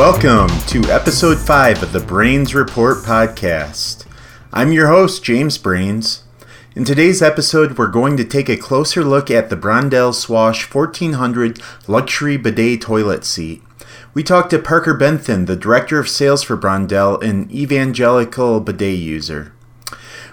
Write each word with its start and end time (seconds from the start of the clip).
Welcome 0.00 0.48
to 0.68 0.90
episode 0.90 1.38
5 1.38 1.82
of 1.82 1.92
the 1.92 2.00
Brains 2.00 2.54
Report 2.54 3.04
podcast. 3.04 4.06
I'm 4.50 4.72
your 4.72 4.88
host, 4.88 5.22
James 5.22 5.58
Brains. 5.58 6.24
In 6.74 6.86
today's 6.86 7.20
episode, 7.20 7.76
we're 7.76 7.88
going 7.88 8.16
to 8.16 8.24
take 8.24 8.48
a 8.48 8.56
closer 8.56 9.04
look 9.04 9.30
at 9.30 9.50
the 9.50 9.58
Brondell 9.58 10.14
Swash 10.14 10.74
1400 10.74 11.60
luxury 11.86 12.38
bidet 12.38 12.80
toilet 12.80 13.26
seat. 13.26 13.62
We 14.14 14.22
talked 14.22 14.48
to 14.52 14.58
Parker 14.58 14.94
Bentham, 14.94 15.44
the 15.44 15.54
Director 15.54 15.98
of 15.98 16.08
Sales 16.08 16.42
for 16.42 16.56
Brondell, 16.56 17.22
an 17.22 17.50
evangelical 17.50 18.60
bidet 18.60 18.98
user. 18.98 19.52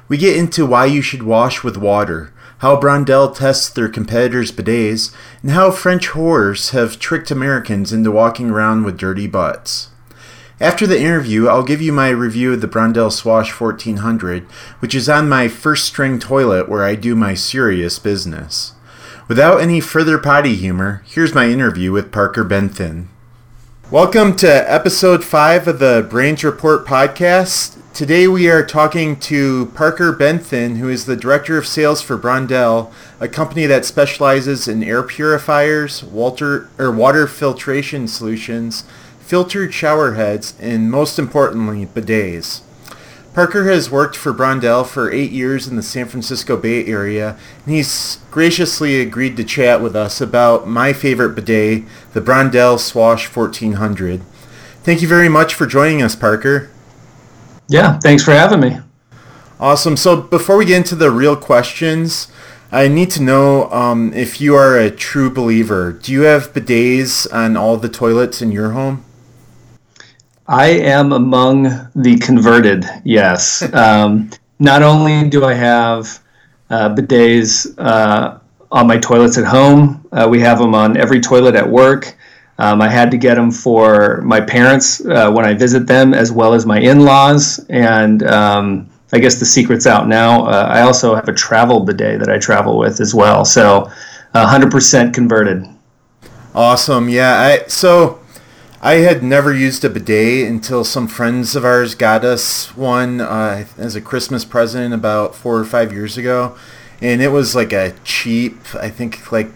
We 0.08 0.16
get 0.16 0.38
into 0.38 0.66
why 0.66 0.86
you 0.86 1.02
should 1.02 1.24
wash 1.24 1.62
with 1.66 1.76
water, 1.76 2.32
how 2.60 2.80
Brondell 2.80 3.36
tests 3.36 3.70
their 3.70 3.90
competitors' 3.90 4.52
bidets, 4.52 5.14
and 5.42 5.52
how 5.52 5.72
French 5.72 6.10
whores 6.10 6.72
have 6.72 7.00
tricked 7.00 7.32
Americans 7.32 7.94
into 7.94 8.12
walking 8.12 8.50
around 8.50 8.84
with 8.84 8.98
dirty 8.98 9.28
butts. 9.28 9.90
After 10.60 10.88
the 10.88 11.00
interview, 11.00 11.48
I'll 11.48 11.64
give 11.64 11.84
you 11.84 11.94
my 11.94 12.10
review 12.10 12.54
of 12.54 12.62
the 12.62 12.68
Brondell 12.68 13.12
Swash 13.12 13.52
1400, 13.52 14.44
which 14.80 14.96
is 14.96 15.08
on 15.08 15.30
my 15.30 15.48
first 15.48 15.86
string 15.86 16.18
toilet 16.18 16.68
where 16.68 16.84
I 16.84 16.96
do 16.96 17.16
my 17.16 17.36
serious 17.36 18.00
business. 18.00 18.74
Without 19.28 19.62
any 19.62 19.80
further 19.80 20.18
potty 20.18 20.56
humor, 20.56 21.04
here's 21.06 21.36
my 21.36 21.48
interview 21.50 21.92
with 21.92 22.12
Parker 22.12 22.44
Bentham. 22.44 23.10
Welcome 23.90 24.36
to 24.38 24.50
episode 24.70 25.24
5 25.24 25.66
of 25.70 25.80
the 25.80 26.06
Brains 26.10 26.44
Report 26.44 26.86
podcast. 26.86 27.78
Today 27.94 28.28
we 28.28 28.50
are 28.50 28.66
talking 28.66 29.18
to 29.22 29.68
Parker 29.68 30.12
Bentham, 30.12 30.76
who 30.76 30.90
is 30.90 31.06
the 31.06 31.16
Director 31.16 31.58
of 31.58 31.66
Sales 31.66 32.02
for 32.02 32.18
Brondell, 32.18 32.92
a 33.22 33.30
company 33.30 33.66
that 33.66 33.86
specializes 33.86 34.68
in 34.68 34.84
air 34.84 35.04
purifiers, 35.04 36.04
water, 36.04 36.68
or 36.78 36.92
water 36.92 37.28
filtration 37.28 38.10
solutions, 38.10 38.84
filtered 39.22 39.74
shower 39.74 40.16
heads, 40.16 40.54
and 40.60 40.92
most 40.92 41.18
importantly, 41.18 41.86
bidets. 41.86 42.64
Parker 43.38 43.66
has 43.66 43.92
worked 43.92 44.16
for 44.16 44.34
Brondell 44.34 44.84
for 44.84 45.12
eight 45.12 45.30
years 45.30 45.68
in 45.68 45.76
the 45.76 45.84
San 45.84 46.08
Francisco 46.08 46.58
Bay 46.58 46.84
Area, 46.88 47.38
and 47.64 47.76
he's 47.76 48.18
graciously 48.32 49.00
agreed 49.00 49.38
to 49.38 49.44
chat 49.44 49.80
with 49.80 49.96
us 49.96 50.20
about 50.20 50.68
my 50.68 50.92
favorite 50.92 51.36
bidet, 51.36 51.84
the 52.14 52.20
Brondell 52.20 52.80
Swash 52.80 53.28
1400. 53.28 54.24
Thank 54.82 55.04
you 55.04 55.08
very 55.08 55.30
much 55.30 55.54
for 55.54 55.68
joining 55.68 56.02
us, 56.02 56.16
Parker. 56.16 56.72
Yeah, 57.68 58.00
thanks 58.00 58.24
for 58.24 58.32
having 58.32 58.60
me. 58.60 58.80
Awesome. 59.60 59.98
So 59.98 60.20
before 60.20 60.58
we 60.58 60.66
get 60.66 60.78
into 60.78 60.96
the 60.96 61.12
real 61.12 61.36
questions, 61.36 62.30
I 62.72 62.88
need 62.88 63.12
to 63.12 63.22
know 63.22 63.70
um, 63.72 64.14
if 64.16 64.42
you 64.42 64.56
are 64.56 64.80
a 64.80 64.90
true 64.90 65.30
believer. 65.30 65.92
Do 65.92 66.12
you 66.12 66.22
have 66.22 66.54
bidets 66.54 67.32
on 67.32 67.56
all 67.56 67.78
the 67.78 67.88
toilets 67.88 68.42
in 68.42 68.52
your 68.52 68.72
home? 68.72 69.06
I 70.48 70.68
am 70.68 71.12
among 71.12 71.90
the 71.96 72.18
converted, 72.20 72.86
yes. 73.04 73.62
um, 73.74 74.30
not 74.60 74.82
only 74.82 75.30
do 75.30 75.44
I 75.44 75.54
have 75.54 76.20
uh, 76.70 76.96
bidets 76.96 77.74
uh, 77.78 78.40
on 78.72 78.88
my 78.88 78.98
toilets 78.98 79.38
at 79.38 79.46
home, 79.46 80.08
uh, 80.12 80.28
we 80.30 80.40
have 80.40 80.60
them 80.60 80.74
on 80.74 80.98
every 80.98 81.20
toilet 81.20 81.56
at 81.56 81.68
work. 81.70 82.16
Um, 82.60 82.82
I 82.82 82.90
had 82.90 83.12
to 83.12 83.18
get 83.18 83.36
them 83.36 83.52
for 83.52 84.22
my 84.22 84.42
parents 84.42 85.06
uh, 85.06 85.32
when 85.32 85.46
I 85.46 85.54
visit 85.54 85.86
them, 85.86 86.14
as 86.14 86.32
well 86.32 86.54
as 86.54 86.66
my 86.66 86.80
in-laws. 86.80 87.64
And 87.70 88.24
um, 88.24 88.90
I 89.14 89.20
guess 89.20 89.36
the 89.40 89.46
secret's 89.46 89.86
out 89.86 90.08
now. 90.08 90.46
Uh, 90.46 90.68
I 90.72 90.82
also 90.82 91.14
have 91.14 91.28
a 91.30 91.34
travel 91.34 91.82
bidet 91.82 92.20
that 92.20 92.30
I 92.30 92.40
travel 92.40 92.80
with 92.80 93.00
as 93.00 93.14
well. 93.14 93.46
So, 93.46 93.92
100% 94.34 95.14
converted. 95.14 95.68
Awesome. 96.56 97.10
Yeah. 97.10 97.40
I 97.40 97.68
so 97.68 98.20
I 98.88 99.00
had 99.00 99.22
never 99.22 99.54
used 99.54 99.84
a 99.84 99.90
bidet 99.90 100.48
until 100.48 100.86
some 100.86 101.10
friends 101.10 101.58
of 101.58 101.66
ours 101.66 101.94
got 101.94 102.24
us 102.24 102.74
one 102.78 103.20
uh, 103.20 103.66
as 103.78 103.98
a 103.98 104.02
Christmas 104.02 104.46
present 104.46 104.94
about 104.94 105.36
four 105.36 105.58
or 105.60 105.66
five 105.66 105.92
years 105.92 106.18
ago, 106.18 106.56
and 107.02 107.22
it 107.22 107.28
was 107.28 107.54
like 107.54 107.74
a 107.74 107.96
cheap. 108.06 108.56
I 108.74 108.90
think 108.90 109.30
like 109.30 109.50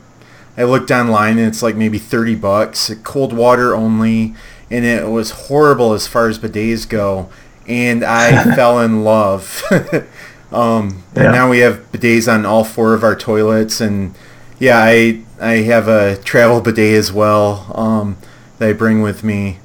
I 0.57 0.65
looked 0.65 0.91
online 0.91 1.37
and 1.37 1.47
it's 1.47 1.63
like 1.63 1.77
maybe 1.77 1.97
30 1.97 2.35
bucks, 2.35 2.93
cold 3.03 3.31
water 3.31 3.73
only, 3.73 4.35
and 4.69 4.83
it 4.83 5.07
was 5.07 5.31
horrible 5.31 5.93
as 5.93 6.07
far 6.07 6.27
as 6.27 6.37
bidets 6.37 6.85
go. 6.85 7.29
And 7.65 8.03
I 8.03 8.53
fell 8.55 8.81
in 8.81 9.05
love. 9.05 9.63
um, 10.51 11.03
yeah. 11.15 11.23
And 11.23 11.31
now 11.31 11.49
we 11.49 11.59
have 11.59 11.89
bidets 11.93 12.29
on 12.29 12.45
all 12.45 12.65
four 12.65 12.93
of 12.93 13.01
our 13.01 13.15
toilets, 13.15 13.79
and 13.79 14.13
yeah, 14.59 14.79
I 14.83 15.21
I 15.39 15.53
have 15.59 15.87
a 15.87 16.17
travel 16.17 16.59
bidet 16.59 16.95
as 16.95 17.13
well 17.13 17.71
um, 17.75 18.17
I 18.63 18.73
bring 18.73 19.01
with 19.01 19.23
me. 19.23 19.59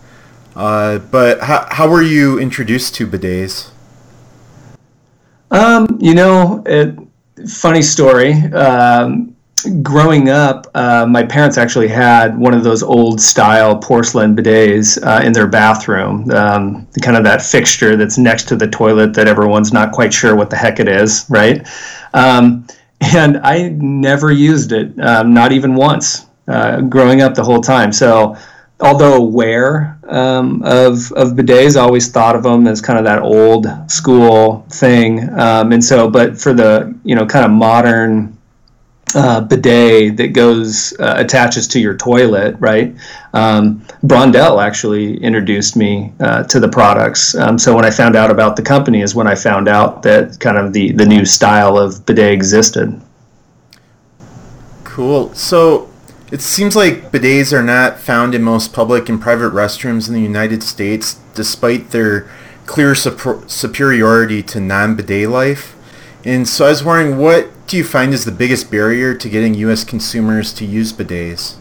Uh, 0.55 0.99
but 0.99 1.41
how 1.41 1.67
how 1.71 1.89
were 1.89 2.03
you 2.03 2.39
introduced 2.39 2.95
to 2.97 3.07
bidets? 3.07 3.71
Um, 5.51 5.99
you 6.01 6.15
know, 6.15 6.63
it, 6.67 6.97
funny 7.49 7.83
story. 7.83 8.33
Um, 8.53 9.37
growing 9.83 10.29
up, 10.29 10.67
uh, 10.75 11.07
my 11.07 11.23
parents 11.23 11.59
actually 11.59 11.89
had 11.89 12.39
one 12.39 12.55
of 12.55 12.63
those 12.65 12.83
old 12.83 13.21
style 13.21 13.77
porcelain 13.77 14.37
bidets 14.37 15.03
uh, 15.05 15.25
in 15.25 15.33
their 15.33 15.47
bathroom. 15.47 16.31
Um, 16.31 16.87
kind 17.03 17.17
of 17.17 17.25
that 17.25 17.43
fixture 17.43 17.97
that's 17.97 18.19
next 18.19 18.49
to 18.49 18.57
the 18.57 18.69
toilet 18.69 19.15
that 19.15 19.29
everyone's 19.29 19.73
not 19.73 19.93
quite 19.93 20.13
sure 20.13 20.37
what 20.37 20.51
the 20.51 20.57
heck 20.57 20.81
it 20.81 20.89
is, 20.89 21.27
right? 21.29 21.67
Um, 22.15 22.67
and 23.01 23.39
I 23.39 23.69
never 23.69 24.33
used 24.33 24.73
it, 24.73 24.99
um, 25.01 25.35
not 25.35 25.53
even 25.53 25.75
once, 25.75 26.27
uh, 26.49 26.81
growing 26.83 27.21
up 27.21 27.35
the 27.35 27.45
whole 27.45 27.61
time. 27.61 27.93
So, 27.93 28.37
although 28.81 29.17
aware 29.17 29.99
um, 30.09 30.63
of 30.63 31.13
of 31.13 31.33
bidets, 31.33 31.77
I 31.77 31.81
always 31.81 32.11
thought 32.11 32.37
of 32.37 32.43
them 32.43 32.67
as 32.67 32.81
kind 32.81 32.99
of 32.99 33.05
that 33.05 33.23
old 33.23 33.67
school 33.91 34.67
thing. 34.71 35.29
Um, 35.39 35.73
and 35.73 35.85
so, 35.85 36.11
but 36.11 36.39
for 36.39 36.53
the 36.53 36.95
you 37.05 37.15
know 37.15 37.27
kind 37.27 37.45
of 37.45 37.51
modern 37.51 38.37
uh, 39.15 39.41
bidet 39.41 40.17
that 40.17 40.29
goes 40.29 40.93
uh, 40.99 41.15
attaches 41.17 41.67
to 41.69 41.81
your 41.81 41.97
toilet, 41.97 42.57
right? 42.59 42.95
Um, 43.33 43.81
Brondell 44.03 44.63
actually 44.63 45.17
introduced 45.23 45.77
me 45.77 46.13
uh, 46.21 46.43
to 46.45 46.61
the 46.61 46.69
products. 46.69 47.35
Um, 47.35 47.59
so 47.59 47.75
when 47.75 47.85
I 47.85 47.91
found 47.91 48.17
out 48.17 48.31
about 48.31 48.57
the 48.57 48.63
company, 48.63 49.03
is 49.03 49.15
when 49.15 49.27
I 49.27 49.35
found 49.35 49.69
out 49.69 50.03
that 50.03 50.39
kind 50.41 50.59
of 50.59 50.73
the 50.73 50.93
the 50.93 51.07
new 51.07 51.25
style 51.25 51.79
of 51.79 52.05
bidet 52.05 52.33
existed. 52.33 53.01
Cool. 54.85 55.33
So 55.35 55.91
it 56.31 56.41
seems 56.41 56.75
like 56.75 57.13
bidets 57.13 57.53
are 57.53 57.63
not 57.63 58.01
found 58.01 58.35
in 58.35 58.43
most 58.43 58.73
public 58.73 59.09
and 59.09 59.21
private 59.21 59.53
restrooms 59.53 60.09
in 60.09 60.15
the 60.15 60.21
United 60.21 60.63
States, 60.63 61.21
despite 61.35 61.91
their 61.91 62.29
clear 62.67 62.95
superiority 62.95 64.43
to 64.43 64.61
non-bidet 64.61 65.29
life. 65.29 65.77
And 66.25 66.49
so 66.49 66.67
I 66.67 66.71
was 66.71 66.83
wondering, 66.83 67.19
what 67.19 67.51
do 67.69 67.77
you 67.77 67.85
find 67.85 68.13
is 68.13 68.25
the 68.25 68.33
biggest 68.33 68.71
barrier 68.71 69.15
to 69.15 69.29
getting 69.29 69.55
U.S. 69.55 69.85
consumers 69.85 70.53
to 70.55 70.65
use 70.65 70.93
bidets? 70.93 71.57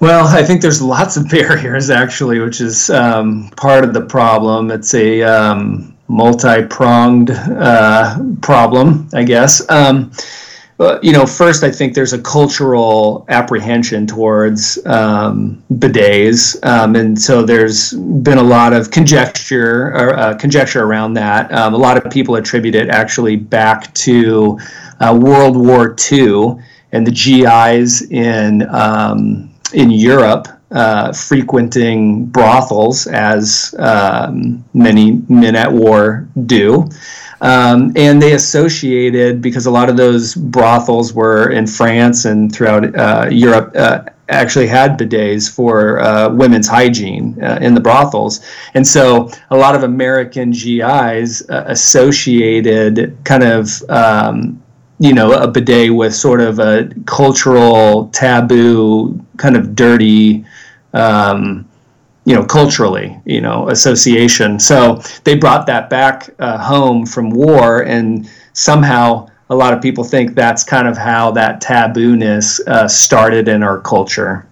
Well, 0.00 0.26
I 0.26 0.42
think 0.42 0.60
there's 0.60 0.82
lots 0.94 1.16
of 1.16 1.28
barriers 1.28 1.90
actually, 1.90 2.40
which 2.40 2.60
is 2.60 2.90
um, 2.90 3.50
part 3.56 3.84
of 3.84 3.94
the 3.94 4.02
problem. 4.02 4.72
It's 4.72 4.92
a 4.94 5.22
um, 5.22 5.96
multi-pronged 6.08 7.30
uh, 7.30 8.18
problem, 8.42 9.08
I 9.14 9.22
guess. 9.22 9.68
Um, 9.70 10.10
you 11.02 11.12
know, 11.12 11.24
first, 11.24 11.62
I 11.62 11.70
think 11.70 11.94
there's 11.94 12.12
a 12.12 12.20
cultural 12.20 13.24
apprehension 13.28 14.06
towards 14.06 14.84
um, 14.86 15.62
bidets, 15.72 16.56
um, 16.66 16.96
and 16.96 17.20
so 17.20 17.42
there's 17.42 17.92
been 17.92 18.38
a 18.38 18.42
lot 18.42 18.72
of 18.72 18.90
conjecture 18.90 19.88
or, 19.94 20.18
uh, 20.18 20.36
conjecture 20.36 20.82
around 20.82 21.14
that. 21.14 21.52
Um, 21.52 21.74
a 21.74 21.78
lot 21.78 21.96
of 21.96 22.10
people 22.10 22.34
attribute 22.36 22.74
it 22.74 22.88
actually 22.88 23.36
back 23.36 23.92
to 23.94 24.58
uh, 25.00 25.16
World 25.20 25.56
War 25.56 25.94
II 26.10 26.56
and 26.92 27.06
the 27.06 27.12
GIs 27.12 28.02
in 28.10 28.62
um, 28.74 29.50
in 29.72 29.90
Europe 29.90 30.48
uh, 30.74 31.12
frequenting 31.12 32.26
brothels, 32.26 33.06
as 33.06 33.74
um, 33.78 34.64
many 34.74 35.22
men 35.28 35.54
at 35.54 35.72
war 35.72 36.28
do. 36.46 36.88
Um, 37.44 37.92
and 37.94 38.22
they 38.22 38.32
associated 38.32 39.42
because 39.42 39.66
a 39.66 39.70
lot 39.70 39.90
of 39.90 39.98
those 39.98 40.34
brothels 40.34 41.12
were 41.12 41.50
in 41.50 41.66
France 41.66 42.24
and 42.24 42.50
throughout 42.50 42.96
uh, 42.96 43.28
Europe. 43.30 43.72
Uh, 43.76 44.04
actually 44.30 44.66
had 44.66 44.98
bidets 44.98 45.54
for 45.54 46.00
uh, 46.00 46.30
women's 46.30 46.66
hygiene 46.66 47.38
uh, 47.42 47.58
in 47.60 47.74
the 47.74 47.80
brothels. 47.80 48.40
And 48.72 48.86
so 48.86 49.30
a 49.50 49.56
lot 49.56 49.74
of 49.74 49.82
American 49.82 50.50
GIs 50.50 51.42
uh, 51.50 51.64
associated 51.66 53.18
kind 53.24 53.42
of, 53.42 53.82
um, 53.90 54.62
you 54.98 55.12
know, 55.12 55.32
a 55.32 55.46
bidet 55.46 55.94
with 55.94 56.14
sort 56.14 56.40
of 56.40 56.58
a 56.58 56.88
cultural 57.04 58.08
taboo, 58.08 59.22
kind 59.36 59.56
of 59.56 59.74
dirty, 59.74 60.46
um, 60.94 61.68
you 62.24 62.34
know, 62.34 62.44
culturally, 62.44 63.20
you 63.24 63.40
know, 63.40 63.68
association. 63.68 64.58
So 64.58 65.00
they 65.24 65.36
brought 65.36 65.66
that 65.66 65.90
back 65.90 66.30
uh, 66.38 66.58
home 66.58 67.04
from 67.06 67.30
war, 67.30 67.82
and 67.84 68.28
somehow 68.52 69.28
a 69.50 69.54
lot 69.54 69.74
of 69.74 69.82
people 69.82 70.04
think 70.04 70.34
that's 70.34 70.64
kind 70.64 70.88
of 70.88 70.96
how 70.96 71.30
that 71.32 71.62
tabooness 71.62 72.60
uh, 72.66 72.88
started 72.88 73.48
in 73.48 73.62
our 73.62 73.78
culture. 73.80 74.46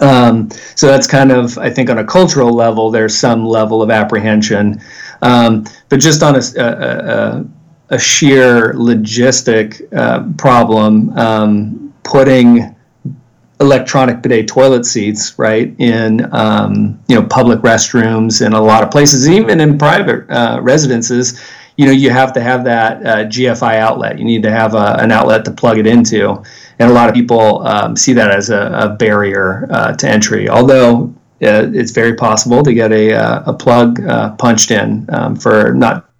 Um, 0.00 0.50
so 0.74 0.86
that's 0.86 1.06
kind 1.06 1.32
of, 1.32 1.58
I 1.58 1.70
think, 1.70 1.90
on 1.90 1.98
a 1.98 2.04
cultural 2.04 2.52
level, 2.52 2.90
there's 2.90 3.16
some 3.16 3.44
level 3.46 3.82
of 3.82 3.90
apprehension. 3.90 4.80
Um, 5.22 5.64
but 5.88 6.00
just 6.00 6.22
on 6.22 6.36
a, 6.36 6.42
a, 6.56 6.66
a, 6.66 7.44
a 7.88 7.98
sheer 7.98 8.74
logistic 8.74 9.82
uh, 9.96 10.30
problem, 10.36 11.16
um, 11.18 11.94
putting 12.02 12.75
electronic 13.60 14.20
bidet 14.20 14.48
toilet 14.48 14.84
seats 14.84 15.38
right 15.38 15.74
in 15.78 16.32
um, 16.34 16.98
you 17.08 17.14
know 17.14 17.26
public 17.26 17.60
restrooms 17.60 18.44
in 18.44 18.52
a 18.52 18.60
lot 18.60 18.82
of 18.82 18.90
places, 18.90 19.28
even 19.28 19.60
in 19.60 19.78
private 19.78 20.28
uh, 20.30 20.60
residences. 20.62 21.40
You 21.76 21.84
know, 21.84 21.92
you 21.92 22.08
have 22.08 22.32
to 22.32 22.40
have 22.40 22.64
that 22.64 23.04
uh, 23.04 23.16
GFI 23.26 23.76
outlet. 23.76 24.18
You 24.18 24.24
need 24.24 24.42
to 24.44 24.50
have 24.50 24.74
a, 24.74 24.96
an 24.98 25.12
outlet 25.12 25.44
to 25.44 25.50
plug 25.50 25.76
it 25.76 25.86
into 25.86 26.42
and 26.78 26.90
a 26.90 26.92
lot 26.92 27.08
of 27.08 27.14
people 27.14 27.66
um, 27.66 27.96
see 27.96 28.12
that 28.12 28.30
as 28.30 28.50
a, 28.50 28.70
a 28.72 28.88
barrier 28.90 29.66
uh, 29.70 29.94
to 29.94 30.08
entry. 30.08 30.48
Although 30.48 31.14
uh, 31.42 31.70
it's 31.72 31.90
very 31.90 32.14
possible 32.14 32.62
to 32.62 32.72
get 32.74 32.92
a, 32.92 33.14
uh, 33.14 33.42
a 33.46 33.52
plug 33.52 34.00
uh, 34.06 34.34
punched 34.36 34.70
in 34.70 35.06
um, 35.10 35.36
for 35.36 35.72
not 35.72 36.10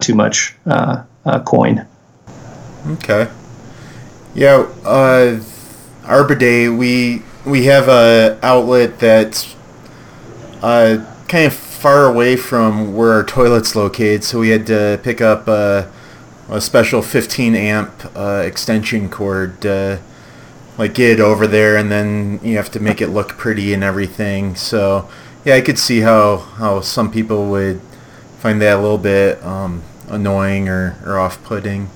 too 0.00 0.14
much 0.14 0.54
coin. 1.44 1.86
Okay. 2.86 3.30
Yeah, 4.34 4.66
our 6.04 6.24
bidet 6.24 6.72
we 6.72 7.22
we 7.44 7.64
have 7.64 7.88
a 7.88 8.38
outlet 8.42 8.98
that's 8.98 9.54
kind 10.60 11.46
of 11.46 11.52
far 11.52 12.06
away 12.06 12.36
from 12.36 12.94
where 12.94 13.12
our 13.12 13.24
toilet's 13.24 13.74
located, 13.74 14.22
so 14.22 14.38
we 14.38 14.50
had 14.50 14.66
to 14.68 15.00
pick 15.02 15.20
up 15.20 15.48
a 15.48 15.90
special 16.60 17.02
15 17.02 17.54
amp 17.54 17.90
uh, 18.14 18.42
extension 18.44 19.08
cord 19.08 19.64
uh, 19.64 19.96
like 20.76 20.94
get 20.94 21.12
it 21.12 21.20
over 21.20 21.46
there 21.46 21.76
and 21.76 21.90
then 21.90 22.40
you 22.42 22.56
have 22.56 22.70
to 22.70 22.80
make 22.80 23.00
it 23.00 23.08
look 23.08 23.38
pretty 23.38 23.72
and 23.72 23.82
everything 23.82 24.54
so 24.54 25.08
yeah 25.44 25.54
i 25.54 25.60
could 25.62 25.78
see 25.78 26.00
how 26.00 26.36
how 26.36 26.80
some 26.80 27.10
people 27.10 27.48
would 27.48 27.80
find 28.38 28.60
that 28.60 28.78
a 28.78 28.80
little 28.80 28.98
bit 28.98 29.42
um, 29.42 29.82
annoying 30.08 30.68
or, 30.68 30.98
or 31.06 31.18
off-putting 31.18 31.88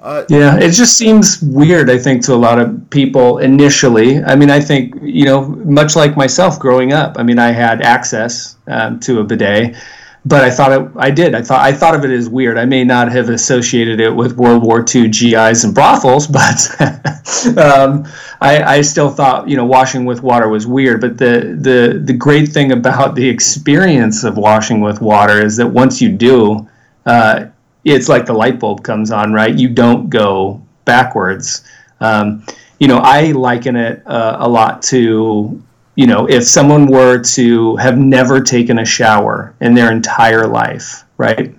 uh, 0.00 0.24
yeah, 0.28 0.58
it 0.58 0.70
just 0.72 0.96
seems 0.96 1.42
weird, 1.42 1.90
I 1.90 1.98
think, 1.98 2.24
to 2.24 2.34
a 2.34 2.36
lot 2.36 2.58
of 2.58 2.88
people 2.90 3.38
initially. 3.38 4.22
I 4.22 4.34
mean, 4.34 4.50
I 4.50 4.60
think, 4.60 4.94
you 5.02 5.24
know, 5.24 5.46
much 5.46 5.94
like 5.96 6.16
myself 6.16 6.58
growing 6.58 6.92
up, 6.92 7.16
I 7.18 7.22
mean, 7.22 7.38
I 7.38 7.50
had 7.50 7.82
access 7.82 8.56
um, 8.66 8.98
to 9.00 9.20
a 9.20 9.24
bidet 9.24 9.76
but 10.24 10.44
I 10.44 10.50
thought 10.50 10.72
it, 10.72 10.90
I 10.96 11.10
did. 11.10 11.34
I 11.34 11.42
thought 11.42 11.60
I 11.60 11.72
thought 11.72 11.94
of 11.94 12.04
it 12.04 12.10
as 12.10 12.28
weird. 12.28 12.58
I 12.58 12.66
may 12.66 12.84
not 12.84 13.10
have 13.10 13.30
associated 13.30 14.00
it 14.00 14.14
with 14.14 14.36
World 14.36 14.62
War 14.62 14.84
II 14.94 15.08
GIs 15.08 15.64
and 15.64 15.74
brothels, 15.74 16.26
but 16.26 17.58
um, 17.58 18.06
I, 18.40 18.62
I, 18.62 18.80
still 18.82 19.08
thought 19.08 19.48
you 19.48 19.56
know 19.56 19.64
washing 19.64 20.04
with 20.04 20.22
water 20.22 20.48
was 20.48 20.66
weird. 20.66 21.00
But 21.00 21.16
the 21.16 21.56
the 21.58 22.00
the 22.04 22.12
great 22.12 22.48
thing 22.48 22.72
about 22.72 23.14
the 23.14 23.26
experience 23.26 24.22
of 24.22 24.36
washing 24.36 24.82
with 24.82 25.00
water 25.00 25.42
is 25.42 25.56
that 25.56 25.68
once 25.68 26.02
you 26.02 26.10
do, 26.10 26.68
uh, 27.06 27.46
it's 27.84 28.08
like 28.08 28.26
the 28.26 28.32
light 28.32 28.58
bulb 28.58 28.82
comes 28.82 29.10
on. 29.10 29.32
Right, 29.32 29.54
you 29.54 29.68
don't 29.68 30.10
go 30.10 30.62
backwards. 30.84 31.64
Um, 32.00 32.44
you 32.78 32.88
know, 32.88 32.98
I 32.98 33.32
liken 33.32 33.76
it 33.76 34.02
uh, 34.06 34.36
a 34.40 34.48
lot 34.48 34.82
to 34.84 35.62
you 36.00 36.06
know, 36.06 36.26
if 36.26 36.44
someone 36.44 36.86
were 36.86 37.18
to 37.18 37.76
have 37.76 37.98
never 37.98 38.40
taken 38.40 38.78
a 38.78 38.84
shower 38.86 39.54
in 39.60 39.74
their 39.74 39.92
entire 39.92 40.46
life, 40.46 41.04
right? 41.18 41.54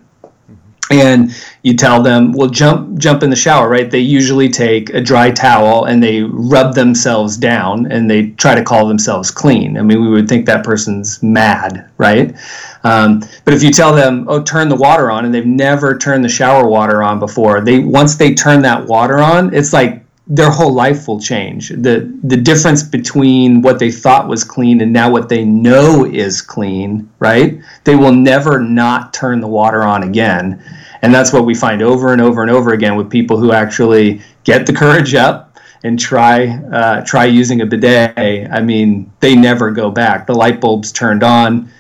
And 0.92 1.36
you 1.64 1.76
tell 1.76 2.02
them, 2.02 2.34
well, 2.34 2.50
jump, 2.50 2.98
jump 3.00 3.24
in 3.24 3.30
the 3.30 3.36
shower, 3.36 3.70
right? 3.70 3.90
They 3.90 4.00
usually 4.00 4.50
take 4.50 4.90
a 4.92 5.02
dry 5.02 5.32
towel 5.32 5.86
and 5.86 6.02
they 6.02 6.22
rub 6.22 6.76
themselves 6.76 7.38
down 7.38 7.92
and 7.92 8.10
they 8.10 8.32
try 8.32 8.56
to 8.56 8.64
call 8.64 8.88
themselves 8.88 9.32
clean. 9.32 9.78
I 9.78 9.82
mean, 9.82 10.02
we 10.02 10.10
would 10.10 10.28
think 10.28 10.46
that 10.48 10.64
person's 10.64 11.22
mad, 11.22 11.90
right? 11.98 12.36
Um, 12.84 13.24
but 13.46 13.54
if 13.54 13.64
you 13.64 13.72
tell 13.72 13.94
them, 13.94 14.26
oh, 14.28 14.42
turn 14.42 14.70
the 14.70 14.76
water 14.76 15.12
on, 15.12 15.26
and 15.26 15.34
they've 15.34 15.46
never 15.46 15.98
turned 15.98 16.24
the 16.24 16.30
shower 16.30 16.68
water 16.68 17.04
on 17.04 17.20
before, 17.20 17.62
they 17.62 17.80
once 17.80 18.16
they 18.16 18.34
turn 18.34 18.62
that 18.64 18.86
water 18.88 19.20
on, 19.20 19.54
it's 19.54 19.74
like 19.74 20.04
their 20.28 20.50
whole 20.50 20.74
life 20.74 21.08
will 21.08 21.20
change. 21.20 21.70
The 21.70 22.12
the 22.24 22.38
difference 22.38 22.84
between 22.84 23.62
what 23.62 23.80
they 23.80 23.92
thought 23.92 24.28
was 24.28 24.44
clean 24.44 24.82
and 24.82 24.94
now 24.94 25.12
what 25.12 25.30
they 25.30 25.44
know 25.44 26.06
is 26.06 26.42
clean, 26.42 27.10
right? 27.20 27.60
They 27.84 27.96
will 27.96 28.14
never 28.14 28.60
not 28.60 29.14
turn 29.14 29.42
the 29.42 29.48
water 29.48 29.84
on 29.84 30.04
again. 30.04 30.64
And 31.02 31.14
that's 31.14 31.34
what 31.34 31.46
we 31.46 31.56
find 31.56 31.82
over 31.82 32.14
and 32.14 32.22
over 32.22 32.42
and 32.42 32.52
over 32.52 32.74
again 32.74 32.96
with 32.96 33.10
people 33.10 33.38
who 33.38 33.52
actually 33.52 34.22
get 34.44 34.66
the 34.66 34.74
courage 34.74 35.16
up 35.16 35.58
and 35.84 36.00
try 36.00 36.48
uh, 36.48 37.04
try 37.04 37.26
using 37.26 37.62
a 37.62 37.66
bidet. 37.66 38.52
I 38.52 38.62
mean, 38.62 39.12
they 39.20 39.36
never 39.36 39.72
go 39.72 39.90
back. 39.90 40.28
The 40.28 40.36
light 40.36 40.62
bulb's 40.62 40.92
turned 40.92 41.24
on. 41.24 41.72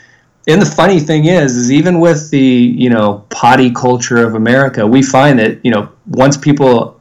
And 0.48 0.60
the 0.60 0.66
funny 0.66 1.00
thing 1.00 1.26
is, 1.26 1.56
is 1.56 1.72
even 1.72 2.00
with 2.00 2.32
the 2.32 2.40
you 2.40 2.90
know 2.90 3.26
potty 3.30 3.72
culture 3.72 4.26
of 4.26 4.34
America, 4.34 4.88
we 4.88 5.04
find 5.04 5.38
that 5.38 5.64
you 5.64 5.72
know 5.72 5.90
once 6.08 6.36
people 6.36 7.00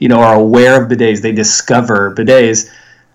you 0.00 0.08
know 0.08 0.20
are 0.20 0.34
aware 0.34 0.82
of 0.82 0.90
bidets 0.90 1.22
they 1.22 1.30
discover 1.30 2.12
bidets 2.14 2.68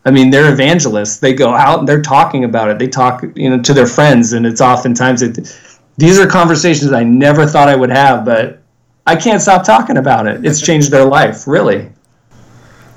i 0.06 0.12
mean 0.12 0.30
they're 0.30 0.54
evangelists 0.54 1.18
they 1.18 1.34
go 1.34 1.54
out 1.54 1.80
and 1.80 1.88
they're 1.88 2.02
talking 2.02 2.46
about 2.46 2.70
it 2.70 2.80
they 2.80 2.88
talk 2.88 3.24
you 3.36 3.50
know 3.50 3.62
to 3.62 3.74
their 3.74 3.88
friends 3.88 4.32
and 4.32 4.46
it's 4.46 4.62
oftentimes 4.62 5.22
it, 5.22 5.60
these 5.98 6.20
are 6.20 6.28
conversations 6.28 6.92
i 6.92 7.04
never 7.04 7.46
thought 7.46 7.68
i 7.68 7.76
would 7.76 7.90
have 7.90 8.26
but 8.26 8.62
i 9.06 9.16
can't 9.16 9.42
stop 9.42 9.64
talking 9.64 9.98
about 9.98 10.28
it. 10.28 10.46
It's 10.46 10.62
changed 10.62 10.92
their 10.92 11.06
life 11.06 11.48
really. 11.48 11.90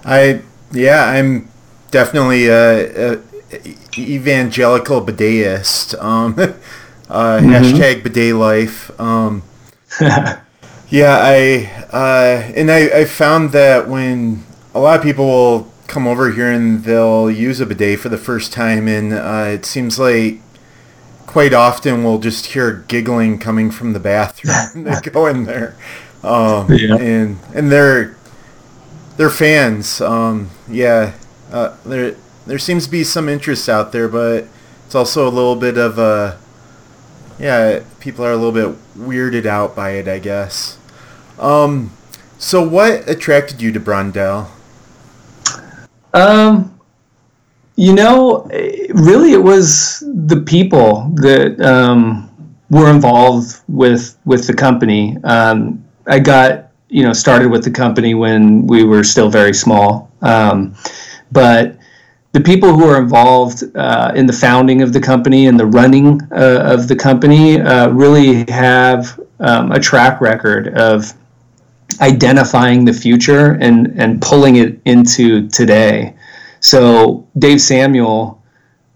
I 0.05 0.43
yeah 0.73 1.05
i'm 1.07 1.49
definitely 1.91 2.47
a, 2.47 3.15
a 3.15 3.19
evangelical 3.97 5.05
bidetist 5.05 6.01
um, 6.03 6.35
uh, 6.39 7.39
mm-hmm. 7.41 7.49
hashtag 7.49 8.03
bidet 8.03 8.35
life 8.35 8.99
um, 9.01 9.43
Yeah, 10.91 11.19
I 11.21 11.71
uh, 11.93 12.51
and 12.57 12.71
I, 12.71 13.01
I 13.01 13.05
found 13.05 13.53
that 13.53 13.89
when 13.89 14.45
a 14.75 14.81
lot 14.81 14.97
of 14.97 15.03
people 15.03 15.27
will 15.27 15.73
come 15.87 16.07
over 16.07 16.31
here 16.33 16.51
and 16.51 16.83
they'll 16.85 17.31
use 17.31 17.61
a 17.61 17.67
bidet 17.67 18.01
for 18.01 18.09
the 18.09 18.17
first 18.17 18.55
time, 18.55 18.89
and 18.89 19.13
uh, 19.13 19.51
it 19.53 19.67
seems 19.67 19.99
like 19.99 20.41
quite 21.29 21.53
often 21.53 22.03
we'll 22.03 22.19
just 22.19 22.47
hear 22.47 22.85
giggling 22.89 23.39
coming 23.39 23.71
from 23.71 23.93
the 23.93 24.01
bathroom. 24.01 24.85
they 24.85 25.11
go 25.11 25.27
in 25.27 25.45
there, 25.45 25.77
um, 26.25 26.73
yeah. 26.73 26.97
and 26.97 27.39
and 27.55 27.71
they're 27.71 28.17
they're 29.17 29.31
fans. 29.31 30.01
Um, 30.01 30.51
yeah, 30.69 31.15
uh, 31.53 31.77
there 31.85 32.17
there 32.47 32.59
seems 32.59 32.87
to 32.87 32.91
be 32.91 33.05
some 33.05 33.29
interest 33.29 33.69
out 33.69 33.93
there, 33.93 34.09
but 34.09 34.49
it's 34.87 34.95
also 34.95 35.29
a 35.29 35.31
little 35.31 35.55
bit 35.55 35.77
of 35.77 35.99
a 35.99 36.39
yeah. 37.39 37.85
People 38.01 38.25
are 38.25 38.33
a 38.33 38.37
little 38.37 38.53
bit 38.53 38.77
weirded 38.97 39.45
out 39.45 39.77
by 39.77 39.91
it, 39.91 40.09
I 40.09 40.19
guess. 40.19 40.79
Um, 41.39 41.93
so 42.39 42.67
what 42.67 43.09
attracted 43.09 43.61
you 43.61 43.71
to 43.73 43.81
Brondell? 43.81 44.49
Um, 46.15 46.78
you 47.79 47.95
know, 47.95 48.43
really, 48.91 49.33
it 49.35 49.43
was 49.43 50.03
the 50.05 50.43
people 50.45 51.13
that 51.15 51.61
um, 51.61 52.29
were 52.71 52.91
involved 52.91 53.63
with 53.69 54.19
with 54.25 54.49
the 54.49 54.53
company. 54.53 55.17
Um, 55.23 55.85
I 56.09 56.19
got 56.19 56.73
you 56.89 57.05
know 57.05 57.13
started 57.13 57.49
with 57.53 57.63
the 57.63 57.71
company 57.71 58.15
when 58.15 58.67
we 58.67 58.83
were 58.83 59.05
still 59.05 59.31
very 59.31 59.55
small, 59.55 60.11
um, 60.23 60.75
but 61.31 61.79
the 62.33 62.41
people 62.41 62.75
who 62.75 62.85
are 62.85 63.01
involved 63.01 63.63
uh, 63.77 64.11
in 64.17 64.27
the 64.27 64.33
founding 64.33 64.83
of 64.83 64.93
the 64.93 65.01
company 65.01 65.47
and 65.47 65.59
the 65.59 65.67
running 65.67 66.21
uh, 66.33 66.75
of 66.75 66.89
the 66.89 66.97
company 66.97 67.61
uh, 67.61 67.91
really 67.91 68.45
have 68.51 69.21
um, 69.39 69.71
a 69.71 69.79
track 69.79 70.21
record 70.21 70.77
of 70.77 71.13
identifying 72.01 72.85
the 72.85 72.93
future 72.93 73.57
and 73.61 73.95
and 74.01 74.21
pulling 74.21 74.57
it 74.57 74.81
into 74.85 75.49
today. 75.51 76.17
So 76.61 77.27
Dave 77.39 77.61
Samuel, 77.61 78.43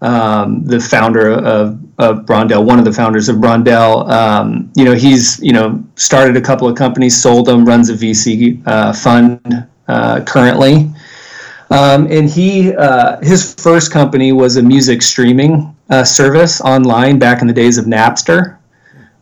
um, 0.01 0.65
the 0.65 0.79
founder 0.79 1.31
of, 1.31 1.79
of 1.97 2.25
Brondell, 2.25 2.65
one 2.65 2.79
of 2.79 2.85
the 2.85 2.91
founders 2.91 3.29
of 3.29 3.37
Brondell, 3.37 4.09
um, 4.09 4.71
you 4.75 4.83
know, 4.85 4.93
he's 4.93 5.39
you 5.39 5.53
know 5.53 5.83
started 5.95 6.35
a 6.35 6.41
couple 6.41 6.67
of 6.67 6.75
companies, 6.75 7.19
sold 7.21 7.45
them, 7.45 7.65
runs 7.65 7.89
a 7.89 7.93
VC 7.93 8.61
uh, 8.65 8.93
fund 8.93 9.67
uh, 9.87 10.21
currently. 10.25 10.91
Um, 11.73 12.07
and 12.11 12.29
he, 12.29 12.75
uh, 12.75 13.19
his 13.21 13.55
first 13.55 13.91
company 13.91 14.31
was 14.31 14.57
a 14.57 14.61
music 14.61 15.01
streaming 15.01 15.75
uh, 15.89 16.03
service 16.03 16.61
online 16.61 17.17
back 17.17 17.41
in 17.41 17.47
the 17.47 17.53
days 17.53 17.79
of 17.79 17.85
Napster. 17.85 18.57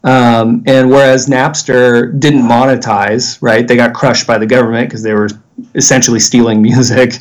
Um, 0.04 0.64
and 0.66 0.90
whereas 0.90 1.28
Napster 1.28 2.20
didn't 2.20 2.42
monetize, 2.42 3.38
right, 3.42 3.66
they 3.66 3.76
got 3.76 3.94
crushed 3.94 4.28
by 4.28 4.38
the 4.38 4.46
government 4.46 4.90
because 4.90 5.02
they 5.02 5.14
were 5.14 5.30
essentially 5.76 6.20
stealing 6.20 6.62
music. 6.72 7.14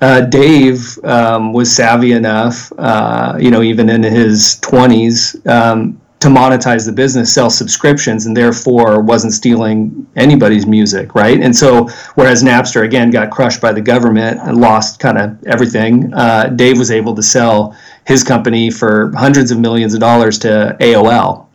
Uh, 0.00 0.22
Dave 0.22 0.98
um, 1.04 1.52
was 1.52 1.74
savvy 1.74 2.12
enough, 2.12 2.72
uh, 2.78 3.36
you 3.38 3.50
know, 3.50 3.62
even 3.62 3.88
in 3.88 4.02
his 4.02 4.60
20s, 4.62 5.46
um, 5.48 6.00
to 6.22 6.28
monetize 6.28 6.86
the 6.86 6.92
business, 6.92 7.34
sell 7.34 7.50
subscriptions, 7.50 8.26
and 8.26 8.36
therefore 8.36 9.00
wasn't 9.00 9.32
stealing 9.32 10.06
anybody's 10.14 10.66
music, 10.66 11.16
right? 11.16 11.40
And 11.40 11.54
so, 11.54 11.88
whereas 12.14 12.44
Napster 12.44 12.84
again 12.84 13.10
got 13.10 13.32
crushed 13.32 13.60
by 13.60 13.72
the 13.72 13.80
government 13.80 14.38
and 14.40 14.60
lost 14.60 15.00
kind 15.00 15.18
of 15.18 15.42
everything, 15.46 16.14
uh, 16.14 16.46
Dave 16.46 16.78
was 16.78 16.92
able 16.92 17.12
to 17.16 17.24
sell 17.24 17.76
his 18.06 18.22
company 18.22 18.70
for 18.70 19.10
hundreds 19.16 19.50
of 19.50 19.58
millions 19.58 19.94
of 19.94 20.00
dollars 20.00 20.38
to 20.40 20.76
AOL. 20.78 21.48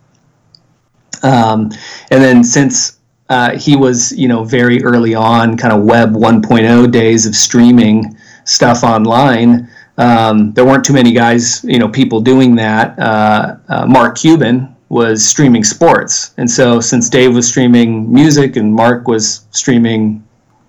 Um, 1.24 1.72
and 2.12 2.22
then 2.22 2.44
since 2.44 2.96
uh, 3.29 3.57
he 3.57 3.75
was, 3.75 4.12
you 4.13 4.27
know, 4.27 4.43
very 4.43 4.84
early 4.84 5.15
on, 5.15 5.57
kind 5.57 5.74
of 5.74 5.84
Web 5.84 6.13
1.0 6.13 6.91
days 6.91 7.25
of 7.25 7.36
streaming 7.36 8.17
stuff 8.46 8.84
online 8.84 9.69
um, 9.98 10.53
there 10.53 10.65
weren't 10.65 10.86
too 10.86 10.93
many 10.93 11.12
guys, 11.12 11.63
you 11.63 11.79
know, 11.79 11.89
people 11.89 12.22
doing 12.22 12.55
that. 12.55 12.98
Uh, 13.00 13.57
uh, 13.67 13.86
Mark 13.88 14.17
Cuban 14.17 14.75
was 14.89 15.25
streaming 15.25 15.63
sports, 15.63 16.34
and 16.38 16.50
so 16.50 16.79
since 16.79 17.10
Dave 17.10 17.34
was 17.34 17.48
streaming 17.48 18.12
music 18.12 18.55
and 18.55 18.74
Mark 18.74 19.07
was 19.07 19.48
streaming 19.51 20.24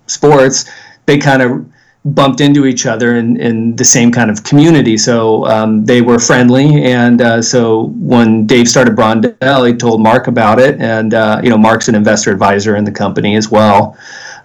sports, 0.07 0.69
they 1.05 1.17
kind 1.17 1.41
of 1.41 1.65
bumped 2.05 2.39
into 2.39 2.65
each 2.65 2.85
other 2.85 3.17
in, 3.17 3.37
in 3.37 3.75
the 3.75 3.83
same 3.83 4.11
kind 4.11 4.31
of 4.31 4.43
community. 4.43 4.97
So 4.97 5.45
um, 5.45 5.85
they 5.85 6.01
were 6.01 6.19
friendly, 6.19 6.83
and 6.83 7.21
uh, 7.21 7.41
so 7.41 7.87
when 7.95 8.47
Dave 8.47 8.69
started 8.69 8.95
Brondell, 8.95 9.67
he 9.67 9.75
told 9.75 10.01
Mark 10.01 10.27
about 10.27 10.59
it, 10.59 10.79
and 10.79 11.13
uh, 11.13 11.41
you 11.43 11.49
know, 11.49 11.57
Mark's 11.57 11.87
an 11.87 11.95
investor 11.95 12.31
advisor 12.31 12.75
in 12.75 12.85
the 12.85 12.91
company 12.91 13.35
as 13.35 13.49
well. 13.49 13.97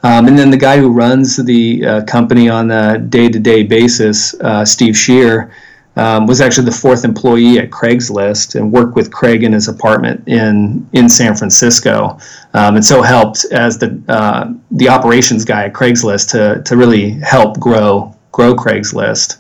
Um, 0.02 0.26
and 0.26 0.38
then 0.38 0.50
the 0.50 0.58
guy 0.58 0.76
who 0.76 0.90
runs 0.90 1.37
the 1.37 1.87
uh, 1.87 2.04
company 2.04 2.49
on 2.49 2.70
a 2.70 2.99
day 2.99 3.28
to 3.28 3.38
day 3.38 3.62
basis, 3.62 4.34
uh, 4.40 4.64
Steve 4.64 4.96
Shear, 4.96 5.50
um, 5.96 6.26
was 6.26 6.40
actually 6.40 6.64
the 6.64 6.72
fourth 6.72 7.04
employee 7.04 7.58
at 7.58 7.70
Craigslist 7.70 8.54
and 8.54 8.72
worked 8.72 8.96
with 8.96 9.12
Craig 9.12 9.42
in 9.44 9.52
his 9.52 9.68
apartment 9.68 10.26
in, 10.26 10.88
in 10.92 11.08
San 11.08 11.36
Francisco. 11.36 12.18
Um, 12.52 12.76
and 12.76 12.84
so 12.84 13.02
helped 13.02 13.44
as 13.52 13.78
the, 13.78 14.02
uh, 14.08 14.52
the 14.72 14.88
operations 14.88 15.44
guy 15.44 15.66
at 15.66 15.72
Craigslist 15.72 16.30
to, 16.32 16.62
to 16.62 16.76
really 16.76 17.10
help 17.20 17.60
grow, 17.60 18.14
grow 18.32 18.54
Craigslist. 18.54 19.38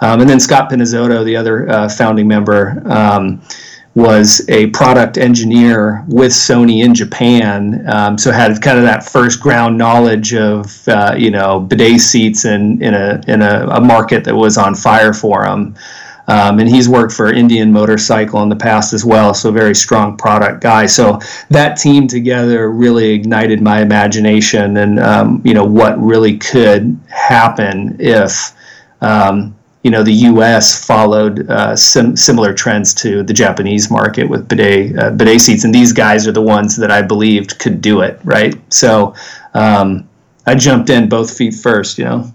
Um, 0.00 0.20
and 0.20 0.28
then 0.28 0.38
Scott 0.38 0.70
Pinizzotto, 0.70 1.24
the 1.24 1.36
other 1.36 1.68
uh, 1.70 1.88
founding 1.88 2.28
member, 2.28 2.82
um, 2.86 3.42
was 3.96 4.46
a 4.50 4.66
product 4.68 5.16
engineer 5.16 6.04
with 6.06 6.30
Sony 6.30 6.84
in 6.84 6.94
Japan, 6.94 7.82
um, 7.88 8.18
so 8.18 8.30
had 8.30 8.60
kind 8.60 8.76
of 8.76 8.84
that 8.84 9.08
first 9.08 9.40
ground 9.40 9.78
knowledge 9.78 10.34
of 10.34 10.86
uh, 10.86 11.14
you 11.16 11.30
know 11.30 11.60
bidet 11.60 12.00
seats 12.00 12.44
in 12.44 12.80
in 12.82 12.92
a 12.92 13.22
in 13.26 13.40
a, 13.40 13.66
a, 13.68 13.80
market 13.80 14.22
that 14.24 14.36
was 14.36 14.58
on 14.58 14.74
fire 14.74 15.14
for 15.14 15.46
him. 15.46 15.74
Um, 16.28 16.58
and 16.58 16.68
he's 16.68 16.88
worked 16.88 17.12
for 17.12 17.32
Indian 17.32 17.72
Motorcycle 17.72 18.42
in 18.42 18.48
the 18.48 18.56
past 18.56 18.92
as 18.92 19.04
well, 19.04 19.32
so 19.32 19.50
very 19.50 19.76
strong 19.76 20.16
product 20.16 20.60
guy. 20.60 20.84
So 20.86 21.20
that 21.50 21.76
team 21.76 22.06
together 22.08 22.70
really 22.70 23.10
ignited 23.12 23.62
my 23.62 23.80
imagination 23.80 24.76
and 24.76 24.98
um, 24.98 25.40
you 25.42 25.54
know 25.54 25.64
what 25.64 25.98
really 26.02 26.36
could 26.36 27.00
happen 27.08 27.96
if 27.98 28.52
um, 29.00 29.56
you 29.86 29.92
know 29.92 30.02
the 30.02 30.26
U.S. 30.34 30.84
followed 30.84 31.48
uh, 31.48 31.76
sim- 31.76 32.16
similar 32.16 32.52
trends 32.52 32.92
to 32.94 33.22
the 33.22 33.32
Japanese 33.32 33.88
market 33.88 34.28
with 34.28 34.48
bidet 34.48 34.98
uh, 34.98 35.10
bidet 35.12 35.40
seats, 35.40 35.62
and 35.62 35.72
these 35.72 35.92
guys 35.92 36.26
are 36.26 36.32
the 36.32 36.42
ones 36.42 36.76
that 36.78 36.90
I 36.90 37.02
believed 37.02 37.60
could 37.60 37.80
do 37.80 38.00
it, 38.00 38.18
right? 38.24 38.56
So 38.74 39.14
um, 39.54 40.08
I 40.44 40.56
jumped 40.56 40.90
in 40.90 41.08
both 41.08 41.38
feet 41.38 41.54
first, 41.54 41.98
you 41.98 42.04
know. 42.04 42.34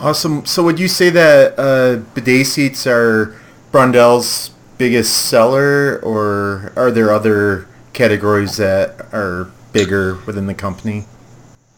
Awesome. 0.00 0.44
So 0.44 0.62
would 0.64 0.78
you 0.78 0.86
say 0.86 1.08
that 1.08 1.58
uh, 1.58 2.04
bidet 2.12 2.46
seats 2.46 2.86
are 2.86 3.34
Brondell's 3.72 4.50
biggest 4.76 5.30
seller, 5.30 5.98
or 6.00 6.74
are 6.76 6.90
there 6.90 7.10
other 7.10 7.66
categories 7.94 8.58
that 8.58 9.14
are 9.14 9.50
bigger 9.72 10.18
within 10.26 10.46
the 10.46 10.52
company? 10.52 11.06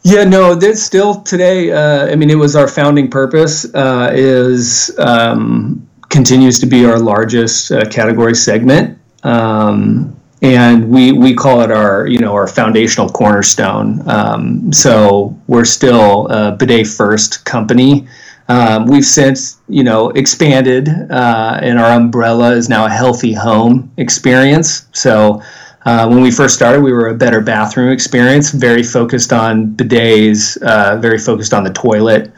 Yeah, 0.03 0.25
no, 0.25 0.55
there's 0.55 0.83
still 0.83 1.21
today. 1.23 1.71
Uh, 1.73 2.11
I 2.11 2.17
mean, 2.17 2.31
it 2.31 2.37
was 2.37 2.57
our 2.57 2.69
founding 2.69 3.11
purpose. 3.11 3.67
Uh, 3.75 4.11
is 4.15 4.97
um, 4.99 5.87
continues 6.09 6.59
to 6.61 6.67
be 6.67 6.87
our 6.87 6.99
largest 6.99 7.71
uh, 7.71 7.85
category 7.91 8.35
segment, 8.35 8.99
um, 9.25 10.17
and 10.41 10.89
we 10.89 11.13
we 11.13 11.35
call 11.35 11.61
it 11.61 11.71
our 11.71 12.07
you 12.07 12.19
know 12.19 12.33
our 12.33 12.47
foundational 12.47 13.11
cornerstone. 13.11 14.03
Um, 14.09 14.73
so 14.73 15.37
we're 15.49 15.67
still 15.67 16.29
a 16.29 16.53
bidet 16.53 16.87
first 16.87 17.45
company. 17.45 18.09
Um, 18.49 18.87
we've 18.87 19.05
since 19.05 19.59
you 19.69 19.85
know 19.85 20.09
expanded, 20.11 20.89
uh, 21.11 21.61
and 21.63 21.79
our 21.79 21.91
umbrella 21.93 22.53
is 22.53 22.71
now 22.71 22.87
a 22.87 22.91
healthy 22.91 23.35
home 23.35 23.93
experience. 23.99 24.87
So 24.93 25.43
uh, 25.85 26.07
when 26.07 26.21
we 26.21 26.31
first 26.31 26.55
started, 26.55 26.83
we 26.83 26.93
were 26.93 27.09
a 27.09 27.15
better 27.15 27.41
bathroom 27.41 27.91
experience, 27.91 28.51
very 28.51 28.83
focused 28.83 29.33
on 29.33 29.69
bidets, 29.75 30.61
uh, 30.63 30.99
very 30.99 31.19
focused 31.19 31.55
on 31.55 31.65
the 31.65 31.73
toilet, 31.73 32.31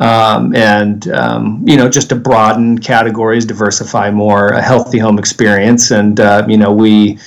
um, 0.00 0.54
and 0.54 1.08
um, 1.12 1.62
you 1.64 1.76
know 1.76 1.88
just 1.88 2.08
to 2.08 2.16
broaden 2.16 2.76
categories, 2.78 3.44
diversify 3.44 4.10
more, 4.10 4.48
a 4.48 4.62
healthy 4.62 4.98
home 4.98 5.18
experience, 5.18 5.90
and 5.90 6.20
uh, 6.20 6.44
you 6.48 6.56
know 6.56 6.72
we. 6.72 7.18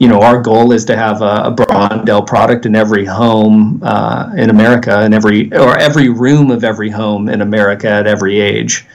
You 0.00 0.06
know, 0.06 0.22
our 0.22 0.40
goal 0.40 0.70
is 0.70 0.84
to 0.84 0.96
have 0.96 1.22
a, 1.22 1.42
a 1.46 1.52
Brondell 1.52 2.24
product 2.24 2.66
in 2.66 2.76
every 2.76 3.04
home 3.04 3.82
uh, 3.82 4.30
in 4.36 4.48
America, 4.48 5.04
in 5.04 5.12
every 5.12 5.52
or 5.52 5.76
every 5.76 6.08
room 6.08 6.52
of 6.52 6.62
every 6.62 6.88
home 6.88 7.28
in 7.28 7.40
America 7.40 7.88
at 7.88 8.06
every 8.06 8.38
age. 8.38 8.86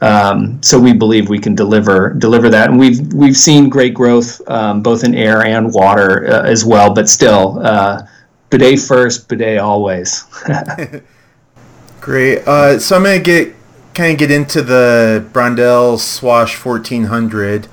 Um, 0.00 0.62
so 0.62 0.78
we 0.78 0.92
believe 0.92 1.28
we 1.28 1.38
can 1.38 1.54
deliver 1.54 2.14
deliver 2.14 2.48
that, 2.50 2.70
and 2.70 2.78
we've 2.78 3.12
we've 3.12 3.36
seen 3.36 3.68
great 3.68 3.94
growth 3.94 4.40
um, 4.48 4.82
both 4.82 5.02
in 5.02 5.14
air 5.14 5.44
and 5.44 5.72
water 5.72 6.28
uh, 6.28 6.42
as 6.42 6.64
well. 6.64 6.94
But 6.94 7.08
still, 7.08 7.58
uh, 7.60 8.06
bidet 8.50 8.78
first, 8.80 9.28
bidet 9.28 9.58
always. 9.58 10.24
great. 12.00 12.46
Uh, 12.46 12.78
so 12.78 12.96
I'm 12.96 13.02
gonna 13.02 13.18
get 13.18 13.54
kind 13.94 14.12
of 14.12 14.18
get 14.18 14.30
into 14.30 14.62
the 14.62 15.26
Brondell 15.32 15.98
Swash 15.98 16.64
1400. 16.64 17.66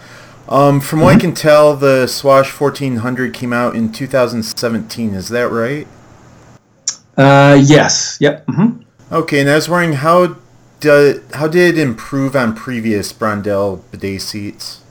Um, 0.48 0.80
from 0.80 1.02
what 1.02 1.10
mm-hmm. 1.10 1.18
I 1.18 1.22
can 1.22 1.34
tell, 1.34 1.76
the 1.76 2.08
Swash 2.08 2.50
1400 2.50 3.34
came 3.34 3.54
out 3.54 3.76
in 3.76 3.92
2017. 3.92 5.14
Is 5.14 5.30
that 5.30 5.50
right? 5.50 5.88
Uh, 7.18 7.60
yes. 7.62 8.18
Yep. 8.20 8.46
Mm-hmm. 8.48 8.82
Okay, 9.14 9.42
and 9.42 9.50
I 9.50 9.56
was 9.56 9.70
wondering 9.70 9.94
how 9.94 10.38
how 11.34 11.48
did 11.48 11.78
it 11.78 11.82
improve 11.82 12.36
on 12.36 12.56
previous 12.56 13.12
Brondell 13.12 13.82
bidet 13.92 14.22
seats? 14.22 14.82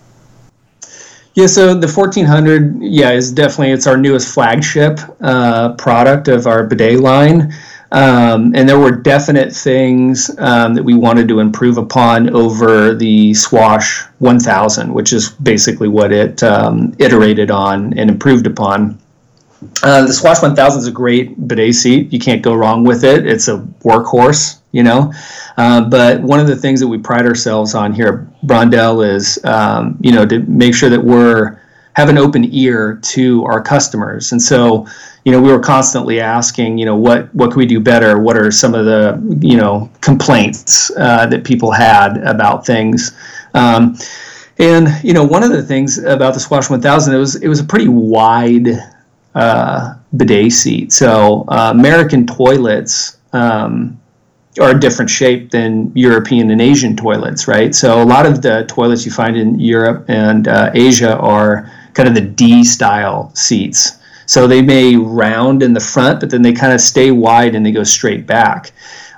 Yeah, 1.34 1.46
so 1.46 1.74
the 1.74 1.88
1400, 1.88 2.76
yeah, 2.80 3.10
is 3.10 3.32
definitely 3.32 3.72
it's 3.72 3.88
our 3.88 3.96
newest 3.96 4.32
flagship 4.32 5.00
uh, 5.20 5.74
product 5.74 6.28
of 6.28 6.46
our 6.46 6.64
bidet 6.64 7.00
line. 7.00 7.52
Um, 7.90 8.52
and 8.56 8.68
there 8.68 8.78
were 8.78 8.90
definite 8.90 9.52
things 9.52 10.30
um, 10.38 10.74
that 10.74 10.82
we 10.82 10.94
wanted 10.94 11.28
to 11.28 11.40
improve 11.40 11.76
upon 11.76 12.30
over 12.30 12.94
the 12.94 13.34
Swash 13.34 14.02
1000, 14.18 14.92
which 14.92 15.12
is 15.12 15.30
basically 15.30 15.88
what 15.88 16.12
it 16.12 16.42
um, 16.42 16.94
iterated 16.98 17.50
on 17.50 17.96
and 17.98 18.10
improved 18.10 18.46
upon. 18.46 18.98
Uh, 19.82 20.06
the 20.06 20.12
Swash 20.12 20.42
1000 20.42 20.80
is 20.80 20.86
a 20.88 20.92
great 20.92 21.48
bidet 21.48 21.74
seat. 21.74 22.12
You 22.12 22.18
can't 22.18 22.42
go 22.42 22.54
wrong 22.54 22.84
with 22.84 23.04
it. 23.04 23.26
It's 23.26 23.48
a 23.48 23.58
workhorse, 23.84 24.58
you 24.74 24.82
know. 24.82 25.12
Uh, 25.56 25.88
but 25.88 26.20
one 26.20 26.40
of 26.40 26.48
the 26.48 26.56
things 26.56 26.80
that 26.80 26.88
we 26.88 26.98
pride 26.98 27.26
ourselves 27.26 27.74
on 27.74 27.94
here 27.94 28.08
at 28.08 28.46
Brondell 28.46 29.06
is, 29.06 29.42
um, 29.44 29.96
you 30.00 30.12
know, 30.12 30.26
to 30.26 30.40
make 30.40 30.74
sure 30.74 30.90
that 30.90 31.02
we're 31.02 31.60
have 31.94 32.08
an 32.08 32.18
open 32.18 32.52
ear 32.52 32.98
to 33.02 33.44
our 33.44 33.62
customers. 33.62 34.32
And 34.32 34.42
so, 34.42 34.84
you 35.24 35.30
know, 35.30 35.40
we 35.40 35.52
were 35.52 35.60
constantly 35.60 36.20
asking, 36.20 36.76
you 36.76 36.86
know, 36.86 36.96
what 36.96 37.32
what 37.34 37.50
can 37.50 37.58
we 37.58 37.66
do 37.66 37.78
better? 37.78 38.18
What 38.18 38.36
are 38.36 38.50
some 38.50 38.74
of 38.74 38.84
the, 38.84 39.38
you 39.40 39.56
know, 39.56 39.88
complaints 40.00 40.90
uh, 40.96 41.26
that 41.26 41.44
people 41.44 41.70
had 41.70 42.18
about 42.18 42.66
things? 42.66 43.16
Um, 43.54 43.96
and 44.58 44.88
you 45.04 45.14
know, 45.14 45.24
one 45.24 45.44
of 45.44 45.50
the 45.50 45.62
things 45.62 45.98
about 45.98 46.34
the 46.34 46.40
Swash 46.40 46.68
1000, 46.68 47.14
it 47.14 47.18
was 47.18 47.36
it 47.36 47.48
was 47.48 47.60
a 47.60 47.64
pretty 47.64 47.88
wide 47.88 48.68
uh, 49.36 49.94
bidet 50.16 50.52
seat. 50.52 50.92
So 50.92 51.44
uh, 51.46 51.70
American 51.72 52.26
toilets 52.26 53.18
um, 53.32 54.00
are 54.60 54.70
a 54.70 54.78
different 54.78 55.10
shape 55.10 55.50
than 55.50 55.90
European 55.94 56.50
and 56.50 56.60
Asian 56.60 56.96
toilets, 56.96 57.48
right? 57.48 57.74
So 57.74 58.02
a 58.02 58.04
lot 58.04 58.24
of 58.24 58.42
the 58.42 58.64
toilets 58.68 59.04
you 59.04 59.12
find 59.12 59.36
in 59.36 59.58
Europe 59.58 60.04
and 60.08 60.46
uh, 60.46 60.70
Asia 60.74 61.16
are 61.16 61.70
kind 61.94 62.08
of 62.08 62.14
the 62.14 62.20
D 62.20 62.62
style 62.64 63.34
seats. 63.34 63.98
So 64.26 64.46
they 64.46 64.62
may 64.62 64.96
round 64.96 65.62
in 65.62 65.72
the 65.74 65.80
front, 65.80 66.20
but 66.20 66.30
then 66.30 66.42
they 66.42 66.52
kind 66.52 66.72
of 66.72 66.80
stay 66.80 67.10
wide 67.10 67.54
and 67.54 67.64
they 67.64 67.72
go 67.72 67.84
straight 67.84 68.26
back. 68.26 68.72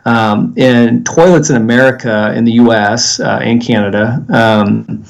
Um, 0.05 0.55
and 0.57 1.05
toilets 1.05 1.51
in 1.51 1.57
America, 1.57 2.33
in 2.35 2.45
the 2.45 2.53
U.S. 2.53 3.21
Uh, 3.21 3.41
and 3.43 3.61
Canada, 3.61 4.25
um, 4.29 5.05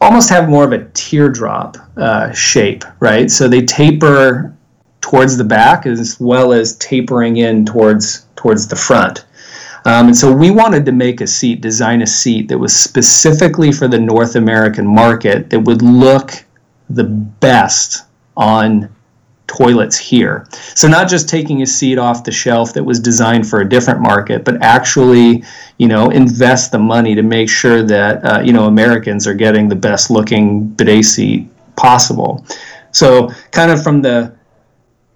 almost 0.00 0.30
have 0.30 0.48
more 0.48 0.64
of 0.64 0.72
a 0.72 0.84
teardrop 0.94 1.76
uh, 1.96 2.32
shape, 2.32 2.84
right? 3.00 3.30
So 3.30 3.48
they 3.48 3.62
taper 3.62 4.54
towards 5.00 5.36
the 5.36 5.44
back 5.44 5.86
as 5.86 6.18
well 6.20 6.52
as 6.52 6.76
tapering 6.76 7.38
in 7.38 7.66
towards 7.66 8.26
towards 8.36 8.68
the 8.68 8.76
front. 8.76 9.24
Um, 9.84 10.08
and 10.08 10.16
so 10.16 10.32
we 10.32 10.50
wanted 10.50 10.84
to 10.86 10.92
make 10.92 11.20
a 11.20 11.26
seat, 11.26 11.60
design 11.60 12.02
a 12.02 12.06
seat 12.06 12.48
that 12.48 12.58
was 12.58 12.74
specifically 12.74 13.72
for 13.72 13.88
the 13.88 13.98
North 13.98 14.36
American 14.36 14.86
market 14.86 15.50
that 15.50 15.60
would 15.60 15.82
look 15.82 16.32
the 16.90 17.04
best 17.04 18.04
on 18.36 18.94
toilets 19.46 19.98
here. 19.98 20.46
So 20.74 20.86
not 20.86 21.08
just 21.08 21.28
taking 21.28 21.62
a 21.62 21.66
seat 21.66 21.98
off 21.98 22.22
the 22.24 22.30
shelf 22.30 22.72
that 22.74 22.84
was 22.84 23.00
designed 23.00 23.48
for 23.48 23.60
a 23.60 23.68
different 23.68 24.00
market, 24.00 24.44
but 24.44 24.62
actually, 24.62 25.42
you 25.78 25.88
know, 25.88 26.10
invest 26.10 26.70
the 26.70 26.78
money 26.78 27.14
to 27.16 27.22
make 27.22 27.50
sure 27.50 27.82
that 27.82 28.24
uh, 28.24 28.40
you 28.40 28.52
know 28.52 28.66
Americans 28.66 29.26
are 29.26 29.34
getting 29.34 29.68
the 29.68 29.76
best 29.76 30.10
looking 30.10 30.68
bidet 30.68 31.04
seat 31.04 31.48
possible. 31.76 32.44
So 32.92 33.30
kind 33.50 33.70
of 33.70 33.82
from 33.82 34.02
the 34.02 34.32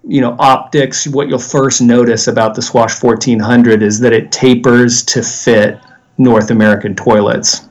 you 0.07 0.21
know 0.21 0.35
optics, 0.39 1.07
what 1.07 1.27
you'll 1.27 1.39
first 1.39 1.81
notice 1.81 2.27
about 2.27 2.55
the 2.55 2.61
Swash 2.61 3.01
1400 3.01 3.81
is 3.81 3.99
that 3.99 4.13
it 4.13 4.31
tapers 4.31 5.03
to 5.03 5.21
fit 5.21 5.79
North 6.17 6.51
American 6.51 6.95
toilets. 6.95 7.67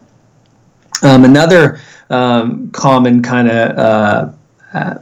Um, 1.02 1.24
another 1.24 1.80
um, 2.10 2.70
common 2.70 3.22
kind 3.22 3.50
of 3.50 3.78
uh, 3.78 4.32
uh, 4.74 4.98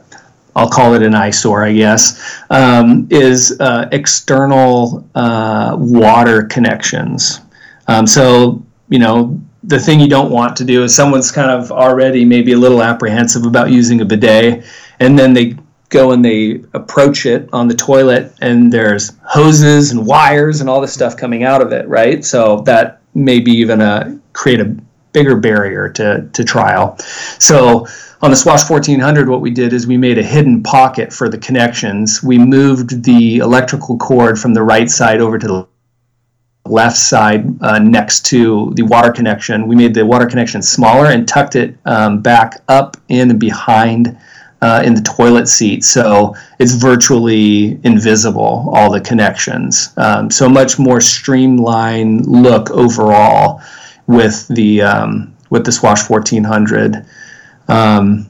I'll 0.55 0.69
call 0.69 0.93
it 0.93 1.01
an 1.01 1.15
eyesore, 1.15 1.63
I 1.63 1.73
guess, 1.73 2.41
um, 2.49 3.07
is 3.09 3.59
uh, 3.59 3.89
external 3.91 5.07
uh, 5.15 5.75
water 5.79 6.43
connections. 6.43 7.41
Um, 7.87 8.05
so, 8.05 8.63
you 8.89 8.99
know, 8.99 9.41
the 9.63 9.79
thing 9.79 9.99
you 9.99 10.07
don't 10.09 10.29
want 10.29 10.55
to 10.57 10.63
do 10.63 10.83
is 10.83 10.95
someone's 10.95 11.31
kind 11.31 11.49
of 11.49 11.71
already 11.71 12.23
maybe 12.23 12.51
a 12.51 12.57
little 12.57 12.83
apprehensive 12.83 13.45
about 13.45 13.71
using 13.71 14.01
a 14.01 14.05
bidet, 14.05 14.65
and 14.99 15.17
then 15.17 15.33
they 15.33 15.55
go 15.93 16.11
and 16.11 16.25
they 16.25 16.63
approach 16.73 17.25
it 17.25 17.47
on 17.53 17.67
the 17.67 17.75
toilet, 17.75 18.33
and 18.41 18.73
there's 18.73 19.13
hoses 19.23 19.91
and 19.91 20.05
wires 20.05 20.59
and 20.59 20.69
all 20.69 20.81
this 20.81 20.93
stuff 20.93 21.15
coming 21.15 21.43
out 21.43 21.61
of 21.61 21.71
it, 21.71 21.87
right? 21.87 22.25
So 22.25 22.61
that 22.61 23.01
maybe 23.13 23.51
even 23.51 23.79
a 23.79 24.19
create 24.33 24.59
a 24.59 24.75
bigger 25.13 25.37
barrier 25.37 25.89
to, 25.89 26.27
to 26.33 26.43
trial. 26.43 26.97
So 27.37 27.85
on 28.21 28.31
the 28.31 28.37
Swash 28.37 28.67
1400, 28.67 29.29
what 29.29 29.41
we 29.41 29.51
did 29.51 29.71
is 29.73 29.85
we 29.85 29.97
made 29.97 30.17
a 30.17 30.23
hidden 30.23 30.63
pocket 30.63 31.13
for 31.13 31.29
the 31.29 31.37
connections. 31.37 32.23
We 32.23 32.39
moved 32.39 33.03
the 33.03 33.37
electrical 33.37 33.97
cord 33.97 34.39
from 34.39 34.53
the 34.55 34.63
right 34.63 34.89
side 34.89 35.21
over 35.21 35.37
to 35.37 35.47
the 35.47 35.67
left 36.65 36.97
side 36.97 37.45
uh, 37.61 37.77
next 37.79 38.25
to 38.27 38.71
the 38.75 38.83
water 38.83 39.11
connection. 39.11 39.67
We 39.67 39.75
made 39.75 39.93
the 39.93 40.05
water 40.05 40.25
connection 40.25 40.61
smaller 40.61 41.07
and 41.11 41.27
tucked 41.27 41.55
it 41.55 41.77
um, 41.85 42.21
back 42.21 42.63
up 42.67 42.97
in 43.09 43.29
and 43.29 43.39
behind 43.39 44.17
uh, 44.63 44.81
in 44.85 44.93
the 44.93 45.01
toilet 45.01 45.49
seat. 45.49 45.83
So 45.83 46.35
it's 46.57 46.71
virtually 46.71 47.79
invisible, 47.83 48.71
all 48.73 48.89
the 48.89 49.01
connections. 49.01 49.93
Um, 49.97 50.31
so 50.31 50.47
much 50.47 50.79
more 50.79 51.01
streamlined 51.01 52.25
look 52.27 52.71
overall 52.71 53.61
with 54.07 54.47
the, 54.47 54.81
um, 54.81 55.35
with 55.49 55.65
the 55.65 55.71
Swash 55.71 56.09
1400. 56.09 57.05
Um, 57.67 58.29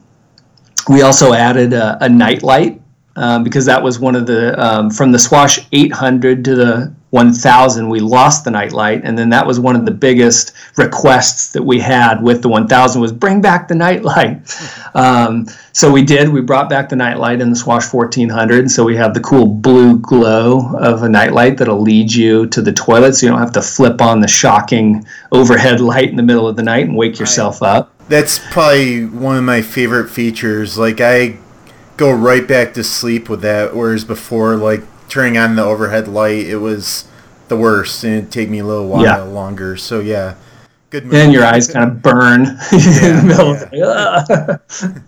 we 0.88 1.02
also 1.02 1.34
added 1.34 1.72
a, 1.72 2.04
a 2.04 2.08
night 2.08 2.42
light 2.42 2.82
um, 3.14 3.44
because 3.44 3.64
that 3.66 3.80
was 3.80 4.00
one 4.00 4.16
of 4.16 4.26
the 4.26 4.60
um, 4.60 4.90
from 4.90 5.12
the 5.12 5.18
Swash 5.20 5.60
800 5.70 6.44
to 6.46 6.54
the 6.56 6.93
1000 7.14 7.88
we 7.88 8.00
lost 8.00 8.44
the 8.44 8.50
night 8.50 8.72
light 8.72 9.00
and 9.04 9.16
then 9.16 9.28
that 9.28 9.46
was 9.46 9.60
one 9.60 9.76
of 9.76 9.84
the 9.84 9.90
biggest 9.92 10.52
requests 10.76 11.52
that 11.52 11.62
we 11.62 11.78
had 11.78 12.20
with 12.20 12.42
the 12.42 12.48
1000 12.48 13.00
was 13.00 13.12
bring 13.12 13.40
back 13.40 13.68
the 13.68 13.74
night 13.74 14.02
light 14.02 14.36
um, 14.96 15.46
so 15.70 15.92
we 15.92 16.02
did 16.02 16.28
we 16.28 16.40
brought 16.40 16.68
back 16.68 16.88
the 16.88 16.96
night 16.96 17.16
light 17.18 17.40
in 17.40 17.50
the 17.50 17.56
swash 17.56 17.92
1400 17.92 18.68
so 18.68 18.82
we 18.82 18.96
have 18.96 19.14
the 19.14 19.20
cool 19.20 19.46
blue 19.46 19.96
glow 20.00 20.74
of 20.76 21.04
a 21.04 21.08
night 21.08 21.32
light 21.32 21.56
that'll 21.56 21.80
lead 21.80 22.12
you 22.12 22.46
to 22.46 22.60
the 22.60 22.72
toilet 22.72 23.14
so 23.14 23.26
you 23.26 23.30
don't 23.30 23.38
have 23.40 23.52
to 23.52 23.62
flip 23.62 24.00
on 24.00 24.20
the 24.20 24.26
shocking 24.26 25.06
overhead 25.30 25.80
light 25.80 26.10
in 26.10 26.16
the 26.16 26.22
middle 26.22 26.48
of 26.48 26.56
the 26.56 26.62
night 26.62 26.86
and 26.86 26.96
wake 26.96 27.18
yourself 27.20 27.62
up. 27.62 27.92
That's 28.08 28.40
probably 28.50 29.06
one 29.06 29.36
of 29.36 29.44
my 29.44 29.62
favorite 29.62 30.10
features. 30.10 30.76
Like 30.76 31.00
I 31.00 31.38
go 31.96 32.12
right 32.12 32.46
back 32.46 32.74
to 32.74 32.84
sleep 32.84 33.28
with 33.28 33.40
that, 33.42 33.74
whereas 33.74 34.04
before, 34.04 34.56
like 34.56 34.82
turning 35.08 35.38
on 35.38 35.56
the 35.56 35.62
overhead 35.62 36.08
light, 36.08 36.46
it 36.46 36.56
was 36.56 37.06
the 37.48 37.56
worst, 37.56 38.04
and 38.04 38.14
it'd 38.14 38.32
take 38.32 38.48
me 38.48 38.58
a 38.60 38.64
little 38.64 38.88
while 38.88 39.02
yeah. 39.02 39.22
longer. 39.22 39.76
So 39.76 40.00
yeah, 40.00 40.36
good. 40.90 41.04
Move. 41.04 41.14
And 41.14 41.32
your 41.32 41.44
eyes 41.44 41.70
kind 41.70 41.90
of 41.90 42.02
burn 42.02 42.44
yeah, 42.72 43.20
in 43.20 43.26
the 43.26 44.60
middle. 44.86 45.04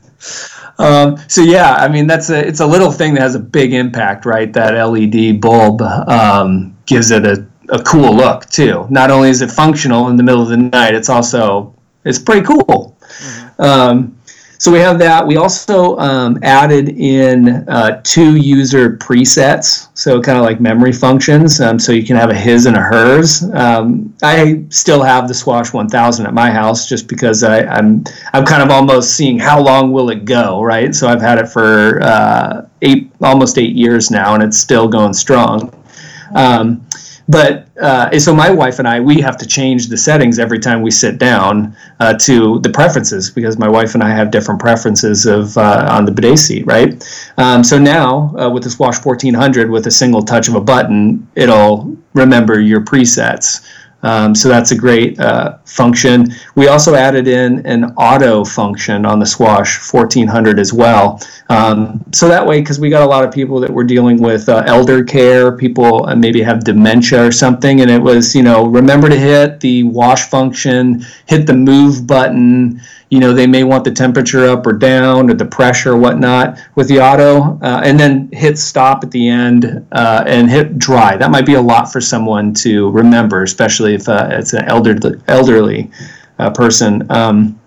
um, 0.78 1.16
so 1.28 1.42
yeah, 1.42 1.74
I 1.74 1.88
mean 1.88 2.06
that's 2.06 2.30
a 2.30 2.46
it's 2.46 2.60
a 2.60 2.66
little 2.66 2.90
thing 2.90 3.14
that 3.14 3.22
has 3.22 3.34
a 3.34 3.40
big 3.40 3.72
impact, 3.72 4.26
right? 4.26 4.52
That 4.52 4.72
LED 4.72 5.40
bulb 5.40 5.82
um, 5.82 6.76
gives 6.86 7.10
it 7.10 7.24
a, 7.24 7.46
a 7.70 7.82
cool 7.82 8.14
look 8.14 8.46
too. 8.46 8.86
Not 8.90 9.10
only 9.10 9.30
is 9.30 9.42
it 9.42 9.50
functional 9.50 10.08
in 10.08 10.16
the 10.16 10.22
middle 10.22 10.42
of 10.42 10.48
the 10.48 10.56
night, 10.56 10.94
it's 10.94 11.08
also 11.08 11.74
it's 12.04 12.18
pretty 12.18 12.46
cool. 12.46 12.96
Mm-hmm. 13.00 13.62
Um, 13.62 14.15
so 14.58 14.72
we 14.72 14.78
have 14.78 14.98
that. 14.98 15.26
We 15.26 15.36
also 15.36 15.96
um, 15.98 16.38
added 16.42 16.88
in 16.88 17.68
uh, 17.68 18.00
two 18.04 18.36
user 18.36 18.96
presets, 18.96 19.88
so 19.94 20.20
kind 20.20 20.38
of 20.38 20.44
like 20.44 20.60
memory 20.60 20.92
functions. 20.92 21.60
Um, 21.60 21.78
so 21.78 21.92
you 21.92 22.04
can 22.04 22.16
have 22.16 22.30
a 22.30 22.34
his 22.34 22.66
and 22.66 22.76
a 22.76 22.80
hers. 22.80 23.42
Um, 23.52 24.14
I 24.22 24.64
still 24.70 25.02
have 25.02 25.28
the 25.28 25.34
Swash 25.34 25.72
1000 25.72 26.26
at 26.26 26.34
my 26.34 26.50
house 26.50 26.88
just 26.88 27.08
because 27.08 27.42
I, 27.42 27.60
am 27.60 27.68
I'm, 27.68 28.04
I'm 28.32 28.46
kind 28.46 28.62
of 28.62 28.70
almost 28.70 29.14
seeing 29.16 29.38
how 29.38 29.60
long 29.60 29.92
will 29.92 30.10
it 30.10 30.24
go, 30.24 30.62
right? 30.62 30.94
So 30.94 31.08
I've 31.08 31.20
had 31.20 31.38
it 31.38 31.48
for 31.48 32.02
uh, 32.02 32.66
eight 32.82 33.10
almost 33.20 33.58
eight 33.58 33.74
years 33.74 34.10
now, 34.10 34.34
and 34.34 34.42
it's 34.42 34.58
still 34.58 34.88
going 34.88 35.12
strong. 35.12 35.72
Um, 36.34 36.85
but 37.28 37.66
uh, 37.80 38.16
so 38.18 38.34
my 38.34 38.50
wife 38.50 38.78
and 38.78 38.86
I, 38.86 39.00
we 39.00 39.20
have 39.20 39.36
to 39.38 39.46
change 39.46 39.88
the 39.88 39.96
settings 39.96 40.38
every 40.38 40.58
time 40.58 40.80
we 40.82 40.90
sit 40.90 41.18
down 41.18 41.76
uh, 41.98 42.14
to 42.18 42.60
the 42.60 42.70
preferences 42.70 43.30
because 43.30 43.58
my 43.58 43.68
wife 43.68 43.94
and 43.94 44.02
I 44.02 44.10
have 44.10 44.30
different 44.30 44.60
preferences 44.60 45.26
of 45.26 45.56
uh, 45.58 45.88
on 45.90 46.04
the 46.04 46.12
bidet 46.12 46.38
seat, 46.38 46.66
right? 46.66 47.02
Um, 47.36 47.64
so 47.64 47.78
now 47.78 48.36
uh, 48.36 48.48
with 48.48 48.62
the 48.62 48.70
Swash 48.70 49.04
1400, 49.04 49.70
with 49.70 49.86
a 49.86 49.90
single 49.90 50.22
touch 50.22 50.48
of 50.48 50.54
a 50.54 50.60
button, 50.60 51.28
it'll 51.34 51.96
remember 52.14 52.60
your 52.60 52.80
presets. 52.80 53.66
Um, 54.02 54.34
so 54.34 54.48
that's 54.48 54.70
a 54.70 54.76
great 54.76 55.18
uh, 55.18 55.58
function. 55.64 56.28
We 56.54 56.68
also 56.68 56.94
added 56.94 57.26
in 57.26 57.64
an 57.66 57.84
auto 57.96 58.44
function 58.44 59.04
on 59.04 59.18
the 59.18 59.26
Swash 59.26 59.92
1400 59.92 60.58
as 60.58 60.72
well. 60.72 61.20
Um, 61.48 62.04
so 62.12 62.28
that 62.28 62.46
way, 62.46 62.60
because 62.60 62.78
we 62.78 62.90
got 62.90 63.02
a 63.02 63.06
lot 63.06 63.24
of 63.24 63.32
people 63.32 63.58
that 63.60 63.70
were 63.70 63.84
dealing 63.84 64.20
with 64.20 64.48
uh, 64.48 64.62
elder 64.66 65.02
care, 65.02 65.56
people 65.56 66.06
maybe 66.16 66.42
have 66.42 66.62
dementia 66.64 67.26
or 67.26 67.32
something, 67.32 67.80
and 67.80 67.90
it 67.90 68.00
was, 68.00 68.34
you 68.34 68.42
know, 68.42 68.66
remember 68.66 69.08
to 69.08 69.18
hit 69.18 69.60
the 69.60 69.84
wash 69.84 70.28
function, 70.28 71.04
hit 71.26 71.46
the 71.46 71.54
move 71.54 72.06
button, 72.06 72.80
you 73.16 73.20
know 73.20 73.32
they 73.32 73.46
may 73.46 73.64
want 73.64 73.82
the 73.82 73.90
temperature 73.90 74.46
up 74.46 74.66
or 74.66 74.74
down 74.74 75.30
or 75.30 75.32
the 75.32 75.46
pressure 75.46 75.92
or 75.92 75.96
whatnot 75.96 76.58
with 76.74 76.86
the 76.86 77.00
auto 77.00 77.58
uh, 77.62 77.80
and 77.82 77.98
then 77.98 78.28
hit 78.30 78.58
stop 78.58 79.02
at 79.02 79.10
the 79.10 79.26
end 79.26 79.86
uh, 79.92 80.22
and 80.26 80.50
hit 80.50 80.78
dry. 80.78 81.16
That 81.16 81.30
might 81.30 81.46
be 81.46 81.54
a 81.54 81.60
lot 81.62 81.90
for 81.90 81.98
someone 81.98 82.52
to 82.56 82.90
remember 82.90 83.42
especially 83.42 83.94
if 83.94 84.06
uh, 84.06 84.28
it's 84.32 84.52
an 84.52 84.66
elderly, 84.66 85.18
elderly 85.28 85.90
uh, 86.38 86.50
person. 86.50 87.10
Um, 87.10 87.58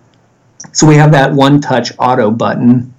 so 0.72 0.86
we 0.86 0.94
have 0.98 1.12
that 1.14 1.34
one 1.34 1.60
touch 1.60 1.94
auto 1.98 2.30
button. 2.30 2.94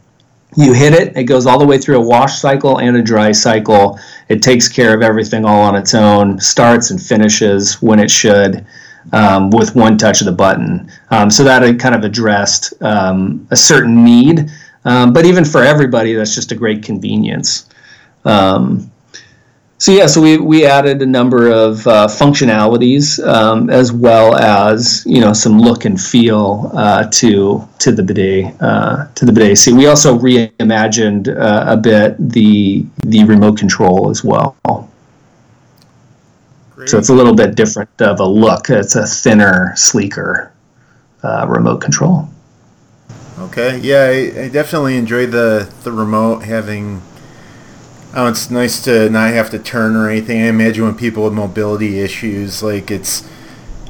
You 0.56 0.72
hit 0.72 0.92
it 0.92 1.16
it 1.16 1.24
goes 1.24 1.46
all 1.46 1.60
the 1.60 1.64
way 1.64 1.78
through 1.78 1.98
a 1.98 2.04
wash 2.04 2.40
cycle 2.40 2.80
and 2.80 2.96
a 2.96 3.02
dry 3.02 3.30
cycle. 3.30 3.96
It 4.28 4.42
takes 4.42 4.66
care 4.66 4.92
of 4.92 5.02
everything 5.02 5.44
all 5.44 5.60
on 5.60 5.76
its 5.76 5.94
own 5.94 6.40
starts 6.40 6.90
and 6.90 7.00
finishes 7.00 7.80
when 7.80 8.00
it 8.00 8.10
should 8.10 8.66
um, 9.12 9.50
with 9.50 9.74
one 9.74 9.98
touch 9.98 10.20
of 10.20 10.26
the 10.26 10.32
button. 10.32 10.90
Um, 11.10 11.30
so 11.30 11.44
that 11.44 11.78
kind 11.78 11.94
of 11.94 12.04
addressed 12.04 12.80
um, 12.82 13.46
a 13.50 13.56
certain 13.56 14.04
need, 14.04 14.50
um, 14.84 15.12
but 15.12 15.26
even 15.26 15.44
for 15.44 15.62
everybody, 15.62 16.14
that's 16.14 16.34
just 16.34 16.52
a 16.52 16.54
great 16.54 16.82
convenience. 16.82 17.68
Um, 18.24 18.90
so 19.80 19.92
yeah, 19.92 20.04
so 20.04 20.20
we, 20.20 20.36
we 20.36 20.66
added 20.66 21.00
a 21.00 21.06
number 21.06 21.50
of 21.50 21.86
uh, 21.86 22.06
functionalities 22.06 23.18
as 23.70 23.92
well 23.92 24.36
as 24.36 25.02
you 25.06 25.22
know 25.22 25.32
some 25.32 25.58
look 25.58 25.86
and 25.86 25.98
feel 25.98 26.70
uh, 26.74 27.06
to 27.12 27.66
to 27.78 27.90
the 27.90 28.02
bidet 28.02 28.54
uh, 28.60 29.06
to 29.14 29.24
the 29.24 29.32
bidet. 29.32 29.56
See, 29.56 29.72
we 29.72 29.86
also 29.86 30.18
reimagined 30.18 31.34
uh, 31.34 31.64
a 31.66 31.78
bit 31.78 32.16
the 32.18 32.84
the 33.06 33.24
remote 33.24 33.56
control 33.56 34.10
as 34.10 34.22
well. 34.22 34.54
So 36.86 36.98
it's 36.98 37.08
a 37.08 37.14
little 37.14 37.34
bit 37.34 37.54
different 37.54 37.90
of 38.00 38.20
a 38.20 38.26
look. 38.26 38.70
It's 38.70 38.96
a 38.96 39.06
thinner, 39.06 39.72
sleeker 39.76 40.52
uh, 41.22 41.46
remote 41.48 41.78
control. 41.78 42.28
Okay, 43.38 43.78
yeah, 43.78 44.02
I, 44.04 44.44
I, 44.44 44.48
definitely 44.48 44.96
enjoy 44.96 45.26
the 45.26 45.72
the 45.82 45.92
remote 45.92 46.40
having. 46.40 47.02
Oh, 48.14 48.26
it's 48.26 48.50
nice 48.50 48.82
to 48.84 49.08
not 49.08 49.32
have 49.32 49.50
to 49.50 49.58
turn 49.58 49.96
or 49.96 50.10
anything. 50.10 50.42
I 50.42 50.46
imagine 50.46 50.84
when 50.84 50.96
people 50.96 51.24
with 51.24 51.32
mobility 51.32 52.00
issues, 52.00 52.62
like 52.62 52.90
it's 52.90 53.26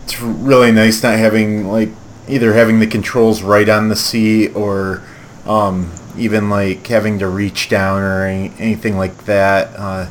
it's 0.05 0.21
really 0.21 0.71
nice 0.71 1.03
not 1.03 1.19
having 1.19 1.67
like 1.67 1.89
either 2.29 2.53
having 2.53 2.79
the 2.79 2.87
controls 2.87 3.43
right 3.43 3.69
on 3.69 3.89
the 3.89 3.97
seat 3.97 4.55
or 4.55 5.03
um, 5.47 5.93
even 6.17 6.49
like 6.49 6.87
having 6.87 7.19
to 7.19 7.27
reach 7.27 7.69
down 7.69 8.03
or 8.03 8.25
any, 8.25 8.53
anything 8.59 8.97
like 8.97 9.25
that. 9.25 9.69
Uh, 9.77 10.09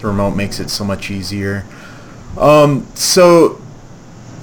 the 0.00 0.06
remote 0.06 0.32
makes 0.32 0.60
it 0.60 0.68
so 0.68 0.84
much 0.84 1.10
easier. 1.10 1.64
Um, 2.38 2.86
so 2.94 3.60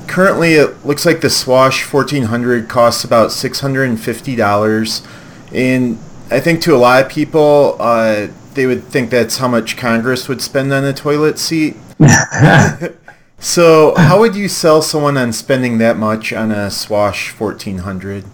currently 0.08 0.54
it 0.54 0.86
looks 0.86 1.06
like 1.06 1.22
the 1.22 1.30
Swash 1.30 1.92
1400 1.92 2.68
costs 2.70 3.04
about 3.04 3.30
$650. 3.30 5.08
And 5.54 6.00
I 6.32 6.40
think 6.40 6.62
to 6.62 6.76
a 6.76 6.78
lot 6.78 7.04
of 7.04 7.12
people, 7.12 7.76
uh, 7.80 8.28
they 8.54 8.66
would 8.66 8.84
think 8.84 9.10
that's 9.10 9.38
how 9.38 9.48
much 9.48 9.78
Congress 9.78 10.28
would 10.28 10.42
spend 10.42 10.72
on 10.74 10.84
a 10.84 10.94
toilet 10.94 11.40
seat. 11.40 11.76
so, 13.40 13.94
how 13.96 14.20
would 14.20 14.36
you 14.36 14.48
sell 14.48 14.82
someone 14.82 15.18
on 15.18 15.34
spending 15.34 15.78
that 15.80 15.98
much 15.98 16.34
on 16.34 16.52
a 16.52 16.70
Swash 16.70 17.32
1400? 17.32 18.26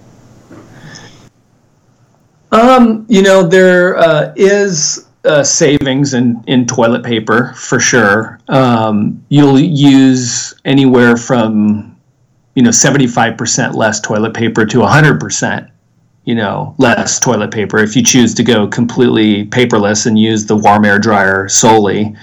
Um, 2.52 3.06
you 3.08 3.22
know, 3.22 3.44
there 3.44 3.98
uh, 3.98 4.34
is 4.36 5.08
uh, 5.26 5.44
savings 5.44 6.14
in, 6.14 6.44
in 6.48 6.66
toilet 6.66 7.04
paper 7.04 7.54
for 7.54 7.80
sure. 7.80 8.40
Um, 8.48 9.24
you'll 9.30 9.60
use 9.60 10.54
anywhere 10.66 11.18
from, 11.18 11.98
you 12.56 12.64
know, 12.64 12.70
75% 12.70 13.76
less 13.76 14.00
toilet 14.00 14.34
paper 14.34 14.66
to 14.66 14.78
100%, 14.80 15.70
you 16.26 16.36
know, 16.36 16.76
less 16.78 17.20
toilet 17.20 17.52
paper 17.52 17.80
if 17.80 17.96
you 17.96 18.04
choose 18.04 18.34
to 18.36 18.44
go 18.44 18.68
completely 18.68 19.46
paperless 19.46 20.06
and 20.06 20.18
use 20.18 20.46
the 20.46 20.56
warm 20.56 20.86
air 20.86 21.00
dryer 21.00 21.48
solely. 21.50 22.16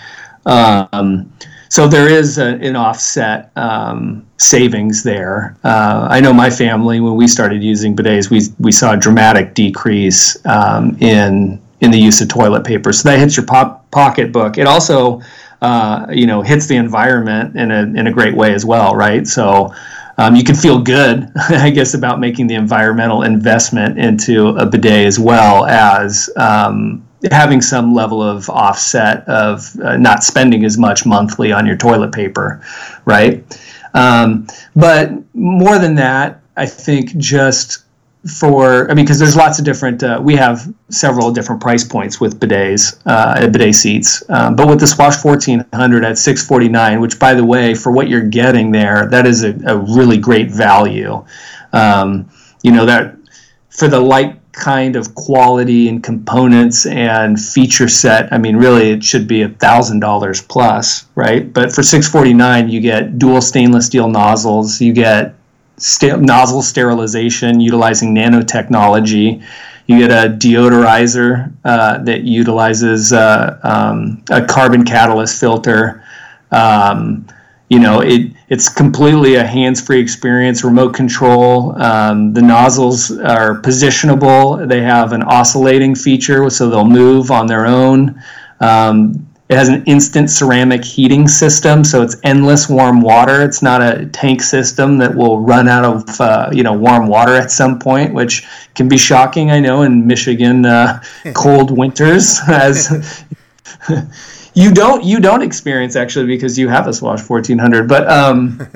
Um, 0.46 1.32
so 1.68 1.88
there 1.88 2.08
is 2.08 2.38
a, 2.38 2.54
an 2.60 2.76
offset 2.76 3.50
um, 3.56 4.24
savings 4.38 5.02
there. 5.02 5.56
Uh, 5.64 6.06
I 6.08 6.20
know 6.20 6.32
my 6.32 6.48
family 6.48 7.00
when 7.00 7.16
we 7.16 7.26
started 7.26 7.62
using 7.62 7.96
bidets, 7.96 8.30
we 8.30 8.42
we 8.60 8.70
saw 8.70 8.92
a 8.92 8.96
dramatic 8.96 9.54
decrease 9.54 10.36
um, 10.46 10.96
in 11.00 11.60
in 11.80 11.90
the 11.90 11.98
use 11.98 12.20
of 12.20 12.28
toilet 12.28 12.64
paper. 12.64 12.92
So 12.92 13.08
that 13.08 13.18
hits 13.18 13.36
your 13.36 13.46
pocketbook. 13.46 14.58
It 14.58 14.66
also 14.66 15.20
uh, 15.62 16.06
you 16.10 16.26
know 16.26 16.42
hits 16.42 16.66
the 16.66 16.76
environment 16.76 17.56
in 17.56 17.70
a 17.70 17.82
in 17.82 18.06
a 18.06 18.12
great 18.12 18.34
way 18.34 18.54
as 18.54 18.64
well, 18.64 18.94
right? 18.94 19.26
So. 19.26 19.72
Um, 20.18 20.34
you 20.34 20.44
can 20.44 20.54
feel 20.54 20.80
good, 20.80 21.30
I 21.50 21.68
guess, 21.68 21.92
about 21.92 22.20
making 22.20 22.46
the 22.46 22.54
environmental 22.54 23.20
investment 23.20 23.98
into 23.98 24.48
a 24.56 24.64
bidet 24.64 25.04
as 25.04 25.18
well 25.18 25.66
as 25.66 26.30
um, 26.38 27.06
having 27.30 27.60
some 27.60 27.94
level 27.94 28.22
of 28.22 28.48
offset 28.48 29.28
of 29.28 29.78
uh, 29.80 29.96
not 29.96 30.24
spending 30.24 30.64
as 30.64 30.78
much 30.78 31.06
monthly 31.06 31.52
on 31.52 31.66
your 31.66 31.76
toilet 31.76 32.12
paper, 32.12 32.62
right? 33.04 33.44
Um, 33.94 34.46
but 34.74 35.12
more 35.34 35.78
than 35.78 35.94
that, 35.96 36.40
I 36.56 36.66
think 36.66 37.16
just 37.16 37.85
for 38.26 38.90
I 38.90 38.94
mean 38.94 39.04
because 39.04 39.18
there's 39.18 39.36
lots 39.36 39.58
of 39.58 39.64
different 39.64 40.02
uh, 40.02 40.20
we 40.22 40.36
have 40.36 40.72
several 40.88 41.30
different 41.30 41.60
price 41.60 41.84
points 41.84 42.20
with 42.20 42.40
bidets 42.40 43.00
uh, 43.06 43.46
bidet 43.48 43.74
seats 43.74 44.22
um, 44.28 44.56
but 44.56 44.68
with 44.68 44.80
the 44.80 44.86
Swash 44.86 45.24
1400 45.24 46.04
at 46.04 46.18
649 46.18 47.00
which 47.00 47.18
by 47.18 47.34
the 47.34 47.44
way 47.44 47.74
for 47.74 47.92
what 47.92 48.08
you're 48.08 48.22
getting 48.22 48.72
there 48.72 49.06
that 49.10 49.26
is 49.26 49.44
a, 49.44 49.54
a 49.66 49.76
really 49.76 50.18
great 50.18 50.50
value 50.50 51.24
um, 51.72 52.28
you 52.62 52.72
know 52.72 52.84
that 52.86 53.16
for 53.70 53.88
the 53.88 54.00
light 54.00 54.40
kind 54.56 54.96
of 54.96 55.14
quality 55.14 55.88
and 55.88 56.02
components 56.02 56.86
and 56.86 57.38
feature 57.38 57.88
set, 57.88 58.32
I 58.32 58.38
mean, 58.38 58.56
really, 58.56 58.90
it 58.90 59.04
should 59.04 59.28
be 59.28 59.42
a 59.42 59.50
thousand 59.50 60.00
dollars 60.00 60.40
plus, 60.40 61.04
right? 61.14 61.52
But 61.52 61.72
for 61.72 61.82
six 61.82 62.08
forty 62.08 62.32
nine, 62.32 62.68
you 62.68 62.80
get 62.80 63.18
dual 63.18 63.42
stainless 63.42 63.86
steel 63.86 64.08
nozzles, 64.08 64.80
you 64.80 64.92
get 64.92 65.34
nozzle 66.00 66.62
sterilization 66.62 67.60
utilizing 67.60 68.14
nanotechnology. 68.14 69.42
You 69.86 69.98
get 69.98 70.10
a 70.10 70.30
deodorizer 70.30 71.52
uh, 71.64 71.98
that 71.98 72.22
utilizes 72.22 73.12
uh, 73.12 73.58
um, 73.62 74.22
a 74.30 74.44
carbon 74.44 74.84
catalyst 74.84 75.38
filter. 75.38 76.02
Um, 76.50 77.26
you 77.68 77.80
know, 77.80 78.00
it 78.00 78.32
it's 78.48 78.68
completely 78.68 79.34
a 79.34 79.44
hands-free 79.44 80.00
experience, 80.00 80.62
remote 80.62 80.94
control. 80.94 81.80
Um, 81.82 82.32
the 82.32 82.42
nozzles 82.42 83.10
are 83.18 83.60
positionable. 83.60 84.68
They 84.68 84.82
have 84.82 85.12
an 85.12 85.22
oscillating 85.24 85.96
feature, 85.96 86.48
so 86.48 86.70
they'll 86.70 86.84
move 86.84 87.30
on 87.32 87.46
their 87.46 87.66
own. 87.66 88.22
Um, 88.60 89.25
it 89.48 89.56
has 89.56 89.68
an 89.68 89.84
instant 89.84 90.28
ceramic 90.28 90.84
heating 90.84 91.28
system, 91.28 91.84
so 91.84 92.02
it's 92.02 92.16
endless 92.24 92.68
warm 92.68 93.00
water. 93.00 93.42
It's 93.42 93.62
not 93.62 93.80
a 93.80 94.06
tank 94.06 94.42
system 94.42 94.98
that 94.98 95.14
will 95.14 95.40
run 95.40 95.68
out 95.68 95.84
of 95.84 96.20
uh, 96.20 96.50
you 96.52 96.64
know 96.64 96.72
warm 96.72 97.06
water 97.06 97.34
at 97.34 97.50
some 97.50 97.78
point, 97.78 98.12
which 98.12 98.44
can 98.74 98.88
be 98.88 98.98
shocking. 98.98 99.52
I 99.52 99.60
know 99.60 99.82
in 99.82 100.06
Michigan 100.06 100.66
uh, 100.66 101.00
cold 101.34 101.76
winters 101.76 102.40
as 102.48 103.24
you 104.54 104.72
don't 104.72 105.04
you 105.04 105.20
don't 105.20 105.42
experience 105.42 105.94
actually 105.94 106.26
because 106.26 106.58
you 106.58 106.68
have 106.68 106.88
a 106.88 106.92
Swash 106.92 107.28
1400 107.28 107.88
but 107.88 108.10
um, 108.10 108.66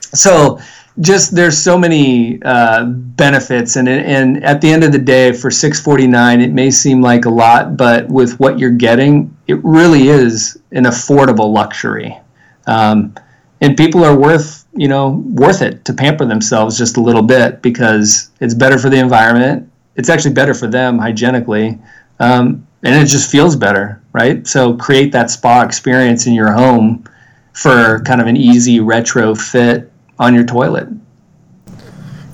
so 0.00 0.58
just 1.00 1.34
there's 1.34 1.56
so 1.56 1.78
many 1.78 2.42
uh, 2.42 2.84
benefits 2.84 3.76
and 3.76 3.88
and 3.88 4.42
at 4.44 4.60
the 4.60 4.68
end 4.68 4.82
of 4.84 4.92
the 4.92 4.98
day 4.98 5.32
for 5.32 5.50
649 5.50 6.40
it 6.40 6.52
may 6.52 6.70
seem 6.70 7.00
like 7.00 7.24
a 7.24 7.30
lot 7.30 7.76
but 7.76 8.08
with 8.08 8.38
what 8.40 8.58
you're 8.58 8.70
getting 8.70 9.34
it 9.46 9.62
really 9.64 10.08
is 10.08 10.58
an 10.72 10.84
affordable 10.84 11.52
luxury 11.52 12.18
um, 12.66 13.14
and 13.60 13.76
people 13.76 14.04
are 14.04 14.16
worth 14.16 14.66
you 14.74 14.88
know 14.88 15.22
worth 15.34 15.62
it 15.62 15.84
to 15.84 15.92
pamper 15.92 16.24
themselves 16.24 16.76
just 16.76 16.96
a 16.96 17.00
little 17.00 17.22
bit 17.22 17.62
because 17.62 18.30
it's 18.40 18.54
better 18.54 18.78
for 18.78 18.90
the 18.90 18.98
environment 18.98 19.70
it's 19.96 20.08
actually 20.08 20.34
better 20.34 20.54
for 20.54 20.66
them 20.66 20.98
hygienically 20.98 21.78
um, 22.20 22.66
and 22.82 22.94
it 22.94 23.06
just 23.06 23.30
feels 23.30 23.56
better, 23.56 24.00
right? 24.12 24.46
So 24.46 24.76
create 24.76 25.12
that 25.12 25.30
spa 25.30 25.62
experience 25.62 26.26
in 26.26 26.32
your 26.32 26.52
home 26.52 27.04
for 27.52 28.00
kind 28.04 28.20
of 28.20 28.26
an 28.26 28.36
easy 28.36 28.80
retro 28.80 29.34
fit 29.34 29.90
on 30.18 30.34
your 30.34 30.44
toilet. 30.44 30.88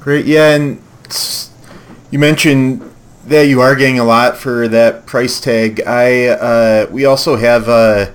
Great, 0.00 0.26
yeah, 0.26 0.54
and 0.54 0.82
you 2.10 2.18
mentioned 2.18 2.82
that 3.26 3.42
you 3.42 3.60
are 3.60 3.74
getting 3.74 3.98
a 3.98 4.04
lot 4.04 4.36
for 4.36 4.68
that 4.68 5.06
price 5.06 5.40
tag. 5.40 5.80
I 5.86 6.26
uh, 6.26 6.86
we 6.90 7.04
also 7.04 7.36
have 7.36 7.68
a 7.68 8.14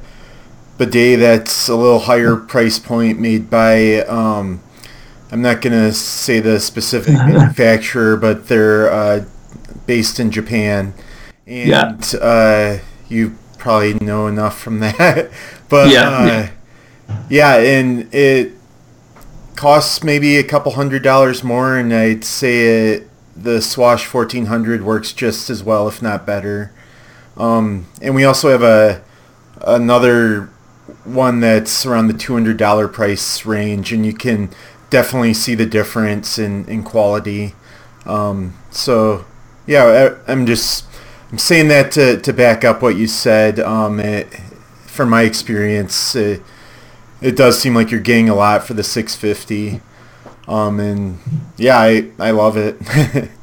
bidet 0.78 1.20
that's 1.20 1.68
a 1.68 1.76
little 1.76 2.00
higher 2.00 2.36
price 2.36 2.80
point 2.80 3.20
made 3.20 3.50
by 3.50 4.02
um, 4.02 4.62
I'm 5.32 5.42
not 5.42 5.62
gonna 5.62 5.92
say 5.92 6.40
the 6.40 6.60
specific 6.60 7.14
manufacturer, 7.14 8.18
but 8.18 8.48
they're 8.48 8.92
uh, 8.92 9.26
based 9.86 10.20
in 10.20 10.32
Japan 10.32 10.94
and 11.50 12.14
yeah. 12.14 12.20
uh, 12.20 12.80
you 13.10 13.36
probably 13.58 13.96
know 13.96 14.28
enough 14.28 14.60
from 14.60 14.80
that. 14.80 15.32
but 15.70 15.90
yeah, 15.90 16.10
uh, 16.10 16.26
yeah. 16.26 17.24
yeah, 17.30 17.56
and 17.56 18.14
it 18.14 18.54
costs 19.60 20.06
maybe 20.06 20.38
a 20.38 20.44
couple 20.44 20.72
hundred 20.72 21.04
dollars 21.04 21.44
more, 21.44 21.76
and 21.76 21.94
I'd 21.94 22.24
say 22.24 22.94
it, 22.94 23.10
the 23.36 23.62
Swash 23.62 24.06
1400 24.06 24.84
works 24.84 25.12
just 25.12 25.50
as 25.50 25.62
well, 25.62 25.86
if 25.90 26.02
not 26.02 26.26
better. 26.26 26.72
Um, 27.36 27.86
and 28.02 28.16
we 28.16 28.24
also 28.24 28.50
have 28.52 28.64
a 28.64 29.04
another 29.60 30.46
one 31.04 31.42
that's 31.42 31.86
around 31.86 32.08
the 32.08 32.14
$200 32.14 32.94
price 32.94 33.46
range, 33.46 33.92
and 33.92 34.06
you 34.06 34.14
can 34.14 34.50
definitely 34.90 35.34
see 35.34 35.56
the 35.56 35.66
difference 35.66 36.40
in, 36.40 36.64
in 36.70 36.82
quality. 36.82 37.54
Um, 38.06 38.58
so, 38.72 39.26
yeah, 39.68 40.16
I, 40.26 40.32
I'm 40.32 40.46
just 40.46 40.86
I'm 41.34 41.38
saying 41.38 41.68
that 41.68 41.92
to, 41.92 42.18
to 42.22 42.32
back 42.32 42.64
up 42.64 42.82
what 42.82 42.96
you 42.96 43.08
said. 43.08 43.60
Um, 43.60 44.00
it, 44.00 44.34
from 44.86 45.10
my 45.10 45.24
experience, 45.24 46.16
it, 46.16 46.42
it 47.22 47.36
does 47.36 47.60
seem 47.60 47.76
like 47.76 47.92
you're 47.92 48.00
getting 48.00 48.30
a 48.30 48.36
lot 48.36 48.66
for 48.66 48.74
the 48.74 48.84
650. 48.84 49.82
Um, 50.48 50.80
and 50.80 51.20
yeah, 51.58 51.78
I, 51.78 52.10
I 52.18 52.32
love 52.32 52.58
it. 52.58 52.78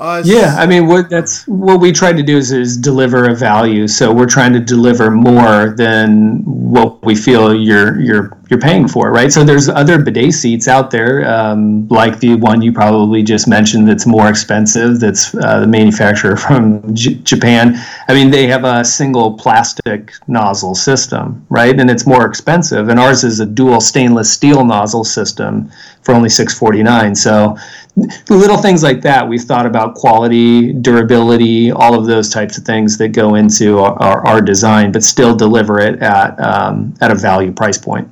Uh, 0.00 0.22
yeah, 0.24 0.56
I 0.58 0.66
mean, 0.66 0.86
what 0.86 1.10
that's 1.10 1.46
what 1.46 1.78
we 1.78 1.92
try 1.92 2.10
to 2.10 2.22
do 2.22 2.38
is, 2.38 2.52
is 2.52 2.78
deliver 2.78 3.28
a 3.28 3.34
value. 3.34 3.86
So 3.86 4.10
we're 4.10 4.24
trying 4.24 4.54
to 4.54 4.58
deliver 4.58 5.10
more 5.10 5.74
than 5.76 6.38
what 6.46 7.04
we 7.04 7.14
feel 7.14 7.54
you're 7.54 8.00
you're 8.00 8.38
you're 8.48 8.58
paying 8.58 8.88
for, 8.88 9.12
right? 9.12 9.30
So 9.30 9.44
there's 9.44 9.68
other 9.68 10.02
bidet 10.02 10.32
seats 10.32 10.68
out 10.68 10.90
there, 10.90 11.30
um, 11.30 11.86
like 11.88 12.18
the 12.18 12.34
one 12.36 12.62
you 12.62 12.72
probably 12.72 13.22
just 13.22 13.46
mentioned, 13.46 13.86
that's 13.86 14.06
more 14.06 14.30
expensive. 14.30 15.00
That's 15.00 15.34
uh, 15.34 15.60
the 15.60 15.66
manufacturer 15.66 16.34
from 16.46 16.94
J- 16.94 17.16
Japan. 17.16 17.76
I 18.08 18.14
mean, 18.14 18.30
they 18.30 18.46
have 18.46 18.64
a 18.64 18.82
single 18.82 19.34
plastic 19.34 20.14
nozzle 20.26 20.74
system, 20.74 21.44
right? 21.50 21.78
And 21.78 21.90
it's 21.90 22.06
more 22.06 22.24
expensive. 22.24 22.88
And 22.88 22.98
ours 22.98 23.22
is 23.22 23.40
a 23.40 23.46
dual 23.46 23.82
stainless 23.82 24.32
steel 24.32 24.64
nozzle 24.64 25.04
system 25.04 25.70
for 26.02 26.14
only 26.14 26.28
six 26.28 26.58
forty 26.58 26.82
nine. 26.82 27.14
So 27.14 27.56
little 28.28 28.56
things 28.56 28.82
like 28.82 29.02
that. 29.02 29.28
We've 29.28 29.42
thought 29.42 29.66
about 29.66 29.94
quality, 29.94 30.72
durability, 30.72 31.70
all 31.70 31.98
of 31.98 32.06
those 32.06 32.30
types 32.30 32.56
of 32.56 32.64
things 32.64 32.96
that 32.98 33.08
go 33.08 33.34
into 33.34 33.78
our, 33.78 34.00
our, 34.00 34.26
our 34.26 34.40
design, 34.40 34.92
but 34.92 35.02
still 35.02 35.34
deliver 35.34 35.80
it 35.80 36.00
at 36.00 36.38
um, 36.40 36.94
at 37.00 37.10
a 37.10 37.14
value 37.14 37.52
price 37.52 37.78
point. 37.78 38.10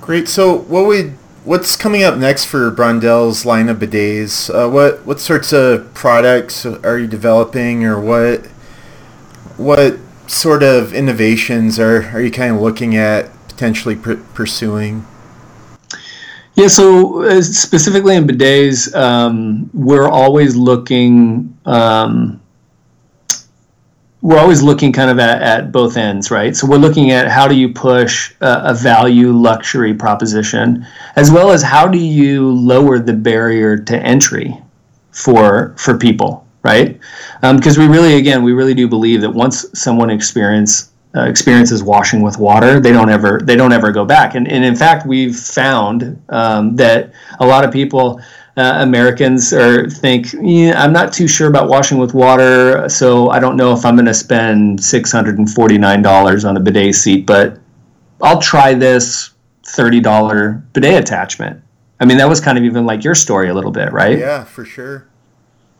Great. 0.00 0.28
So, 0.28 0.56
what 0.56 0.86
would 0.86 1.12
what's 1.44 1.76
coming 1.76 2.02
up 2.02 2.16
next 2.16 2.44
for 2.44 2.70
Brondell's 2.70 3.46
line 3.46 3.68
of 3.68 3.78
bidets? 3.78 4.52
Uh, 4.52 4.68
what 4.70 5.04
what 5.06 5.20
sorts 5.20 5.52
of 5.52 5.92
products 5.94 6.66
are 6.66 6.98
you 6.98 7.06
developing, 7.06 7.84
or 7.84 8.00
what 8.00 8.46
what 9.56 9.98
sort 10.26 10.62
of 10.62 10.92
innovations 10.92 11.78
are, 11.78 12.10
are 12.10 12.20
you 12.20 12.30
kind 12.30 12.54
of 12.54 12.60
looking 12.60 12.96
at 12.96 13.30
potentially 13.48 13.96
pr- 13.96 14.14
pursuing? 14.34 15.06
Yeah, 16.58 16.66
so 16.66 17.22
uh, 17.22 17.40
specifically 17.40 18.16
in 18.16 18.26
bidets, 18.26 18.92
um, 18.92 19.70
we're 19.72 20.08
always 20.08 20.56
looking. 20.56 21.56
Um, 21.64 22.42
we're 24.22 24.40
always 24.40 24.60
looking 24.60 24.92
kind 24.92 25.08
of 25.08 25.20
at, 25.20 25.40
at, 25.40 25.70
both 25.70 25.96
ends, 25.96 26.32
right? 26.32 26.56
So 26.56 26.66
we're 26.66 26.78
looking 26.78 27.12
at 27.12 27.28
how 27.28 27.46
do 27.46 27.54
you 27.54 27.72
push 27.72 28.34
a, 28.40 28.70
a, 28.70 28.74
value 28.74 29.30
luxury 29.30 29.94
proposition, 29.94 30.84
as 31.14 31.30
well 31.30 31.52
as 31.52 31.62
how 31.62 31.86
do 31.86 31.96
you 31.98 32.50
lower 32.50 32.98
the 32.98 33.12
barrier 33.12 33.76
to 33.78 33.96
entry 33.96 34.60
for 35.12 35.76
for 35.78 35.96
people, 35.96 36.44
right? 36.64 36.98
Because 37.40 37.78
um, 37.78 37.86
we 37.86 37.88
really, 37.88 38.16
again, 38.16 38.42
we 38.42 38.52
really 38.52 38.74
do 38.74 38.88
believe 38.88 39.20
that 39.20 39.30
once 39.30 39.64
someone 39.78 40.10
experience 40.10 40.90
uh, 41.16 41.22
experiences 41.22 41.82
washing 41.82 42.22
with 42.22 42.38
water, 42.38 42.80
they 42.80 42.92
don't 42.92 43.10
ever 43.10 43.40
they 43.42 43.56
don't 43.56 43.72
ever 43.72 43.90
go 43.90 44.04
back. 44.04 44.34
And, 44.34 44.46
and 44.48 44.64
in 44.64 44.76
fact, 44.76 45.06
we've 45.06 45.36
found 45.36 46.22
um, 46.28 46.76
that 46.76 47.12
a 47.40 47.46
lot 47.46 47.64
of 47.64 47.72
people. 47.72 48.20
Uh, 48.56 48.82
Americans 48.82 49.52
or 49.52 49.88
think 49.88 50.32
yeah, 50.40 50.82
I'm 50.82 50.92
not 50.92 51.12
too 51.12 51.28
sure 51.28 51.46
about 51.46 51.68
washing 51.68 51.96
with 51.96 52.12
water, 52.12 52.88
so 52.88 53.30
I 53.30 53.38
don't 53.38 53.56
know 53.56 53.72
if 53.72 53.84
I'm 53.84 53.94
going 53.94 54.06
to 54.06 54.12
spend 54.12 54.80
$649 54.80 56.48
on 56.48 56.56
a 56.56 56.58
bidet 56.58 56.96
seat, 56.96 57.24
but 57.24 57.60
I'll 58.20 58.40
try 58.40 58.74
this 58.74 59.30
$30 59.62 60.72
bidet 60.72 61.00
attachment. 61.00 61.62
I 62.00 62.04
mean, 62.04 62.18
that 62.18 62.28
was 62.28 62.40
kind 62.40 62.58
of 62.58 62.64
even 62.64 62.86
like 62.86 63.04
your 63.04 63.14
story 63.14 63.48
a 63.48 63.54
little 63.54 63.70
bit, 63.70 63.92
right? 63.92 64.18
Yeah, 64.18 64.44
for 64.44 64.64
sure. 64.64 65.06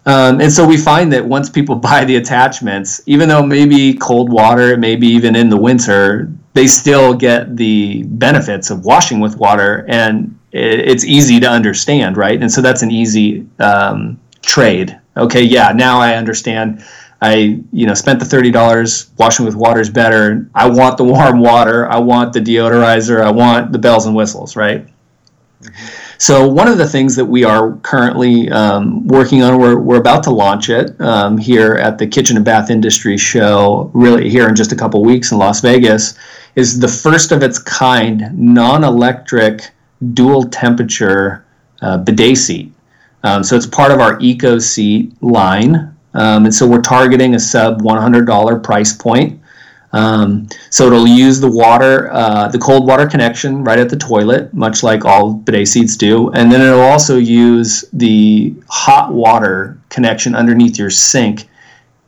Um, 0.07 0.41
and 0.41 0.51
so 0.51 0.67
we 0.67 0.77
find 0.77 1.13
that 1.13 1.25
once 1.25 1.51
people 1.51 1.75
buy 1.91 2.05
the 2.05 2.17
attachments, 2.17 3.01
even 3.07 3.29
though 3.29 3.43
maybe 3.43 3.95
cold 3.95 4.33
water, 4.33 4.77
maybe 4.77 5.07
even 5.07 5.37
in 5.37 5.49
the 5.49 5.57
winter, 5.57 6.33
they 6.55 6.67
still 6.67 7.15
get 7.15 7.57
the 7.57 8.03
benefits 8.05 8.71
of 8.71 8.85
washing 8.85 9.21
with 9.21 9.37
water, 9.37 9.85
and 9.89 10.37
it's 10.51 11.05
easy 11.05 11.39
to 11.41 11.49
understand, 11.49 12.17
right? 12.17 12.41
And 12.41 12.51
so 12.51 12.61
that's 12.63 12.83
an 12.83 12.91
easy 12.91 13.47
um, 13.59 14.19
trade. 14.43 14.99
Okay, 15.17 15.43
yeah, 15.43 15.73
now 15.73 16.01
I 16.01 16.15
understand. 16.15 16.83
I 17.21 17.61
you 17.73 17.87
know 17.87 17.95
spent 17.95 18.21
the 18.21 18.25
thirty 18.25 18.51
dollars. 18.51 19.11
Washing 19.19 19.45
with 19.45 19.57
water 19.57 19.81
is 19.81 19.91
better. 19.91 20.49
I 20.55 20.69
want 20.69 20.97
the 20.97 21.05
warm 21.05 21.41
water. 21.41 21.91
I 21.91 21.99
want 21.99 22.33
the 22.33 22.41
deodorizer. 22.41 23.21
I 23.21 23.31
want 23.31 23.73
the 23.73 23.79
bells 23.79 24.07
and 24.07 24.15
whistles, 24.15 24.57
right? 24.57 24.87
Mm-hmm. 25.63 25.98
So 26.21 26.49
one 26.49 26.67
of 26.67 26.79
the 26.79 26.87
things 26.87 27.15
that 27.15 27.25
we 27.25 27.45
are 27.45 27.77
currently 27.79 28.51
um, 28.51 29.07
working 29.07 29.45
on, 29.45 29.61
we're, 29.61 29.79
we're 29.79 30.01
about 30.01 30.25
to 30.25 30.31
launch 30.31 30.69
it 30.69 31.01
um, 31.01 31.39
here 31.39 31.75
at 31.75 31.97
the 31.97 32.09
Kitchen 32.09 32.35
and 32.37 32.45
Bath 32.45 32.71
Industry 32.71 33.17
Show, 33.17 33.89
really 33.95 34.29
here 34.29 34.49
in 34.49 34.57
just 34.57 34.73
a 34.73 34.77
couple 34.77 35.01
weeks 35.05 35.31
in 35.31 35.39
Las 35.39 35.61
Vegas, 35.61 36.19
is 36.57 36.81
the 36.81 36.89
first 36.89 37.31
of 37.31 37.45
its 37.45 37.61
kind 37.61 38.37
non-electric 38.37 39.71
dual 40.13 40.43
temperature 40.43 41.45
uh, 41.83 41.99
bidet 41.99 42.37
seat. 42.37 42.73
Um, 43.23 43.45
so 43.45 43.55
it's 43.55 43.67
part 43.67 43.93
of 43.93 44.01
our 44.01 44.19
Eco 44.21 44.59
Seat 44.59 45.13
line. 45.23 45.95
Um, 46.15 46.47
and 46.47 46.55
so 46.55 46.67
we're 46.67 46.83
targeting 46.83 47.37
a 47.37 47.39
sub 47.39 47.83
$100 47.83 48.63
price 48.65 48.93
point. 48.93 49.41
Um, 49.93 50.49
so 50.71 50.87
it'll 50.87 51.07
use 51.07 51.41
the 51.41 51.51
water, 51.51 52.13
uh, 52.13 52.49
the 52.49 52.59
cold 52.59 52.87
water 52.87 53.07
connection 53.07 53.65
right 53.65 53.79
at 53.79 53.89
the 53.89 53.97
toilet, 53.97 54.53
much 54.53 54.83
like 54.83 55.05
all 55.05 55.33
bidet 55.33 55.69
seats 55.69 55.97
do, 55.97 56.31
and 56.33 56.53
then 56.53 56.61
it'll 56.61 56.81
also 56.81 57.17
use 57.17 57.85
the 57.93 58.55
hot 58.69 59.13
water 59.13 59.79
connection 59.89 60.35
underneath 60.35 60.79
your 60.79 60.91
sink 60.91 61.49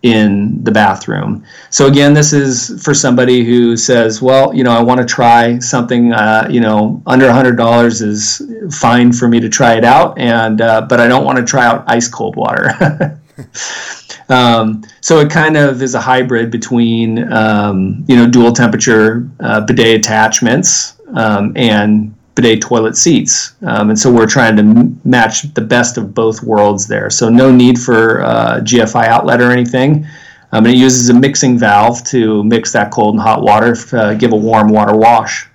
in 0.02 0.62
the 0.64 0.70
bathroom. 0.70 1.44
So 1.68 1.86
again, 1.86 2.14
this 2.14 2.32
is 2.32 2.82
for 2.82 2.94
somebody 2.94 3.44
who 3.44 3.76
says, 3.76 4.22
"Well, 4.22 4.54
you 4.54 4.64
know, 4.64 4.72
I 4.72 4.82
want 4.82 5.00
to 5.00 5.06
try 5.06 5.58
something. 5.58 6.12
Uh, 6.12 6.48
you 6.50 6.60
know, 6.60 7.02
under 7.06 7.26
a 7.28 7.32
hundred 7.32 7.56
dollars 7.56 8.00
is 8.00 8.42
fine 8.72 9.12
for 9.12 9.28
me 9.28 9.40
to 9.40 9.48
try 9.48 9.74
it 9.74 9.84
out, 9.84 10.18
and 10.18 10.60
uh, 10.60 10.82
but 10.82 11.00
I 11.00 11.08
don't 11.08 11.24
want 11.24 11.38
to 11.38 11.44
try 11.44 11.66
out 11.66 11.84
ice 11.86 12.08
cold 12.08 12.36
water." 12.36 13.18
Um, 14.30 14.84
so 15.00 15.18
it 15.18 15.30
kind 15.30 15.56
of 15.56 15.82
is 15.82 15.94
a 15.94 16.00
hybrid 16.00 16.50
between 16.50 17.30
um, 17.32 18.04
you 18.08 18.16
know 18.16 18.28
dual 18.28 18.52
temperature 18.52 19.28
uh, 19.40 19.60
bidet 19.62 19.98
attachments 19.98 21.00
um, 21.14 21.52
and 21.56 22.14
bidet 22.36 22.62
toilet 22.62 22.96
seats, 22.96 23.54
um, 23.62 23.90
and 23.90 23.98
so 23.98 24.10
we're 24.10 24.28
trying 24.28 24.56
to 24.56 24.62
m- 24.62 25.00
match 25.04 25.42
the 25.54 25.60
best 25.60 25.98
of 25.98 26.14
both 26.14 26.42
worlds 26.44 26.86
there. 26.86 27.10
So 27.10 27.28
no 27.28 27.50
need 27.50 27.78
for 27.78 28.22
uh, 28.22 28.60
GFI 28.60 29.06
outlet 29.06 29.40
or 29.40 29.50
anything. 29.50 30.06
Um, 30.52 30.66
and 30.66 30.74
it 30.74 30.78
uses 30.78 31.08
a 31.08 31.14
mixing 31.14 31.58
valve 31.58 32.02
to 32.06 32.42
mix 32.42 32.72
that 32.72 32.90
cold 32.90 33.14
and 33.14 33.22
hot 33.22 33.42
water, 33.42 33.74
to, 33.74 34.00
uh, 34.00 34.14
give 34.14 34.32
a 34.32 34.36
warm 34.36 34.68
water 34.68 34.96
wash. 34.96 35.48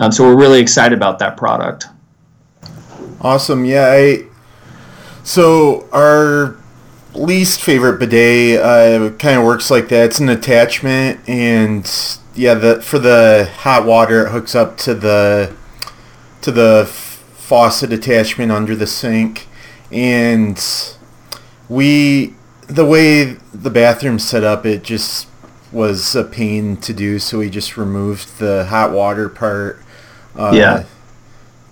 Um, 0.00 0.10
so 0.10 0.24
we're 0.24 0.38
really 0.38 0.60
excited 0.60 0.96
about 0.96 1.18
that 1.18 1.36
product. 1.36 1.86
Awesome. 3.20 3.64
Yeah. 3.64 3.88
I, 3.90 4.24
so 5.22 5.86
our 5.92 6.56
least 7.18 7.60
favorite 7.60 7.98
bidet 7.98 8.60
uh, 8.60 9.10
kind 9.16 9.38
of 9.38 9.44
works 9.44 9.70
like 9.70 9.88
that. 9.88 10.06
It's 10.06 10.18
an 10.18 10.28
attachment, 10.28 11.20
and 11.28 11.90
yeah, 12.34 12.54
the 12.54 12.82
for 12.82 12.98
the 12.98 13.50
hot 13.58 13.84
water, 13.86 14.26
it 14.26 14.30
hooks 14.30 14.54
up 14.54 14.76
to 14.78 14.94
the 14.94 15.54
to 16.42 16.50
the 16.52 16.86
faucet 16.86 17.92
attachment 17.92 18.52
under 18.52 18.74
the 18.74 18.86
sink, 18.86 19.46
and 19.90 20.62
we 21.68 22.34
the 22.66 22.84
way 22.84 23.36
the 23.54 23.70
bathroom 23.70 24.18
set 24.18 24.44
up, 24.44 24.66
it 24.66 24.82
just 24.82 25.28
was 25.72 26.14
a 26.14 26.24
pain 26.24 26.76
to 26.78 26.92
do, 26.92 27.18
so 27.18 27.38
we 27.38 27.50
just 27.50 27.76
removed 27.76 28.38
the 28.38 28.66
hot 28.66 28.92
water 28.92 29.28
part. 29.28 29.80
Uh, 30.34 30.52
yeah. 30.54 30.84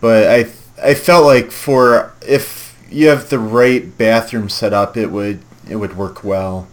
But 0.01 0.29
I 0.29 0.51
I 0.83 0.95
felt 0.95 1.25
like 1.25 1.51
for 1.51 2.13
if 2.27 2.63
you 2.95 3.09
have 3.09 3.29
the 3.29 3.39
right 3.39 3.97
bathroom 3.99 4.49
set 4.49 4.73
up, 4.73 4.97
it 4.97 5.11
would 5.11 5.41
it 5.69 5.77
would 5.77 5.97
work 5.97 6.25
well. 6.25 6.69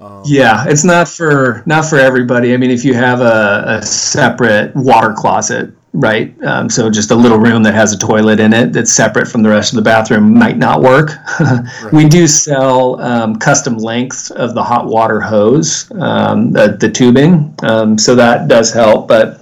Um, 0.00 0.22
yeah, 0.24 0.64
it's 0.66 0.84
not 0.84 1.08
for 1.08 1.62
not 1.66 1.84
for 1.84 1.98
everybody. 1.98 2.54
I 2.54 2.56
mean, 2.56 2.70
if 2.70 2.84
you 2.84 2.94
have 2.94 3.20
a, 3.20 3.64
a 3.66 3.82
separate 3.82 4.74
water 4.74 5.12
closet, 5.12 5.72
right? 5.92 6.34
Um, 6.44 6.68
so 6.68 6.90
just 6.90 7.10
a 7.10 7.14
little 7.14 7.38
room 7.38 7.62
that 7.62 7.74
has 7.74 7.92
a 7.92 7.98
toilet 7.98 8.40
in 8.40 8.52
it 8.52 8.72
that's 8.72 8.90
separate 8.90 9.28
from 9.28 9.42
the 9.42 9.50
rest 9.50 9.72
of 9.72 9.76
the 9.76 9.82
bathroom 9.82 10.34
might 10.34 10.56
not 10.56 10.82
work. 10.82 11.10
right. 11.40 11.64
We 11.92 12.08
do 12.08 12.26
sell 12.26 13.00
um, 13.00 13.36
custom 13.36 13.76
lengths 13.76 14.30
of 14.30 14.54
the 14.54 14.62
hot 14.62 14.86
water 14.86 15.20
hose, 15.20 15.90
um, 15.92 16.52
the, 16.52 16.76
the 16.80 16.90
tubing, 16.90 17.54
um, 17.62 17.98
so 17.98 18.14
that 18.14 18.48
does 18.48 18.72
help. 18.72 19.06
But 19.06 19.41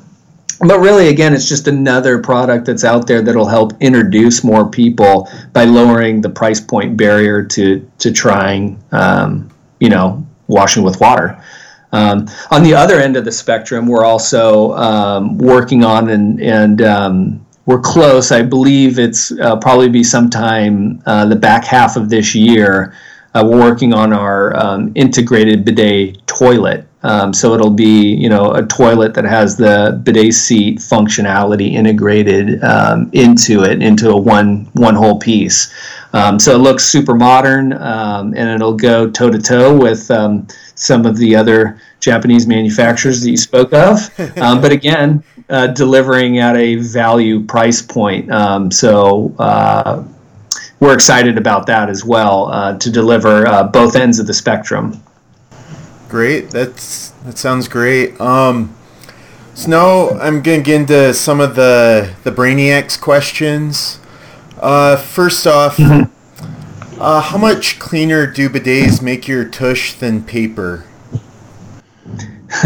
but 0.60 0.78
really 0.80 1.08
again 1.08 1.32
it's 1.32 1.48
just 1.48 1.68
another 1.68 2.18
product 2.18 2.66
that's 2.66 2.84
out 2.84 3.06
there 3.06 3.22
that'll 3.22 3.48
help 3.48 3.72
introduce 3.80 4.44
more 4.44 4.68
people 4.68 5.28
by 5.52 5.64
lowering 5.64 6.20
the 6.20 6.28
price 6.28 6.60
point 6.60 6.96
barrier 6.96 7.42
to 7.42 7.88
to 7.98 8.12
trying 8.12 8.82
um, 8.92 9.50
you 9.80 9.88
know 9.88 10.26
washing 10.46 10.82
with 10.82 11.00
water. 11.00 11.42
Um, 11.92 12.28
on 12.50 12.62
the 12.62 12.74
other 12.74 13.00
end 13.00 13.16
of 13.16 13.24
the 13.24 13.32
spectrum 13.32 13.86
we're 13.86 14.04
also 14.04 14.72
um, 14.74 15.38
working 15.38 15.82
on 15.82 16.10
and 16.10 16.40
and 16.40 16.82
um, 16.82 17.46
we're 17.66 17.80
close. 17.80 18.32
I 18.32 18.42
believe 18.42 18.98
it's 18.98 19.32
uh, 19.32 19.56
probably 19.56 19.88
be 19.88 20.04
sometime 20.04 21.02
uh, 21.06 21.26
the 21.26 21.36
back 21.36 21.64
half 21.64 21.96
of 21.96 22.08
this 22.08 22.34
year 22.34 22.94
uh, 23.34 23.46
we're 23.46 23.60
working 23.60 23.92
on 23.92 24.12
our 24.12 24.56
um, 24.56 24.92
integrated 24.94 25.64
bidet 25.64 26.26
toilet 26.26 26.86
um, 27.02 27.32
so 27.32 27.54
it'll 27.54 27.70
be, 27.70 28.14
you 28.14 28.28
know, 28.28 28.52
a 28.52 28.64
toilet 28.66 29.14
that 29.14 29.24
has 29.24 29.56
the 29.56 30.00
bidet 30.04 30.34
seat 30.34 30.78
functionality 30.78 31.72
integrated 31.72 32.62
um, 32.62 33.08
into 33.12 33.64
it, 33.64 33.82
into 33.82 34.10
a 34.10 34.16
one 34.16 34.68
one 34.74 34.94
whole 34.94 35.18
piece. 35.18 35.72
Um, 36.12 36.38
so 36.38 36.54
it 36.54 36.58
looks 36.58 36.84
super 36.84 37.14
modern, 37.14 37.72
um, 37.74 38.34
and 38.36 38.50
it'll 38.50 38.76
go 38.76 39.08
toe 39.08 39.30
to 39.30 39.38
toe 39.38 39.76
with 39.76 40.10
um, 40.10 40.46
some 40.74 41.06
of 41.06 41.16
the 41.16 41.36
other 41.36 41.80
Japanese 42.00 42.46
manufacturers 42.46 43.22
that 43.22 43.30
you 43.30 43.36
spoke 43.36 43.72
of. 43.72 43.98
Um, 44.40 44.60
but 44.60 44.72
again, 44.72 45.22
uh, 45.48 45.68
delivering 45.68 46.38
at 46.38 46.56
a 46.56 46.76
value 46.76 47.44
price 47.44 47.82
point. 47.82 48.30
so. 48.72 49.34
Uh, 49.38 50.04
we're 50.80 50.94
excited 50.94 51.36
about 51.36 51.66
that 51.66 51.90
as 51.90 52.06
well 52.06 52.46
uh, 52.46 52.78
to 52.78 52.90
deliver 52.90 53.46
uh, 53.46 53.64
both 53.64 53.96
ends 53.96 54.18
of 54.18 54.26
the 54.26 54.32
spectrum. 54.32 55.02
Great. 56.10 56.50
That's 56.50 57.10
that 57.24 57.38
sounds 57.38 57.68
great. 57.68 58.20
Um, 58.20 58.76
so 59.54 59.70
now 59.70 60.08
I'm 60.18 60.42
gonna 60.42 60.60
get 60.60 60.80
into 60.80 61.14
some 61.14 61.40
of 61.40 61.54
the 61.54 62.12
the 62.24 62.32
Brainiacs 62.32 63.00
questions. 63.00 64.00
Uh, 64.58 64.96
first 64.96 65.46
off, 65.46 65.76
mm-hmm. 65.76 67.00
uh, 67.00 67.20
how 67.20 67.38
much 67.38 67.78
cleaner 67.78 68.26
do 68.26 68.50
bidets 68.50 69.00
make 69.00 69.28
your 69.28 69.44
tush 69.44 69.94
than 69.94 70.24
paper? 70.24 70.84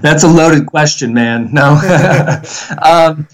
That's 0.00 0.22
a 0.22 0.28
loaded 0.28 0.64
question, 0.64 1.12
man. 1.12 1.52
No. 1.52 1.74
um, 2.82 3.28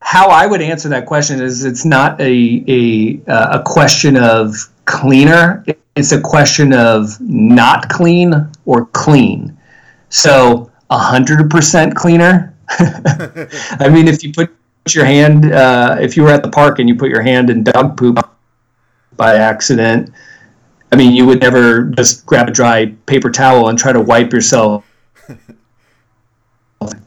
how 0.00 0.28
I 0.28 0.46
would 0.46 0.62
answer 0.62 0.88
that 0.88 1.04
question 1.04 1.42
is 1.42 1.66
it's 1.66 1.84
not 1.84 2.18
a 2.22 2.64
a, 2.66 3.20
uh, 3.30 3.60
a 3.60 3.62
question 3.62 4.16
of 4.16 4.54
cleaner 4.86 5.62
it's 6.00 6.12
a 6.12 6.20
question 6.20 6.72
of 6.72 7.20
not 7.20 7.88
clean 7.90 8.50
or 8.64 8.86
clean. 8.86 9.56
So 10.08 10.70
100% 10.90 11.94
cleaner. 11.94 12.54
I 12.70 13.88
mean, 13.88 14.08
if 14.08 14.24
you 14.24 14.32
put 14.32 14.50
your 14.88 15.04
hand, 15.04 15.52
uh, 15.52 15.98
if 16.00 16.16
you 16.16 16.22
were 16.22 16.30
at 16.30 16.42
the 16.42 16.48
park 16.50 16.78
and 16.78 16.88
you 16.88 16.96
put 16.96 17.10
your 17.10 17.22
hand 17.22 17.50
in 17.50 17.62
dog 17.62 17.96
poop 17.96 18.18
by 19.16 19.36
accident, 19.36 20.10
I 20.90 20.96
mean, 20.96 21.12
you 21.12 21.26
would 21.26 21.40
never 21.40 21.84
just 21.84 22.26
grab 22.26 22.48
a 22.48 22.50
dry 22.50 22.86
paper 23.06 23.30
towel 23.30 23.68
and 23.68 23.78
try 23.78 23.92
to 23.92 24.00
wipe 24.00 24.32
yourself 24.32 24.84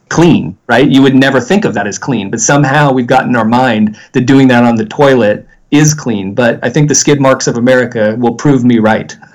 clean, 0.08 0.56
right? 0.68 0.88
You 0.88 1.02
would 1.02 1.16
never 1.16 1.40
think 1.40 1.64
of 1.64 1.74
that 1.74 1.88
as 1.88 1.98
clean, 1.98 2.30
but 2.30 2.40
somehow 2.40 2.92
we've 2.92 3.06
got 3.06 3.26
in 3.26 3.34
our 3.34 3.44
mind 3.44 3.98
that 4.12 4.22
doing 4.22 4.46
that 4.48 4.62
on 4.62 4.76
the 4.76 4.86
toilet 4.86 5.48
is 5.70 5.94
clean. 5.94 6.34
But 6.34 6.60
I 6.62 6.70
think 6.70 6.88
the 6.88 6.94
skid 6.94 7.20
marks 7.20 7.46
of 7.46 7.56
America 7.56 8.16
will 8.18 8.34
prove 8.34 8.64
me 8.64 8.78
right. 8.78 9.16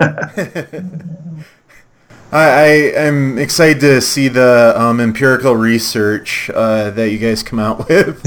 I, 2.32 2.44
I 2.44 2.66
am 2.94 3.38
excited 3.38 3.80
to 3.80 4.00
see 4.00 4.28
the 4.28 4.72
um, 4.76 5.00
empirical 5.00 5.56
research 5.56 6.48
uh, 6.54 6.90
that 6.90 7.10
you 7.10 7.18
guys 7.18 7.42
come 7.42 7.58
out 7.58 7.88
with. 7.88 8.24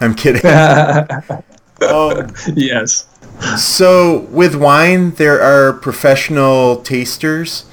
I'm 0.00 0.14
kidding. 0.14 0.46
um, 0.46 2.32
yes. 2.54 3.08
So 3.56 4.20
with 4.30 4.54
wine, 4.54 5.12
there 5.12 5.40
are 5.40 5.72
professional 5.72 6.76
tasters. 6.82 7.64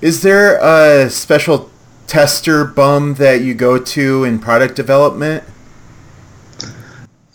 Is 0.00 0.22
there 0.22 0.56
a 0.56 1.10
special 1.10 1.70
tester 2.06 2.64
bum 2.64 3.14
that 3.14 3.42
you 3.42 3.54
go 3.54 3.78
to 3.78 4.24
in 4.24 4.38
product 4.38 4.74
development? 4.74 5.44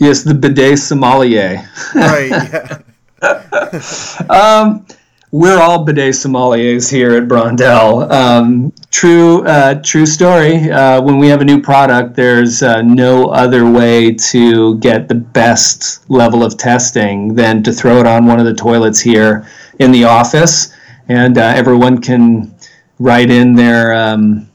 Yes, 0.02 0.24
the 0.24 0.34
bidet 0.34 0.80
sommelier. 0.80 1.70
right. 1.94 2.82
Yeah. 3.24 4.24
um, 4.32 4.84
we're 5.30 5.62
all 5.62 5.86
bidet 5.86 6.16
sommeliers 6.16 6.90
here 6.90 7.14
at 7.14 7.28
Brondell. 7.28 8.10
Um, 8.12 8.74
true, 8.90 9.46
uh, 9.46 9.76
true 9.84 10.08
story. 10.08 10.72
Uh, 10.72 11.04
when 11.04 11.20
we 11.20 11.28
have 11.28 11.42
a 11.42 11.46
new 11.46 11.62
product, 11.62 12.16
there's 12.16 12.64
uh, 12.64 12.82
no 12.82 13.28
other 13.28 13.70
way 13.70 14.12
to 14.16 14.80
get 14.80 15.08
the 15.08 15.14
best 15.14 16.10
level 16.10 16.44
of 16.44 16.58
testing 16.58 17.36
than 17.36 17.62
to 17.62 17.72
throw 17.72 18.00
it 18.00 18.08
on 18.08 18.26
one 18.26 18.40
of 18.40 18.48
the 18.48 18.56
toilets 18.56 19.00
here 19.00 19.46
in 19.78 19.92
the 19.92 20.04
office, 20.04 20.74
and 21.10 21.38
uh, 21.38 21.42
everyone 21.56 22.02
can 22.02 22.56
write 22.98 23.30
in 23.30 23.54
their 23.54 23.94
um, 23.94 24.51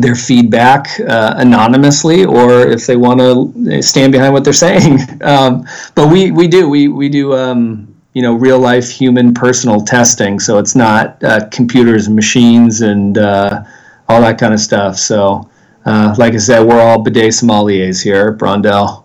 their 0.00 0.14
feedback 0.14 0.88
uh, 1.00 1.34
anonymously, 1.36 2.24
or 2.24 2.62
if 2.62 2.86
they 2.86 2.96
want 2.96 3.20
to 3.20 3.82
stand 3.82 4.12
behind 4.12 4.32
what 4.32 4.44
they're 4.44 4.52
saying. 4.52 4.98
Um, 5.22 5.66
but 5.94 6.08
we 6.08 6.32
we 6.32 6.48
do 6.48 6.68
we 6.68 6.88
we 6.88 7.08
do. 7.08 7.34
Um, 7.34 7.92
you 8.14 8.22
know 8.22 8.34
real 8.34 8.58
life 8.58 8.90
human 8.90 9.32
personal 9.32 9.80
testing 9.80 10.38
so 10.38 10.58
it's 10.58 10.74
not 10.74 11.22
uh, 11.24 11.48
computers 11.50 12.06
and 12.06 12.16
machines 12.16 12.82
and 12.82 13.18
uh, 13.18 13.62
all 14.08 14.20
that 14.20 14.38
kind 14.38 14.52
of 14.52 14.60
stuff 14.60 14.96
so 14.96 15.48
uh, 15.86 16.14
like 16.18 16.34
i 16.34 16.38
said 16.38 16.60
we're 16.62 16.80
all 16.80 17.00
bidet 17.00 17.32
sommeliers 17.32 18.02
here 18.02 18.28
at 18.28 18.38
brondell 18.38 19.04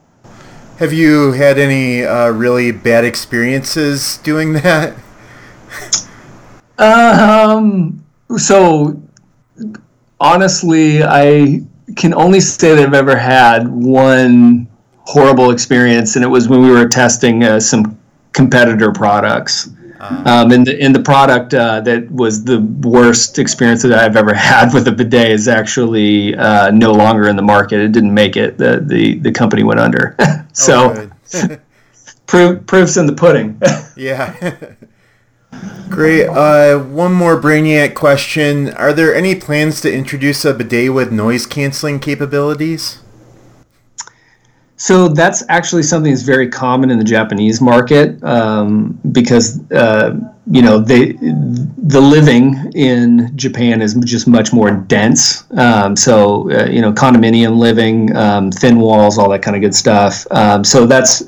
have 0.79 0.93
you 0.93 1.31
had 1.31 1.57
any 1.57 2.03
uh, 2.03 2.29
really 2.29 2.71
bad 2.71 3.03
experiences 3.03 4.17
doing 4.17 4.53
that 4.53 4.93
um 6.77 8.03
so 8.37 9.01
honestly 10.19 11.03
i 11.03 11.61
can 11.95 12.13
only 12.13 12.39
say 12.39 12.75
that 12.75 12.87
i've 12.87 12.93
ever 12.93 13.15
had 13.15 13.67
one 13.67 14.67
horrible 14.99 15.51
experience 15.51 16.15
and 16.15 16.23
it 16.25 16.27
was 16.27 16.49
when 16.49 16.61
we 16.61 16.69
were 16.69 16.87
testing 16.87 17.43
uh, 17.43 17.59
some 17.59 17.97
competitor 18.37 18.91
products. 18.91 19.71
Uh, 19.99 20.23
um, 20.27 20.51
and 20.51 20.67
the 20.67 20.77
in 20.77 20.93
the 20.93 20.99
product 20.99 21.55
uh, 21.55 21.81
that 21.81 22.09
was 22.11 22.43
the 22.43 22.59
worst 22.83 23.39
experience 23.39 23.81
that 23.81 23.93
I've 23.93 24.15
ever 24.15 24.33
had 24.51 24.71
with 24.73 24.87
a 24.87 24.91
bidet 24.91 25.31
is 25.31 25.47
actually 25.47 26.35
uh, 26.35 26.69
no 26.69 26.91
longer 26.91 27.27
in 27.27 27.35
the 27.35 27.41
market. 27.41 27.79
It 27.79 27.93
didn't 27.93 28.13
make 28.13 28.37
it. 28.37 28.59
the 28.59 28.79
the 28.85 29.17
The 29.19 29.31
company 29.31 29.63
went 29.63 29.79
under. 29.79 30.15
so, 30.53 31.09
oh, 31.33 31.57
proof, 32.27 32.63
proofs 32.67 32.97
in 32.97 33.07
the 33.07 33.13
pudding. 33.13 33.59
yeah. 33.95 34.35
Great. 35.89 36.27
Uh, 36.27 36.79
one 36.79 37.13
more 37.13 37.39
Brainiac 37.39 37.95
question: 37.95 38.73
Are 38.73 38.93
there 38.93 39.15
any 39.15 39.35
plans 39.35 39.81
to 39.81 39.93
introduce 39.93 40.43
a 40.45 40.53
bidet 40.53 40.93
with 40.93 41.11
noise 41.11 41.45
canceling 41.45 41.99
capabilities? 41.99 42.99
So 44.79 45.07
that's 45.07 45.43
actually 45.49 45.83
something 45.83 46.11
that's 46.11 46.23
very 46.23 46.49
common 46.49 46.91
in 46.91 46.99
the 46.99 47.03
Japanese 47.03 47.59
market 47.59 48.23
um, 48.23 48.99
because 49.11 49.59
uh, 49.71 50.15
you 50.51 50.61
know 50.61 50.77
they 50.77 51.13
the 51.13 51.99
living 51.99 52.71
in 52.75 53.35
Japan 53.35 53.81
is 53.81 53.95
just 53.95 54.27
much 54.27 54.53
more 54.53 54.69
dense. 54.69 55.51
Um, 55.53 55.95
so 55.95 56.51
uh, 56.51 56.65
you 56.65 56.81
know 56.81 56.93
condominium 56.93 57.57
living, 57.57 58.15
um, 58.15 58.51
thin 58.51 58.79
walls, 58.79 59.17
all 59.17 59.29
that 59.29 59.41
kind 59.41 59.55
of 59.55 59.61
good 59.61 59.73
stuff. 59.73 60.27
Um, 60.29 60.63
so 60.63 60.85
that's 60.85 61.23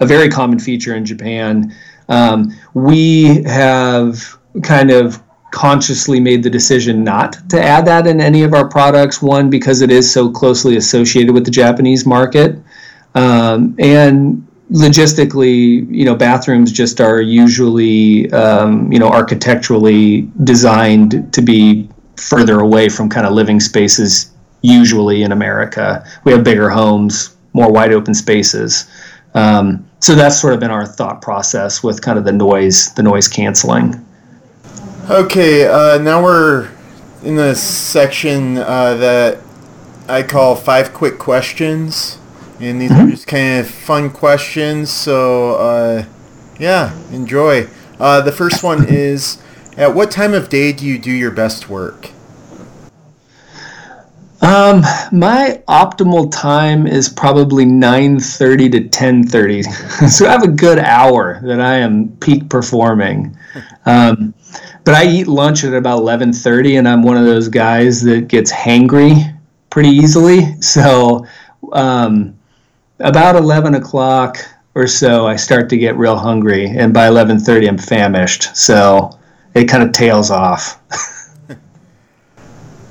a 0.00 0.06
very 0.06 0.28
common 0.28 0.58
feature 0.58 0.96
in 0.96 1.04
Japan. 1.04 1.72
Um, 2.08 2.56
we 2.74 3.42
have 3.44 4.38
kind 4.62 4.90
of 4.90 5.22
consciously 5.50 6.20
made 6.20 6.42
the 6.42 6.50
decision 6.50 7.02
not 7.02 7.36
to 7.48 7.62
add 7.62 7.86
that 7.86 8.06
in 8.06 8.20
any 8.20 8.42
of 8.42 8.54
our 8.54 8.68
products. 8.68 9.22
One 9.22 9.48
because 9.50 9.80
it 9.80 9.90
is 9.90 10.10
so 10.10 10.30
closely 10.30 10.76
associated 10.76 11.32
with 11.32 11.44
the 11.44 11.50
Japanese 11.50 12.04
market. 12.06 12.58
Um, 13.14 13.74
and 13.78 14.46
logistically, 14.70 15.86
you 15.90 16.04
know, 16.04 16.14
bathrooms 16.14 16.70
just 16.70 17.00
are 17.00 17.20
usually, 17.20 18.30
um, 18.32 18.92
you 18.92 18.98
know, 18.98 19.08
architecturally 19.08 20.30
designed 20.44 21.32
to 21.32 21.40
be 21.40 21.88
further 22.16 22.60
away 22.60 22.88
from 22.88 23.08
kind 23.08 23.26
of 23.26 23.32
living 23.32 23.60
spaces. 23.60 24.32
Usually 24.60 25.22
in 25.22 25.32
America, 25.32 26.04
we 26.24 26.32
have 26.32 26.44
bigger 26.44 26.68
homes, 26.68 27.36
more 27.52 27.72
wide 27.72 27.92
open 27.92 28.12
spaces. 28.14 28.90
Um, 29.34 29.87
so 30.00 30.14
that's 30.14 30.40
sort 30.40 30.54
of 30.54 30.60
been 30.60 30.70
our 30.70 30.86
thought 30.86 31.20
process 31.22 31.82
with 31.82 32.00
kind 32.02 32.18
of 32.18 32.24
the 32.24 32.32
noise, 32.32 32.92
the 32.94 33.02
noise 33.02 33.28
canceling. 33.28 34.04
Okay, 35.10 35.66
uh, 35.66 35.98
now 35.98 36.22
we're 36.22 36.70
in 37.24 37.36
the 37.36 37.54
section 37.54 38.58
uh, 38.58 38.94
that 38.94 39.38
I 40.08 40.22
call 40.22 40.54
five 40.56 40.92
quick 40.92 41.18
questions. 41.18 42.18
And 42.60 42.80
these 42.80 42.90
mm-hmm. 42.90 43.06
are 43.06 43.10
just 43.10 43.28
kind 43.28 43.60
of 43.60 43.70
fun 43.70 44.10
questions. 44.10 44.90
So, 44.90 45.54
uh, 45.54 46.04
yeah, 46.58 46.92
enjoy. 47.12 47.68
Uh, 48.00 48.20
the 48.20 48.32
first 48.32 48.64
one 48.64 48.84
is 48.88 49.38
At 49.78 49.94
what 49.94 50.10
time 50.10 50.34
of 50.34 50.48
day 50.48 50.72
do 50.72 50.84
you 50.84 50.98
do 50.98 51.12
your 51.12 51.30
best 51.30 51.68
work? 51.68 52.10
Um, 54.40 54.82
my 55.10 55.60
optimal 55.66 56.30
time 56.30 56.86
is 56.86 57.08
probably 57.08 57.64
9:30 57.64 58.70
to 58.70 58.80
10:30. 58.88 59.64
so 60.10 60.26
I 60.26 60.30
have 60.30 60.44
a 60.44 60.48
good 60.48 60.78
hour 60.78 61.40
that 61.42 61.60
I 61.60 61.76
am 61.76 62.08
peak 62.20 62.48
performing. 62.48 63.36
Um, 63.84 64.34
but 64.84 64.94
I 64.94 65.06
eat 65.06 65.26
lunch 65.26 65.64
at 65.64 65.74
about 65.74 66.00
11:30 66.00 66.78
and 66.78 66.88
I'm 66.88 67.02
one 67.02 67.16
of 67.16 67.24
those 67.24 67.48
guys 67.48 68.00
that 68.02 68.28
gets 68.28 68.52
hangry 68.52 69.36
pretty 69.70 69.90
easily. 69.90 70.60
So 70.62 71.26
um, 71.72 72.38
about 73.00 73.34
11 73.36 73.74
o'clock 73.74 74.38
or 74.74 74.86
so, 74.86 75.26
I 75.26 75.34
start 75.34 75.68
to 75.70 75.76
get 75.76 75.96
real 75.96 76.16
hungry, 76.16 76.66
and 76.66 76.94
by 76.94 77.08
11:30, 77.08 77.68
I'm 77.68 77.78
famished. 77.78 78.56
So 78.56 79.18
it 79.54 79.64
kind 79.64 79.82
of 79.82 79.92
tails 79.92 80.30
off. 80.30 80.80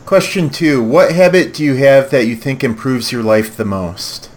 Question 0.08 0.50
two: 0.50 0.82
What 0.82 1.12
habit 1.12 1.54
do 1.54 1.66
you 1.66 1.76
have 1.76 2.12
that 2.12 2.28
you 2.28 2.38
think 2.38 2.64
improves 2.64 3.12
your 3.12 3.24
life 3.24 3.58
the 3.58 3.66
most? 3.66 4.32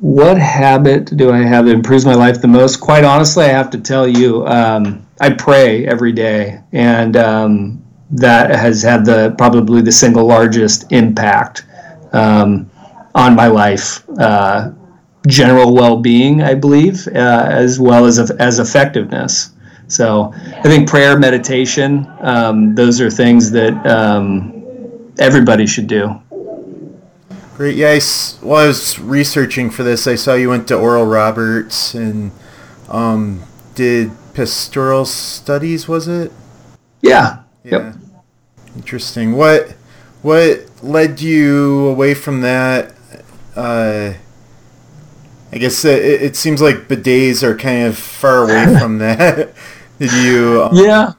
What 0.00 0.38
habit 0.38 1.14
do 1.18 1.30
I 1.30 1.42
have 1.42 1.66
that 1.66 1.72
improves 1.72 2.06
my 2.06 2.14
life 2.14 2.40
the 2.40 2.48
most? 2.48 2.80
Quite 2.80 3.04
honestly, 3.04 3.44
I 3.44 3.48
have 3.48 3.68
to 3.72 3.78
tell 3.78 4.08
you, 4.08 4.46
um, 4.46 5.06
I 5.20 5.28
pray 5.34 5.86
every 5.86 6.12
day, 6.12 6.62
and 6.72 7.14
um, 7.18 7.84
that 8.10 8.56
has 8.56 8.82
had 8.82 9.04
the 9.04 9.34
probably 9.36 9.82
the 9.82 9.92
single 9.92 10.24
largest 10.24 10.90
impact. 10.90 11.66
Um, 12.14 12.70
on 13.14 13.36
my 13.36 13.48
life, 13.48 14.02
uh, 14.18 14.70
general 15.26 15.74
well-being, 15.74 16.42
I 16.42 16.54
believe, 16.54 17.06
uh, 17.08 17.48
as 17.50 17.78
well 17.78 18.06
as 18.06 18.18
as 18.30 18.60
effectiveness. 18.60 19.50
So 19.90 20.32
I 20.34 20.62
think 20.62 20.88
prayer, 20.88 21.18
meditation, 21.18 22.06
um, 22.20 22.74
those 22.74 23.00
are 23.00 23.10
things 23.10 23.50
that 23.50 23.74
um, 23.86 25.12
everybody 25.18 25.66
should 25.66 25.86
do. 25.86 26.20
Great. 27.56 27.76
Yeah, 27.76 27.90
I, 27.90 28.00
while 28.44 28.64
I 28.64 28.66
was 28.68 28.98
researching 28.98 29.68
for 29.70 29.82
this, 29.82 30.06
I 30.06 30.14
saw 30.14 30.34
you 30.34 30.48
went 30.48 30.68
to 30.68 30.76
Oral 30.76 31.04
Roberts 31.04 31.94
and 31.94 32.32
um, 32.88 33.42
did 33.74 34.10
pastoral 34.32 35.04
studies. 35.04 35.86
Was 35.86 36.08
it? 36.08 36.32
Yeah. 37.02 37.42
Yeah. 37.64 37.70
Yep. 37.70 37.94
Interesting. 38.76 39.32
What 39.32 39.72
what 40.22 40.70
led 40.82 41.20
you 41.20 41.88
away 41.88 42.14
from 42.14 42.40
that 42.42 42.94
uh, 43.56 44.14
I 45.52 45.58
guess 45.58 45.84
it, 45.84 46.22
it, 46.22 46.36
seems 46.36 46.62
like 46.62 46.88
bidets 46.88 47.42
are 47.42 47.56
kind 47.56 47.86
of 47.86 47.98
far 47.98 48.44
away 48.44 48.78
from 48.80 48.98
that. 48.98 49.52
Did 50.00 50.12
you? 50.14 50.62
Um... 50.62 50.70
Yeah. 50.72 51.12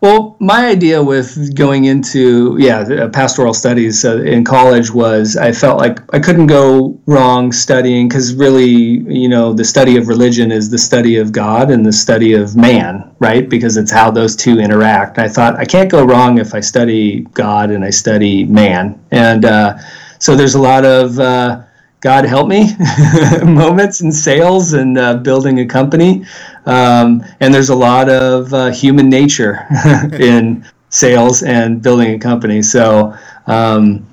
Well, 0.00 0.36
my 0.38 0.68
idea 0.68 1.02
with 1.02 1.56
going 1.56 1.86
into 1.86 2.56
yeah 2.56 3.08
pastoral 3.08 3.52
studies 3.52 4.04
uh, 4.04 4.22
in 4.22 4.44
college 4.44 4.92
was 4.92 5.36
I 5.36 5.50
felt 5.50 5.80
like 5.80 5.98
I 6.14 6.20
couldn't 6.20 6.46
go 6.46 7.00
wrong 7.06 7.50
studying 7.50 8.06
because 8.08 8.32
really 8.36 8.70
you 8.70 9.28
know 9.28 9.52
the 9.52 9.64
study 9.64 9.96
of 9.96 10.06
religion 10.06 10.52
is 10.52 10.70
the 10.70 10.78
study 10.78 11.16
of 11.16 11.32
God 11.32 11.72
and 11.72 11.84
the 11.84 11.92
study 11.92 12.34
of 12.34 12.54
man, 12.54 13.12
right? 13.18 13.48
Because 13.48 13.76
it's 13.76 13.90
how 13.90 14.12
those 14.12 14.36
two 14.36 14.60
interact. 14.60 15.18
I 15.18 15.28
thought 15.28 15.56
I 15.56 15.64
can't 15.64 15.90
go 15.90 16.04
wrong 16.04 16.38
if 16.38 16.54
I 16.54 16.60
study 16.60 17.22
God 17.34 17.72
and 17.72 17.84
I 17.84 17.90
study 17.90 18.44
man, 18.44 19.04
and 19.10 19.44
uh, 19.44 19.78
so 20.20 20.36
there's 20.36 20.54
a 20.54 20.60
lot 20.60 20.84
of 20.84 21.18
uh, 21.18 21.64
God 22.00 22.24
help 22.24 22.46
me 22.46 22.76
moments 23.42 24.02
in 24.02 24.12
sales 24.12 24.72
and 24.72 24.96
uh, 24.96 25.16
building 25.16 25.60
a 25.60 25.66
company. 25.66 26.24
Um, 26.66 27.24
and 27.40 27.52
there's 27.52 27.70
a 27.70 27.74
lot 27.74 28.08
of 28.08 28.54
uh, 28.54 28.70
human 28.70 29.08
nature 29.08 29.66
in 30.12 30.64
sales 30.90 31.42
and 31.42 31.82
building 31.82 32.14
a 32.14 32.18
company. 32.18 32.62
So, 32.62 33.16
um, 33.46 34.06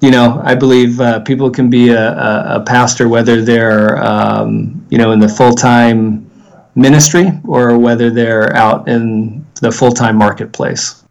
you 0.00 0.10
know, 0.10 0.40
I 0.44 0.54
believe 0.54 1.00
uh, 1.00 1.20
people 1.20 1.50
can 1.50 1.68
be 1.68 1.90
a, 1.90 2.12
a, 2.12 2.44
a 2.56 2.60
pastor 2.60 3.08
whether 3.08 3.42
they're, 3.42 4.02
um, 4.02 4.86
you 4.90 4.96
know, 4.96 5.12
in 5.12 5.18
the 5.18 5.28
full 5.28 5.52
time 5.52 6.30
ministry 6.74 7.32
or 7.44 7.76
whether 7.78 8.08
they're 8.08 8.54
out 8.56 8.88
in 8.88 9.44
the 9.60 9.70
full 9.70 9.92
time 9.92 10.16
marketplace. 10.16 11.04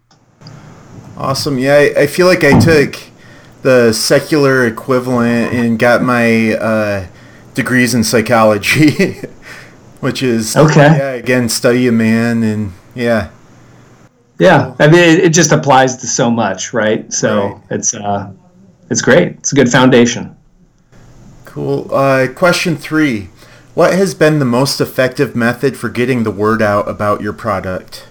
Awesome. 1.16 1.58
Yeah, 1.58 1.74
I, 1.74 2.02
I 2.02 2.06
feel 2.06 2.26
like 2.26 2.44
I 2.44 2.58
took 2.58 2.96
the 3.62 3.92
secular 3.92 4.66
equivalent 4.66 5.52
and 5.52 5.78
got 5.78 6.02
my 6.02 6.52
uh, 6.52 7.06
degrees 7.54 7.94
in 7.94 8.04
psychology, 8.04 9.20
which 10.00 10.22
is 10.22 10.56
okay. 10.56 10.96
Yeah, 10.96 11.12
again, 11.12 11.48
study 11.48 11.86
a 11.88 11.92
man 11.92 12.42
and 12.42 12.72
yeah. 12.94 13.30
Yeah, 14.38 14.76
I 14.78 14.86
mean, 14.86 15.00
it, 15.00 15.18
it 15.24 15.32
just 15.32 15.50
applies 15.50 15.96
to 15.96 16.06
so 16.06 16.30
much, 16.30 16.72
right? 16.72 17.12
So 17.12 17.40
right. 17.40 17.62
it's 17.70 17.94
uh, 17.94 18.32
it's 18.90 19.02
great. 19.02 19.32
It's 19.38 19.52
a 19.52 19.56
good 19.56 19.68
foundation. 19.68 20.36
Cool. 21.44 21.92
Uh, 21.92 22.28
question 22.34 22.76
three: 22.76 23.30
What 23.74 23.94
has 23.94 24.14
been 24.14 24.38
the 24.38 24.44
most 24.44 24.80
effective 24.80 25.34
method 25.34 25.76
for 25.76 25.88
getting 25.88 26.22
the 26.22 26.30
word 26.30 26.62
out 26.62 26.88
about 26.88 27.20
your 27.20 27.32
product? 27.32 28.06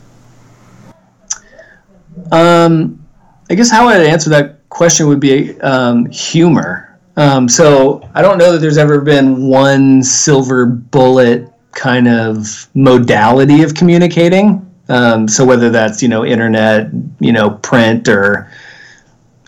Um, 2.32 3.06
I 3.50 3.56
guess 3.56 3.72
how 3.72 3.88
I'd 3.88 4.02
answer 4.02 4.30
that 4.32 4.57
question 4.78 5.08
would 5.08 5.20
be 5.20 5.60
um, 5.62 6.06
humor. 6.12 7.00
Um, 7.18 7.50
so 7.50 8.08
I 8.14 8.22
don't 8.22 8.38
know 8.38 8.52
that 8.52 8.60
there's 8.60 8.78
ever 8.78 9.02
been 9.02 9.48
one 9.48 10.04
silver 10.04 10.68
bullet 10.68 11.52
kind 11.72 12.08
of 12.08 12.70
modality 12.76 13.64
of 13.64 13.74
communicating. 13.74 14.64
Um, 14.88 15.28
so 15.28 15.44
whether 15.44 15.72
that's 15.72 16.04
you 16.04 16.08
know 16.08 16.24
internet, 16.24 16.92
you 17.20 17.34
know 17.34 17.50
print 17.50 18.08
or 18.08 18.52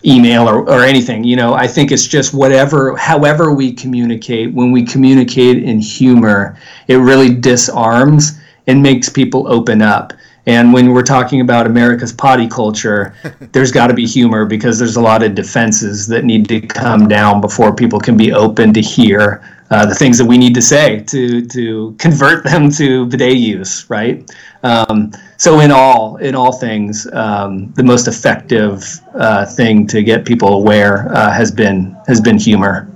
email 0.04 0.48
or, 0.48 0.68
or 0.68 0.82
anything, 0.82 1.22
you 1.22 1.36
know, 1.36 1.52
I 1.54 1.66
think 1.66 1.92
it's 1.92 2.06
just 2.06 2.32
whatever, 2.32 2.96
however 2.96 3.52
we 3.52 3.72
communicate. 3.72 4.52
When 4.52 4.72
we 4.72 4.82
communicate 4.82 5.62
in 5.62 5.78
humor, 5.78 6.58
it 6.88 6.96
really 6.96 7.34
disarms 7.34 8.40
and 8.66 8.82
makes 8.82 9.08
people 9.08 9.46
open 9.46 9.82
up. 9.82 10.12
And 10.46 10.72
when 10.72 10.92
we're 10.92 11.02
talking 11.02 11.40
about 11.40 11.66
America's 11.66 12.12
potty 12.12 12.48
culture, 12.48 13.14
there's 13.52 13.72
got 13.72 13.88
to 13.88 13.94
be 13.94 14.06
humor 14.06 14.44
because 14.44 14.78
there's 14.78 14.96
a 14.96 15.00
lot 15.00 15.22
of 15.22 15.34
defenses 15.34 16.06
that 16.08 16.24
need 16.24 16.48
to 16.48 16.60
come 16.60 17.08
down 17.08 17.40
before 17.40 17.74
people 17.74 18.00
can 18.00 18.16
be 18.16 18.32
open 18.32 18.72
to 18.74 18.80
hear 18.80 19.42
uh, 19.70 19.86
the 19.86 19.94
things 19.94 20.18
that 20.18 20.24
we 20.24 20.36
need 20.36 20.54
to 20.54 20.62
say 20.62 21.00
to 21.04 21.46
to 21.46 21.94
convert 21.98 22.42
them 22.44 22.70
to 22.72 23.06
bidet 23.06 23.36
use, 23.36 23.88
right? 23.88 24.28
Um, 24.64 25.12
so 25.36 25.60
in 25.60 25.70
all 25.70 26.16
in 26.16 26.34
all 26.34 26.52
things, 26.52 27.06
um, 27.12 27.72
the 27.74 27.84
most 27.84 28.08
effective 28.08 28.84
uh, 29.14 29.46
thing 29.46 29.86
to 29.86 30.02
get 30.02 30.24
people 30.24 30.54
aware 30.54 31.08
uh, 31.14 31.32
has 31.32 31.52
been 31.52 31.96
has 32.08 32.20
been 32.20 32.38
humor. 32.38 32.90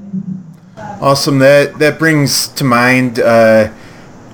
Awesome. 1.00 1.38
That 1.38 1.78
that 1.78 1.98
brings 1.98 2.48
to 2.48 2.64
mind 2.64 3.20
uh, 3.20 3.72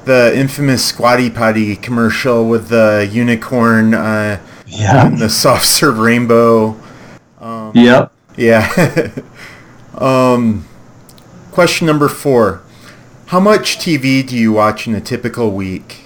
the 0.04 0.32
infamous 0.36 0.84
Squatty 0.84 1.30
Potty 1.30 1.76
commercial 1.76 2.48
with 2.48 2.68
the 2.68 3.08
unicorn 3.10 3.94
uh, 3.94 4.40
yeah. 4.66 5.06
and 5.06 5.18
the 5.18 5.28
soft 5.28 5.64
serve 5.64 5.98
rainbow. 5.98 6.76
Um, 7.40 7.72
yep. 7.74 8.12
Yeah. 8.36 9.12
um, 9.94 10.66
question 11.52 11.86
number 11.86 12.08
four. 12.08 12.62
How 13.26 13.40
much 13.40 13.78
TV 13.78 14.26
do 14.26 14.36
you 14.36 14.52
watch 14.52 14.86
in 14.86 14.94
a 14.94 15.00
typical 15.00 15.52
week? 15.52 16.04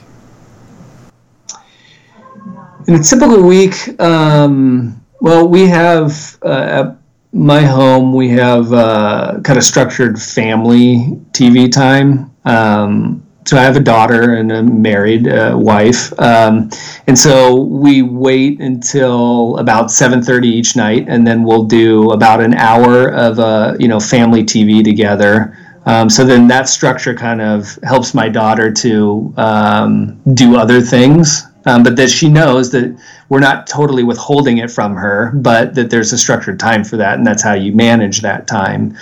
In 2.86 2.94
a 2.94 3.02
typical 3.02 3.42
week, 3.42 3.98
um, 3.98 5.00
well, 5.20 5.48
we 5.48 5.66
have 5.68 6.38
uh, 6.44 6.48
at 6.48 6.96
my 7.32 7.62
home, 7.62 8.12
we 8.12 8.28
have 8.30 8.72
uh, 8.72 9.40
kind 9.42 9.56
of 9.56 9.64
structured 9.64 10.20
family 10.20 11.18
TV 11.32 11.72
time. 11.72 12.30
Um, 12.44 13.23
so 13.46 13.58
I 13.58 13.62
have 13.62 13.76
a 13.76 13.80
daughter 13.80 14.34
and 14.34 14.50
a 14.50 14.62
married 14.62 15.28
uh, 15.28 15.54
wife, 15.58 16.18
um, 16.18 16.70
and 17.06 17.18
so 17.18 17.54
we 17.60 18.02
wait 18.02 18.60
until 18.60 19.58
about 19.58 19.90
seven 19.90 20.22
thirty 20.22 20.48
each 20.48 20.76
night, 20.76 21.06
and 21.08 21.26
then 21.26 21.44
we'll 21.44 21.64
do 21.64 22.10
about 22.10 22.40
an 22.40 22.54
hour 22.54 23.08
of 23.12 23.38
uh, 23.38 23.74
you 23.78 23.88
know 23.88 24.00
family 24.00 24.42
TV 24.42 24.82
together. 24.82 25.56
Um, 25.86 26.08
so 26.08 26.24
then 26.24 26.48
that 26.48 26.68
structure 26.68 27.14
kind 27.14 27.42
of 27.42 27.78
helps 27.82 28.14
my 28.14 28.28
daughter 28.28 28.72
to 28.72 29.34
um, 29.36 30.18
do 30.32 30.56
other 30.56 30.80
things, 30.80 31.46
um, 31.66 31.82
but 31.82 31.96
that 31.96 32.08
she 32.08 32.28
knows 32.30 32.70
that 32.72 32.98
we're 33.28 33.40
not 33.40 33.66
totally 33.66 34.02
withholding 34.02 34.58
it 34.58 34.70
from 34.70 34.94
her, 34.96 35.32
but 35.34 35.74
that 35.74 35.90
there's 35.90 36.12
a 36.12 36.18
structured 36.18 36.58
time 36.58 36.84
for 36.84 36.96
that, 36.96 37.18
and 37.18 37.26
that's 37.26 37.42
how 37.42 37.52
you 37.52 37.72
manage 37.72 38.22
that 38.22 38.46
time. 38.46 38.96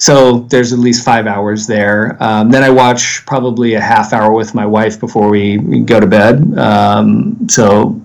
So 0.00 0.40
there's 0.48 0.72
at 0.72 0.78
least 0.78 1.04
five 1.04 1.26
hours 1.26 1.66
there. 1.66 2.16
Um, 2.22 2.50
then 2.50 2.64
I 2.64 2.70
watch 2.70 3.24
probably 3.26 3.74
a 3.74 3.80
half 3.80 4.14
hour 4.14 4.32
with 4.32 4.54
my 4.54 4.64
wife 4.64 4.98
before 4.98 5.28
we, 5.28 5.58
we 5.58 5.80
go 5.80 6.00
to 6.00 6.06
bed. 6.06 6.58
Um, 6.58 7.46
so 7.50 8.00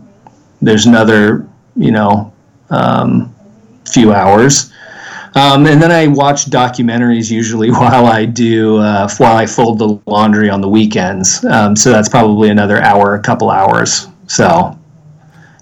there's 0.62 0.88
another, 0.88 1.48
you 1.78 1.92
know, 1.92 2.34
um, 2.70 3.34
few 3.90 4.12
hours. 4.12 4.74
Um, 5.36 5.68
and 5.68 5.82
then 5.82 5.90
I 5.90 6.08
watch 6.08 6.48
documentaries 6.48 7.32
usually 7.32 7.72
while 7.72 8.08
I 8.08 8.26
do 8.26 8.78
uh, 8.78 9.10
while 9.18 9.38
I 9.38 9.46
fold 9.46 9.80
the 9.80 9.98
laundry 10.06 10.50
on 10.50 10.60
the 10.60 10.70
weekends. 10.70 11.46
Um, 11.46 11.78
so 11.78 11.92
that's 11.92 12.10
probably 12.10 12.50
another 12.50 12.82
hour, 12.82 13.16
a 13.16 13.22
couple 13.22 13.50
hours. 13.50 14.08
So 14.28 14.75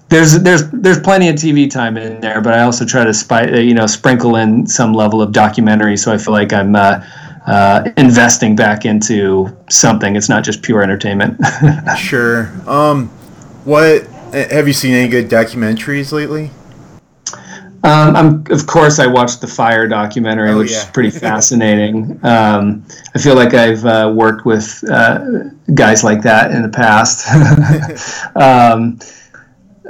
there's 0.08 0.38
there's 0.40 0.68
there's 0.70 1.00
plenty 1.00 1.28
of 1.28 1.36
TV 1.36 1.70
time 1.70 1.96
in 1.96 2.20
there, 2.20 2.40
but 2.40 2.54
I 2.54 2.62
also 2.62 2.84
try 2.84 3.04
to 3.04 3.14
spy, 3.14 3.50
uh, 3.50 3.56
you 3.56 3.74
know 3.74 3.86
sprinkle 3.86 4.36
in 4.36 4.66
some 4.66 4.92
level 4.92 5.22
of 5.22 5.32
documentary, 5.32 5.96
so 5.96 6.12
I 6.12 6.18
feel 6.18 6.32
like 6.32 6.52
I'm 6.52 6.76
uh, 6.76 7.04
uh, 7.46 7.90
investing 7.96 8.54
back 8.54 8.84
into 8.84 9.56
something. 9.70 10.16
It's 10.16 10.28
not 10.28 10.44
just 10.44 10.62
pure 10.62 10.82
entertainment. 10.82 11.40
sure. 11.98 12.52
Um, 12.68 13.08
what 13.64 14.06
have 14.32 14.66
you 14.66 14.74
seen 14.74 14.94
any 14.94 15.08
good 15.08 15.28
documentaries 15.28 16.12
lately? 16.12 16.50
Um, 17.84 18.16
I'm, 18.16 18.44
of 18.50 18.66
course, 18.66 18.98
I 18.98 19.06
watched 19.06 19.42
the 19.42 19.46
Fyre 19.46 19.86
documentary, 19.86 20.50
oh, 20.50 20.58
which 20.58 20.70
yeah. 20.70 20.78
is 20.78 20.84
pretty 20.86 21.10
fascinating. 21.18 22.18
Um, 22.24 22.82
I 23.14 23.18
feel 23.18 23.34
like 23.34 23.52
I've 23.52 23.84
uh, 23.84 24.10
worked 24.14 24.46
with 24.46 24.82
uh, 24.90 25.50
guys 25.74 26.02
like 26.02 26.22
that 26.22 26.50
in 26.52 26.62
the 26.62 26.68
past. 26.70 27.26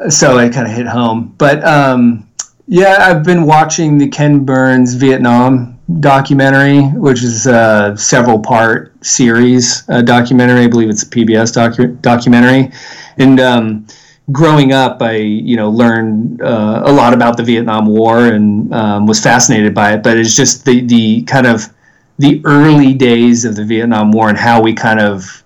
so 0.09 0.38
it 0.38 0.53
kind 0.53 0.66
of 0.66 0.72
hit 0.72 0.86
home. 0.86 1.34
But 1.38 1.64
um, 1.64 2.28
yeah, 2.66 2.97
I've 3.01 3.24
been 3.24 3.45
watching 3.45 3.99
the 3.99 4.09
Ken 4.09 4.45
Burns 4.45 4.95
Vietnam 4.95 5.78
documentary, 6.01 6.82
which 6.82 7.22
is 7.22 7.47
a 7.47 7.95
several 7.97 8.38
part 8.38 8.92
series 9.05 9.88
uh, 9.88 10.03
documentary. 10.03 10.64
I 10.64 10.68
believe 10.68 10.88
it's 10.88 11.03
a 11.03 11.07
PBS 11.07 11.53
docu- 11.55 12.01
documentary. 12.01 12.72
And 13.18 13.38
um, 13.40 13.86
growing 14.32 14.72
up, 14.72 15.03
I 15.03 15.16
you 15.16 15.57
know 15.57 15.70
learned 15.70 16.42
uh, 16.42 16.82
a 16.84 16.92
lot 16.92 17.12
about 17.12 17.36
the 17.36 17.42
Vietnam 17.42 17.86
War 17.86 18.26
and 18.26 18.72
um, 18.72 19.07
was 19.07 19.20
fascinated 19.20 19.74
by 19.74 19.95
it. 19.95 20.03
But 20.03 20.16
it's 20.16 20.34
just 20.34 20.64
the 20.64 20.80
the 20.80 21.22
kind 21.22 21.47
of 21.47 21.72
the 22.18 22.40
early 22.45 22.95
days 22.95 23.45
of 23.45 23.57
the 23.57 23.64
Vietnam 23.64 24.12
War 24.12 24.28
and 24.28 24.38
how 24.38 24.62
we 24.62 24.72
kind 24.72 25.01
of 25.01 25.43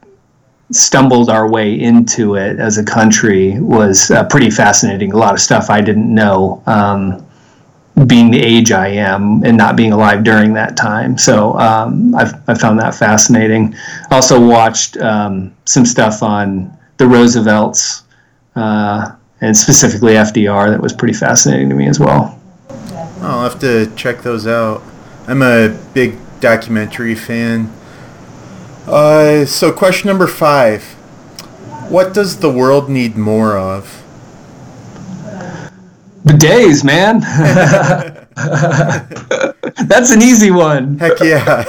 stumbled 0.70 1.30
our 1.30 1.50
way 1.50 1.72
into 1.78 2.34
it 2.34 2.58
as 2.58 2.78
a 2.78 2.84
country 2.84 3.58
was 3.60 4.10
uh, 4.10 4.24
pretty 4.24 4.50
fascinating. 4.50 5.12
A 5.12 5.16
lot 5.16 5.34
of 5.34 5.40
stuff 5.40 5.70
I 5.70 5.80
didn't 5.80 6.12
know, 6.12 6.62
um, 6.66 7.24
being 8.06 8.30
the 8.30 8.40
age 8.40 8.70
I 8.70 8.88
am 8.88 9.42
and 9.44 9.56
not 9.56 9.76
being 9.76 9.92
alive 9.92 10.22
during 10.22 10.52
that 10.54 10.76
time. 10.76 11.18
So 11.18 11.58
um, 11.58 12.14
I've, 12.14 12.34
I 12.48 12.54
found 12.54 12.78
that 12.80 12.94
fascinating. 12.94 13.74
Also 14.10 14.44
watched 14.44 14.96
um, 14.98 15.54
some 15.64 15.84
stuff 15.84 16.22
on 16.22 16.76
the 16.98 17.06
Roosevelts 17.06 18.02
uh, 18.54 19.12
and 19.40 19.56
specifically 19.56 20.12
FDR 20.14 20.70
that 20.70 20.80
was 20.80 20.92
pretty 20.92 21.14
fascinating 21.14 21.68
to 21.70 21.74
me 21.74 21.88
as 21.88 21.98
well. 21.98 22.38
I'll 23.20 23.42
have 23.42 23.58
to 23.60 23.92
check 23.96 24.22
those 24.22 24.46
out. 24.46 24.82
I'm 25.26 25.42
a 25.42 25.76
big 25.94 26.16
documentary 26.40 27.14
fan. 27.14 27.72
Uh, 28.88 29.44
so, 29.44 29.70
question 29.70 30.08
number 30.08 30.26
five 30.26 30.82
What 31.90 32.14
does 32.14 32.38
the 32.38 32.50
world 32.50 32.88
need 32.88 33.16
more 33.16 33.58
of? 33.58 34.02
Bidets, 36.24 36.84
man. 36.84 37.20
That's 39.86 40.10
an 40.10 40.22
easy 40.22 40.50
one. 40.50 40.98
Heck 40.98 41.20
yeah. 41.20 41.64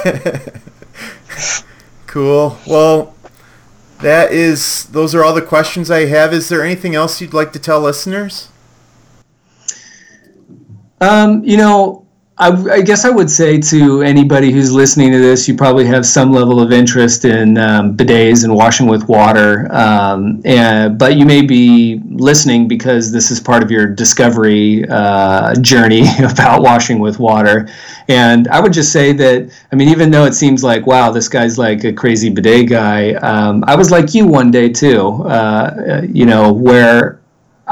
cool. 2.06 2.58
Well, 2.66 3.14
that 4.00 4.32
is 4.32 4.86
those 4.86 5.14
are 5.14 5.22
all 5.22 5.34
the 5.34 5.42
questions 5.42 5.90
I 5.90 6.06
have. 6.06 6.32
Is 6.32 6.48
there 6.48 6.64
anything 6.64 6.94
else 6.94 7.20
you'd 7.20 7.34
like 7.34 7.52
to 7.52 7.58
tell 7.58 7.80
listeners? 7.80 8.48
Um, 11.02 11.44
you 11.44 11.58
know, 11.58 12.06
I, 12.40 12.48
I, 12.72 12.80
guess 12.80 13.04
I 13.04 13.10
would 13.10 13.30
say 13.30 13.60
to 13.60 14.00
anybody 14.00 14.50
who's 14.50 14.72
listening 14.72 15.12
to 15.12 15.18
this, 15.18 15.46
you 15.46 15.54
probably 15.54 15.84
have 15.84 16.06
some 16.06 16.32
level 16.32 16.58
of 16.58 16.72
interest 16.72 17.26
in 17.26 17.58
um, 17.58 17.94
bidets 17.94 18.44
and 18.44 18.54
washing 18.54 18.86
with 18.86 19.06
water. 19.08 19.70
Um, 19.70 20.40
and, 20.46 20.98
but 20.98 21.16
you 21.16 21.26
may 21.26 21.42
be 21.42 22.00
listening 22.08 22.66
because 22.66 23.12
this 23.12 23.30
is 23.30 23.40
part 23.40 23.62
of 23.62 23.70
your 23.70 23.86
discovery 23.86 24.86
uh, 24.88 25.54
journey 25.56 26.04
about 26.24 26.62
washing 26.62 26.98
with 26.98 27.18
water. 27.18 27.68
And 28.08 28.48
I 28.48 28.58
would 28.58 28.72
just 28.72 28.90
say 28.90 29.12
that, 29.12 29.52
I 29.70 29.76
mean, 29.76 29.90
even 29.90 30.10
though 30.10 30.24
it 30.24 30.32
seems 30.32 30.64
like, 30.64 30.86
wow, 30.86 31.10
this 31.10 31.28
guy's 31.28 31.58
like 31.58 31.84
a 31.84 31.92
crazy 31.92 32.30
bidet 32.30 32.70
guy, 32.70 33.12
um, 33.16 33.62
I 33.66 33.76
was 33.76 33.90
like 33.90 34.14
you 34.14 34.26
one 34.26 34.50
day 34.50 34.70
too, 34.70 35.24
uh, 35.24 36.06
you 36.08 36.24
know, 36.24 36.54
where 36.54 37.19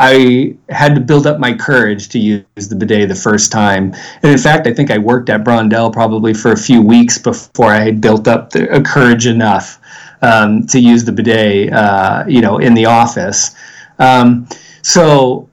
I 0.00 0.56
had 0.68 0.94
to 0.94 1.00
build 1.00 1.26
up 1.26 1.40
my 1.40 1.52
courage 1.52 2.08
to 2.10 2.20
use 2.20 2.68
the 2.68 2.76
bidet 2.76 3.08
the 3.08 3.16
first 3.16 3.50
time. 3.50 3.92
And 4.22 4.30
in 4.30 4.38
fact, 4.38 4.68
I 4.68 4.72
think 4.72 4.92
I 4.92 4.98
worked 4.98 5.28
at 5.28 5.42
Brondell 5.42 5.92
probably 5.92 6.32
for 6.32 6.52
a 6.52 6.56
few 6.56 6.80
weeks 6.80 7.18
before 7.18 7.72
I 7.72 7.80
had 7.80 8.00
built 8.00 8.28
up 8.28 8.50
the 8.50 8.70
uh, 8.70 8.80
courage 8.80 9.26
enough 9.26 9.80
um, 10.22 10.66
to 10.68 10.78
use 10.78 11.04
the 11.04 11.10
bidet, 11.10 11.72
uh, 11.72 12.24
you 12.28 12.40
know, 12.40 12.58
in 12.58 12.74
the 12.74 12.86
office. 12.86 13.56
Um, 13.98 14.48
so 14.82 15.48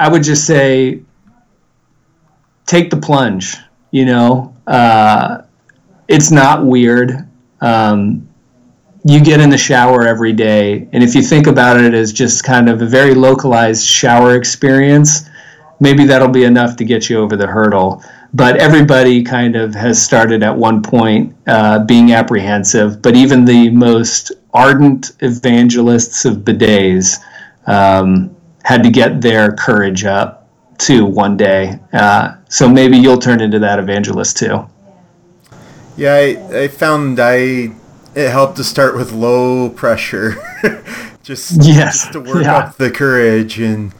I 0.00 0.08
would 0.08 0.24
just 0.24 0.44
say, 0.44 1.00
take 2.66 2.90
the 2.90 2.96
plunge. 2.96 3.56
You 3.92 4.06
know, 4.06 4.56
uh, 4.66 5.42
it's 6.08 6.32
not 6.32 6.66
weird. 6.66 7.28
Um, 7.60 8.27
you 9.04 9.22
get 9.22 9.40
in 9.40 9.50
the 9.50 9.58
shower 9.58 10.06
every 10.06 10.32
day. 10.32 10.88
And 10.92 11.02
if 11.02 11.14
you 11.14 11.22
think 11.22 11.46
about 11.46 11.80
it 11.80 11.94
as 11.94 12.12
just 12.12 12.44
kind 12.44 12.68
of 12.68 12.82
a 12.82 12.86
very 12.86 13.14
localized 13.14 13.86
shower 13.86 14.36
experience, 14.36 15.28
maybe 15.80 16.04
that'll 16.04 16.28
be 16.28 16.44
enough 16.44 16.76
to 16.76 16.84
get 16.84 17.08
you 17.08 17.18
over 17.18 17.36
the 17.36 17.46
hurdle. 17.46 18.02
But 18.34 18.56
everybody 18.56 19.22
kind 19.22 19.56
of 19.56 19.74
has 19.74 20.02
started 20.02 20.42
at 20.42 20.54
one 20.54 20.82
point 20.82 21.34
uh, 21.46 21.84
being 21.84 22.12
apprehensive. 22.12 23.00
But 23.00 23.16
even 23.16 23.44
the 23.44 23.70
most 23.70 24.32
ardent 24.52 25.12
evangelists 25.20 26.24
of 26.24 26.38
bidets 26.38 27.18
um, 27.66 28.34
had 28.64 28.82
to 28.82 28.90
get 28.90 29.20
their 29.20 29.52
courage 29.52 30.04
up 30.04 30.48
too 30.78 31.06
one 31.06 31.36
day. 31.36 31.78
Uh, 31.92 32.36
so 32.48 32.68
maybe 32.68 32.98
you'll 32.98 33.18
turn 33.18 33.40
into 33.40 33.58
that 33.60 33.78
evangelist 33.78 34.36
too. 34.36 34.66
Yeah, 35.96 36.14
I, 36.14 36.62
I 36.62 36.68
found 36.68 37.18
I 37.18 37.72
it 38.18 38.30
helped 38.32 38.56
to 38.56 38.64
start 38.64 38.96
with 38.96 39.12
low 39.12 39.68
pressure, 39.68 40.34
just, 41.22 41.62
yes. 41.64 42.02
just 42.02 42.12
to 42.14 42.20
work 42.20 42.42
yeah. 42.42 42.56
up 42.56 42.76
the 42.76 42.90
courage. 42.90 43.60
And 43.60 43.92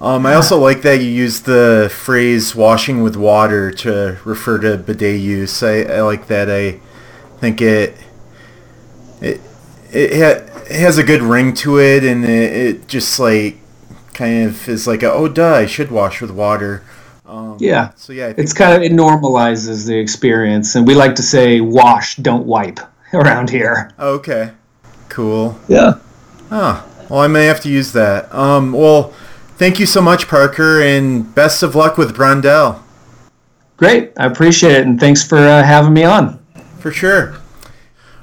um, 0.00 0.24
I 0.24 0.32
also 0.32 0.58
like 0.58 0.80
that 0.80 1.02
you 1.02 1.10
use 1.10 1.42
the 1.42 1.92
phrase 1.94 2.56
"washing 2.56 3.02
with 3.02 3.16
water" 3.16 3.70
to 3.72 4.18
refer 4.24 4.58
to 4.60 4.78
bidet 4.78 5.20
use. 5.20 5.62
I, 5.62 5.82
I 5.82 6.00
like 6.00 6.26
that. 6.28 6.48
I 6.50 6.80
think 7.38 7.60
it 7.60 7.94
it 9.20 9.42
it, 9.92 10.12
ha- 10.14 10.62
it 10.70 10.80
has 10.80 10.96
a 10.96 11.04
good 11.04 11.20
ring 11.20 11.52
to 11.56 11.78
it, 11.78 12.02
and 12.02 12.24
it, 12.24 12.52
it 12.52 12.88
just 12.88 13.18
like 13.18 13.58
kind 14.14 14.46
of 14.48 14.66
is 14.70 14.86
like 14.86 15.02
a, 15.02 15.12
oh 15.12 15.28
duh, 15.28 15.54
I 15.54 15.66
should 15.66 15.90
wash 15.90 16.22
with 16.22 16.30
water. 16.30 16.82
Um, 17.26 17.58
yeah. 17.60 17.90
So 17.96 18.14
yeah, 18.14 18.32
it's 18.38 18.54
kind 18.54 18.74
of 18.74 18.82
it 18.82 18.92
normalizes 18.92 19.86
the 19.86 19.98
experience, 19.98 20.76
and 20.76 20.86
we 20.86 20.94
like 20.94 21.14
to 21.16 21.22
say 21.22 21.60
wash, 21.60 22.16
don't 22.16 22.46
wipe 22.46 22.80
around 23.12 23.50
here. 23.50 23.90
Okay. 23.98 24.52
Cool. 25.08 25.58
Yeah. 25.68 25.94
Oh, 26.50 26.86
well, 27.08 27.20
I 27.20 27.26
may 27.26 27.46
have 27.46 27.60
to 27.60 27.68
use 27.68 27.92
that. 27.92 28.32
Um, 28.34 28.72
well, 28.72 29.10
thank 29.56 29.78
you 29.78 29.86
so 29.86 30.00
much, 30.00 30.28
Parker, 30.28 30.80
and 30.80 31.34
best 31.34 31.62
of 31.62 31.74
luck 31.74 31.96
with 31.96 32.16
Brondell. 32.16 32.82
Great. 33.76 34.12
I 34.16 34.26
appreciate 34.26 34.72
it, 34.72 34.86
and 34.86 34.98
thanks 34.98 35.26
for 35.26 35.38
uh, 35.38 35.62
having 35.62 35.92
me 35.92 36.04
on. 36.04 36.44
For 36.78 36.90
sure. 36.90 37.36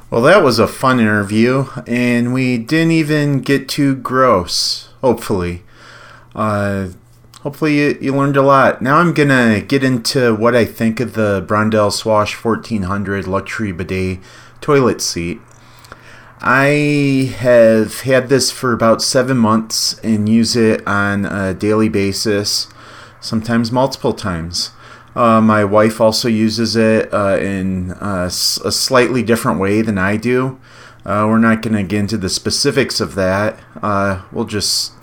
Well, 0.10 0.22
that 0.22 0.44
was 0.44 0.60
a 0.60 0.68
fun 0.68 1.00
interview, 1.00 1.66
and 1.88 2.34
we 2.34 2.58
didn't 2.58 2.92
even 2.92 3.42
get 3.42 3.68
too 3.68 3.96
gross, 3.96 4.90
hopefully. 5.02 5.64
Uh, 6.36 6.90
hopefully, 7.44 7.78
you, 7.78 7.98
you 8.02 8.16
learned 8.16 8.38
a 8.38 8.42
lot. 8.42 8.82
Now 8.82 8.98
I'm 8.98 9.14
going 9.14 9.30
to 9.30 9.64
get 9.66 9.84
into 9.84 10.34
what 10.34 10.56
I 10.56 10.66
think 10.66 11.00
of 11.00 11.14
the 11.14 11.46
Brondell 11.48 11.92
Swash 11.92 12.34
1400 12.34 13.28
luxury 13.28 13.72
bidet 13.72 14.20
toilet 14.62 15.02
seat. 15.02 15.40
I 16.40 17.34
have 17.38 18.02
had 18.02 18.28
this 18.28 18.52
for 18.52 18.74
about 18.74 19.02
seven 19.02 19.38
months 19.38 19.98
and 20.00 20.28
use 20.28 20.56
it 20.56 20.86
on 20.88 21.26
a 21.26 21.54
daily 21.54 21.88
basis, 21.88 22.68
sometimes 23.22 23.72
multiple 23.72 24.14
times. 24.14 24.72
Uh, 25.16 25.40
my 25.40 25.64
wife 25.64 26.02
also 26.02 26.28
uses 26.28 26.76
it 26.76 27.14
uh, 27.14 27.38
in 27.40 27.92
a, 28.02 28.26
a, 28.26 28.32
slightly 28.32 29.22
different 29.22 29.60
way 29.60 29.82
than 29.82 29.98
I 29.98 30.18
do. 30.18 30.60
Uh, 31.06 31.28
we're 31.30 31.38
not 31.38 31.62
going 31.62 31.76
to 31.76 31.84
get 31.84 32.00
into 32.00 32.18
the 32.18 32.30
specifics 32.30 33.00
of 33.00 33.14
that. 33.16 33.60
Uh, 33.82 34.24
we'll 34.32 34.46
just, 34.46 34.94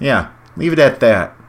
yeah, 0.00 0.32
leave 0.56 0.72
it 0.72 0.78
at 0.80 0.98
that. 1.00 1.39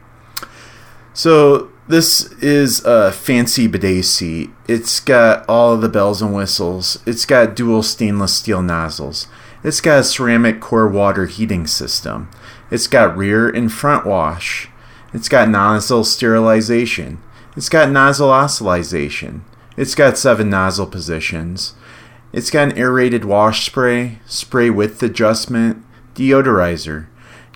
So, 1.14 1.70
this 1.90 2.32
is 2.42 2.86
a 2.86 3.12
fancy 3.12 3.68
bidet 3.68 4.06
seat. 4.06 4.50
It's 4.68 5.02
got 5.02 5.48
all 5.50 5.74
of 5.74 5.82
the 5.82 5.90
bells 5.90 6.22
and 6.22 6.34
whistles. 6.34 7.00
It's 7.06 7.26
got 7.26 7.56
dual 7.56 7.84
stainless 7.84 8.34
steel 8.34 8.62
nozzles. 8.62 9.28
It's 9.62 9.82
got 9.82 10.00
a 10.00 10.04
ceramic 10.04 10.62
core 10.62 10.88
water 10.88 11.26
heating 11.26 11.68
system. 11.68 12.30
It's 12.70 12.88
got 12.88 13.18
rear 13.18 13.50
and 13.50 13.72
front 13.72 14.06
wash. 14.06 14.70
It's 15.14 15.28
got 15.28 15.50
nozzle 15.50 16.06
sterilization. 16.06 17.22
It's 17.58 17.68
got 17.68 17.92
nozzle 17.92 18.32
oscillation. 18.32 19.44
It's 19.76 19.96
got 19.96 20.18
seven 20.18 20.50
nozzle 20.50 20.88
positions. 20.88 21.74
It's 22.32 22.50
got 22.50 22.70
an 22.70 22.78
aerated 22.78 23.26
wash 23.26 23.66
spray, 23.66 24.20
spray 24.26 24.70
width 24.70 25.04
adjustment, 25.04 25.84
deodorizer, 26.16 27.08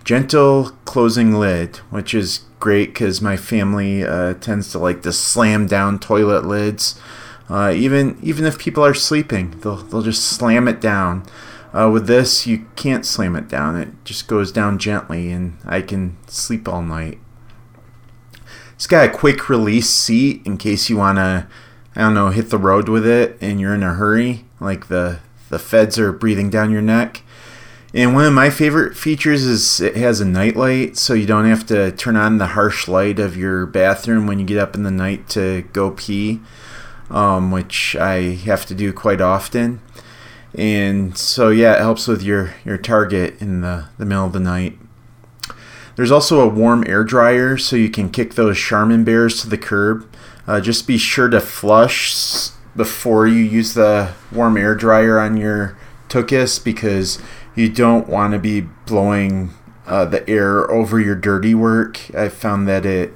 gentle 0.03 0.71
closing 0.83 1.33
lid, 1.39 1.77
which 1.89 2.13
is 2.13 2.41
great 2.65 2.87
because 2.87 3.21
my 3.21 3.37
family 3.37 4.03
uh, 4.03 4.33
tends 4.33 4.71
to 4.71 4.79
like 4.79 5.03
to 5.03 5.13
slam 5.13 5.67
down 5.67 5.99
toilet 5.99 6.43
lids. 6.43 6.99
Uh, 7.47 7.71
even 7.71 8.17
even 8.23 8.43
if 8.43 8.57
people 8.57 8.83
are 8.83 8.95
sleeping, 8.95 9.51
they'll 9.59 9.75
they'll 9.75 10.01
just 10.01 10.23
slam 10.23 10.67
it 10.67 10.81
down. 10.81 11.23
Uh, 11.71 11.91
with 11.93 12.07
this, 12.07 12.47
you 12.47 12.65
can't 12.75 13.05
slam 13.05 13.35
it 13.35 13.47
down; 13.47 13.75
it 13.75 13.89
just 14.03 14.27
goes 14.27 14.51
down 14.51 14.79
gently, 14.79 15.31
and 15.31 15.59
I 15.63 15.81
can 15.83 16.17
sleep 16.25 16.67
all 16.67 16.81
night. 16.81 17.19
It's 18.73 18.87
got 18.87 19.07
a 19.07 19.13
quick 19.13 19.47
release 19.47 19.91
seat 19.91 20.41
in 20.43 20.57
case 20.57 20.89
you 20.89 20.97
want 20.97 21.19
to, 21.19 21.45
I 21.95 22.01
don't 22.01 22.15
know, 22.15 22.29
hit 22.29 22.49
the 22.49 22.57
road 22.57 22.89
with 22.89 23.05
it 23.05 23.37
and 23.41 23.61
you're 23.61 23.75
in 23.75 23.83
a 23.83 23.93
hurry, 23.93 24.45
like 24.59 24.87
the 24.87 25.19
the 25.49 25.59
feds 25.59 25.99
are 25.99 26.11
breathing 26.11 26.49
down 26.49 26.71
your 26.71 26.81
neck. 26.81 27.21
And 27.95 28.13
one 28.13 28.25
of 28.25 28.33
my 28.33 28.49
favorite 28.49 28.97
features 28.97 29.45
is 29.45 29.79
it 29.79 29.95
has 29.95 30.19
a 30.19 30.25
night 30.25 30.57
light, 30.57 30.97
so 30.97 31.13
you 31.13 31.25
don't 31.25 31.45
have 31.45 31.65
to 31.67 31.93
turn 31.93 32.17
on 32.17 32.39
the 32.39 32.47
harsh 32.47 32.89
light 32.89 33.19
of 33.19 33.37
your 33.37 33.65
bathroom 33.65 34.27
when 34.27 34.37
you 34.37 34.45
get 34.45 34.57
up 34.57 34.75
in 34.75 34.83
the 34.83 34.91
night 34.91 35.29
to 35.29 35.61
go 35.71 35.91
pee, 35.91 36.41
um, 37.09 37.51
which 37.51 37.95
I 37.95 38.33
have 38.33 38.65
to 38.65 38.75
do 38.75 38.91
quite 38.91 39.21
often. 39.21 39.79
And 40.53 41.17
so, 41.17 41.47
yeah, 41.47 41.75
it 41.75 41.79
helps 41.79 42.05
with 42.05 42.21
your, 42.21 42.53
your 42.65 42.77
target 42.77 43.41
in 43.41 43.61
the, 43.61 43.85
the 43.97 44.05
middle 44.05 44.25
of 44.25 44.33
the 44.33 44.41
night. 44.41 44.77
There's 45.95 46.11
also 46.11 46.41
a 46.41 46.49
warm 46.49 46.83
air 46.85 47.05
dryer, 47.05 47.57
so 47.57 47.77
you 47.77 47.89
can 47.89 48.09
kick 48.09 48.33
those 48.33 48.57
Charmin 48.57 49.05
bears 49.05 49.39
to 49.39 49.49
the 49.49 49.57
curb. 49.57 50.05
Uh, 50.45 50.59
just 50.59 50.85
be 50.85 50.97
sure 50.97 51.29
to 51.29 51.39
flush 51.39 52.13
before 52.75 53.25
you 53.25 53.37
use 53.37 53.73
the 53.73 54.13
warm 54.33 54.57
air 54.57 54.75
dryer 54.75 55.17
on 55.17 55.37
your 55.37 55.77
tuchus 56.09 56.61
because 56.61 57.19
you 57.55 57.69
don't 57.69 58.07
want 58.07 58.33
to 58.33 58.39
be 58.39 58.61
blowing 58.61 59.51
uh, 59.87 60.05
the 60.05 60.27
air 60.29 60.69
over 60.69 60.99
your 60.99 61.15
dirty 61.15 61.55
work. 61.55 62.13
I 62.15 62.29
found 62.29 62.67
that 62.67 62.85
it 62.85 63.13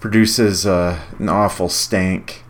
produces 0.00 0.66
uh, 0.66 1.00
an 1.18 1.28
awful 1.28 1.68
stank. 1.68 2.44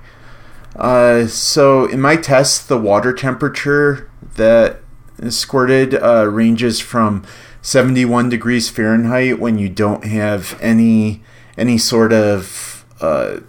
Uh, 0.77 1.27
so 1.27 1.87
in 1.87 2.01
my 2.01 2.17
test, 2.17 2.69
the 2.69 2.79
water 2.79 3.13
temperature 3.13 4.11
that 4.37 4.81
is 5.19 5.39
squirted 5.39 5.95
uh, 5.95 6.27
ranges 6.29 6.81
from 6.81 7.25
71 7.61 8.29
degrees 8.29 8.69
Fahrenheit 8.69 9.39
when 9.39 9.59
you 9.59 9.69
don't 9.69 10.05
have 10.05 10.59
any 10.61 11.23
any 11.57 11.77
sort 11.77 12.13
of 12.13 12.85
uh, 13.01 13.41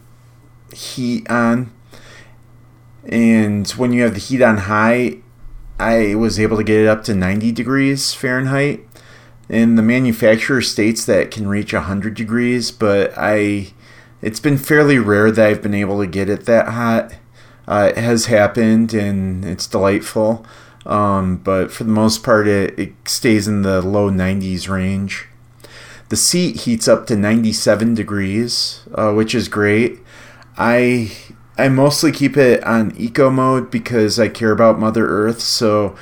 heat 0.74 1.28
on, 1.30 1.74
and 3.06 3.70
when 3.72 3.94
you 3.94 4.04
have 4.04 4.14
the 4.14 4.20
heat 4.20 4.42
on 4.42 4.58
high, 4.58 5.23
I 5.84 6.16
was 6.16 6.40
able 6.40 6.58
to 6.58 6.64
get 6.64 6.80
it 6.80 6.88
up 6.88 7.04
to 7.06 7.14
90 7.14 7.52
degrees 7.52 8.14
Fahrenheit. 8.14 8.88
and 9.50 9.78
the 9.78 9.84
manufacturer 9.84 10.62
states 10.62 11.04
that 11.06 11.20
it 11.20 11.32
can 11.32 11.48
reach 11.48 11.74
100 11.74 12.16
degrees, 12.16 12.72
but 12.72 13.14
I 13.18 13.74
it's 14.22 14.40
been 14.40 14.58
fairly 14.58 14.98
rare 14.98 15.32
that 15.32 15.46
I've 15.46 15.62
been 15.62 15.74
able 15.74 16.00
to 16.00 16.08
get 16.08 16.30
it 16.30 16.46
that 16.46 16.70
hot. 16.70 17.14
Uh, 17.68 17.92
it 17.96 18.02
has 18.02 18.28
happened 18.28 18.94
and 18.94 19.44
it's 19.44 19.68
delightful, 19.68 20.46
um, 20.86 21.38
but 21.38 21.72
for 21.72 21.84
the 21.84 21.92
most 21.92 22.24
part, 22.24 22.48
it, 22.48 22.80
it 22.80 22.94
stays 23.06 23.50
in 23.50 23.64
the 23.64 23.82
low 23.82 24.10
90s 24.10 24.70
range. 24.70 25.28
The 26.08 26.16
seat 26.16 26.62
heats 26.62 26.88
up 26.88 27.06
to 27.08 27.18
97 27.18 27.96
degrees, 27.96 28.84
uh, 28.96 29.12
which 29.12 29.36
is 29.36 29.50
great. 29.50 30.00
I 30.58 31.12
I 31.58 31.70
mostly 31.70 32.12
keep 32.12 32.36
it 32.36 32.64
on 32.64 32.96
eco 32.98 33.30
mode 33.30 33.70
because 33.70 34.20
I 34.20 34.28
care 34.28 34.52
about 34.52 34.80
Mother 34.80 35.08
Earth, 35.08 35.40
so 35.40 35.96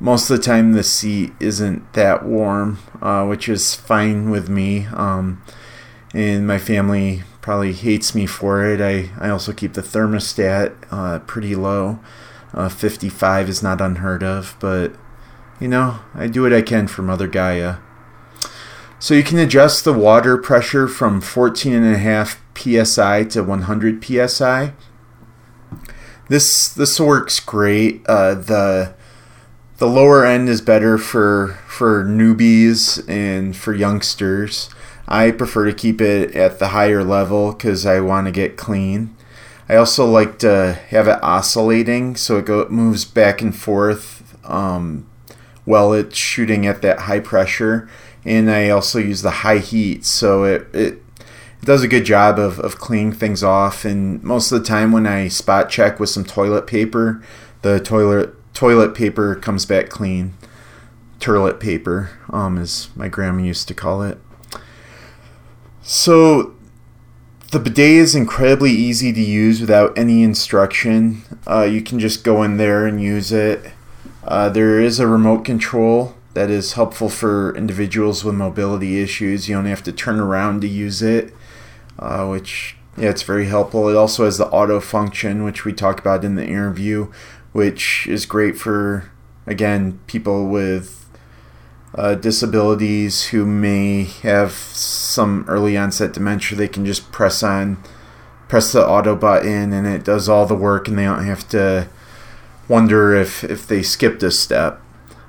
most 0.00 0.28
of 0.28 0.36
the 0.36 0.42
time 0.42 0.72
the 0.72 0.82
seat 0.82 1.32
isn't 1.38 1.92
that 1.92 2.24
warm, 2.24 2.78
uh, 3.00 3.24
which 3.24 3.48
is 3.48 3.74
fine 3.74 4.30
with 4.30 4.48
me. 4.48 4.86
Um, 4.86 5.42
and 6.12 6.46
my 6.46 6.58
family 6.58 7.22
probably 7.40 7.72
hates 7.72 8.14
me 8.14 8.26
for 8.26 8.64
it. 8.64 8.80
I, 8.80 9.10
I 9.24 9.30
also 9.30 9.52
keep 9.52 9.74
the 9.74 9.82
thermostat 9.82 10.74
uh, 10.90 11.20
pretty 11.20 11.54
low. 11.54 12.00
Uh, 12.52 12.68
55 12.68 13.48
is 13.48 13.62
not 13.62 13.80
unheard 13.80 14.22
of, 14.22 14.56
but 14.58 14.92
you 15.60 15.68
know, 15.68 16.00
I 16.14 16.26
do 16.26 16.42
what 16.42 16.52
I 16.52 16.62
can 16.62 16.88
for 16.88 17.02
Mother 17.02 17.28
Gaia. 17.28 17.76
So 19.00 19.14
you 19.14 19.22
can 19.22 19.38
adjust 19.38 19.84
the 19.84 19.92
water 19.92 20.36
pressure 20.36 20.88
from 20.88 21.20
14.5 21.22 22.84
psi 22.84 23.24
to 23.24 23.42
100 23.44 24.04
psi. 24.28 24.72
This 26.28 26.68
this 26.68 27.00
works 27.00 27.40
great. 27.40 28.04
Uh, 28.06 28.34
the 28.34 28.94
the 29.78 29.86
lower 29.86 30.26
end 30.26 30.48
is 30.48 30.60
better 30.60 30.98
for 30.98 31.58
for 31.66 32.04
newbies 32.04 33.08
and 33.08 33.56
for 33.56 33.72
youngsters. 33.72 34.68
I 35.06 35.30
prefer 35.30 35.64
to 35.64 35.72
keep 35.72 36.00
it 36.02 36.36
at 36.36 36.58
the 36.58 36.68
higher 36.68 37.02
level 37.02 37.52
because 37.52 37.86
I 37.86 38.00
want 38.00 38.26
to 38.26 38.30
get 38.30 38.58
clean. 38.58 39.16
I 39.68 39.76
also 39.76 40.04
like 40.06 40.38
to 40.40 40.78
have 40.88 41.08
it 41.08 41.22
oscillating 41.22 42.16
so 42.16 42.38
it 42.38 42.46
go, 42.46 42.66
moves 42.68 43.04
back 43.04 43.40
and 43.40 43.54
forth 43.56 44.36
um, 44.44 45.06
while 45.64 45.92
it's 45.92 46.16
shooting 46.16 46.66
at 46.66 46.82
that 46.82 47.00
high 47.00 47.20
pressure. 47.20 47.88
And 48.24 48.50
I 48.50 48.68
also 48.70 48.98
use 48.98 49.22
the 49.22 49.30
high 49.30 49.58
heat 49.58 50.04
so 50.04 50.44
it, 50.44 50.74
it, 50.74 51.02
it 51.60 51.64
does 51.64 51.82
a 51.82 51.88
good 51.88 52.04
job 52.04 52.38
of, 52.38 52.58
of 52.60 52.78
cleaning 52.78 53.12
things 53.12 53.42
off. 53.42 53.84
And 53.84 54.22
most 54.22 54.52
of 54.52 54.60
the 54.60 54.66
time, 54.66 54.92
when 54.92 55.06
I 55.06 55.28
spot 55.28 55.68
check 55.68 55.98
with 55.98 56.10
some 56.10 56.24
toilet 56.24 56.66
paper, 56.66 57.22
the 57.62 57.80
toilet 57.80 58.34
toilet 58.54 58.94
paper 58.94 59.34
comes 59.34 59.66
back 59.66 59.88
clean. 59.88 60.34
Toilet 61.20 61.58
paper, 61.58 62.10
um, 62.30 62.58
as 62.58 62.90
my 62.94 63.08
grandma 63.08 63.42
used 63.42 63.66
to 63.68 63.74
call 63.74 64.02
it. 64.02 64.18
So 65.82 66.54
the 67.50 67.58
bidet 67.58 67.78
is 67.78 68.14
incredibly 68.14 68.70
easy 68.70 69.12
to 69.12 69.20
use 69.20 69.60
without 69.60 69.96
any 69.96 70.22
instruction. 70.22 71.22
Uh, 71.46 71.62
you 71.62 71.80
can 71.80 71.98
just 71.98 72.22
go 72.22 72.42
in 72.42 72.58
there 72.58 72.86
and 72.86 73.02
use 73.02 73.32
it. 73.32 73.72
Uh, 74.22 74.50
there 74.50 74.80
is 74.80 75.00
a 75.00 75.06
remote 75.06 75.46
control 75.46 76.14
that 76.34 76.50
is 76.50 76.74
helpful 76.74 77.08
for 77.08 77.56
individuals 77.56 78.22
with 78.22 78.34
mobility 78.34 79.00
issues. 79.00 79.48
You 79.48 79.56
don't 79.56 79.64
have 79.64 79.82
to 79.84 79.92
turn 79.92 80.20
around 80.20 80.60
to 80.60 80.68
use 80.68 81.00
it, 81.00 81.32
uh, 81.98 82.26
which 82.26 82.76
yeah, 82.96 83.10
it's 83.10 83.22
very 83.22 83.46
helpful. 83.46 83.88
It 83.88 83.96
also 83.96 84.24
has 84.24 84.38
the 84.38 84.48
auto 84.48 84.80
function, 84.80 85.44
which 85.44 85.64
we 85.64 85.72
talked 85.72 86.00
about 86.00 86.24
in 86.24 86.34
the 86.34 86.46
interview, 86.46 87.12
which 87.52 88.06
is 88.08 88.26
great 88.26 88.56
for 88.56 89.10
again 89.46 90.00
people 90.06 90.48
with 90.48 90.98
uh, 91.94 92.14
disabilities 92.14 93.26
who 93.26 93.46
may 93.46 94.04
have 94.04 94.52
some 94.52 95.44
early 95.48 95.76
onset 95.76 96.12
dementia, 96.12 96.56
they 96.56 96.68
can 96.68 96.84
just 96.84 97.10
press 97.12 97.42
on, 97.42 97.82
press 98.46 98.72
the 98.72 98.86
auto 98.86 99.16
button, 99.16 99.72
and 99.72 99.86
it 99.86 100.04
does 100.04 100.28
all 100.28 100.46
the 100.46 100.54
work, 100.54 100.86
and 100.86 100.98
they 100.98 101.04
don't 101.04 101.24
have 101.24 101.48
to 101.48 101.88
wonder 102.68 103.14
if 103.14 103.42
if 103.44 103.66
they 103.66 103.82
skipped 103.82 104.22
a 104.22 104.30
step. 104.30 104.80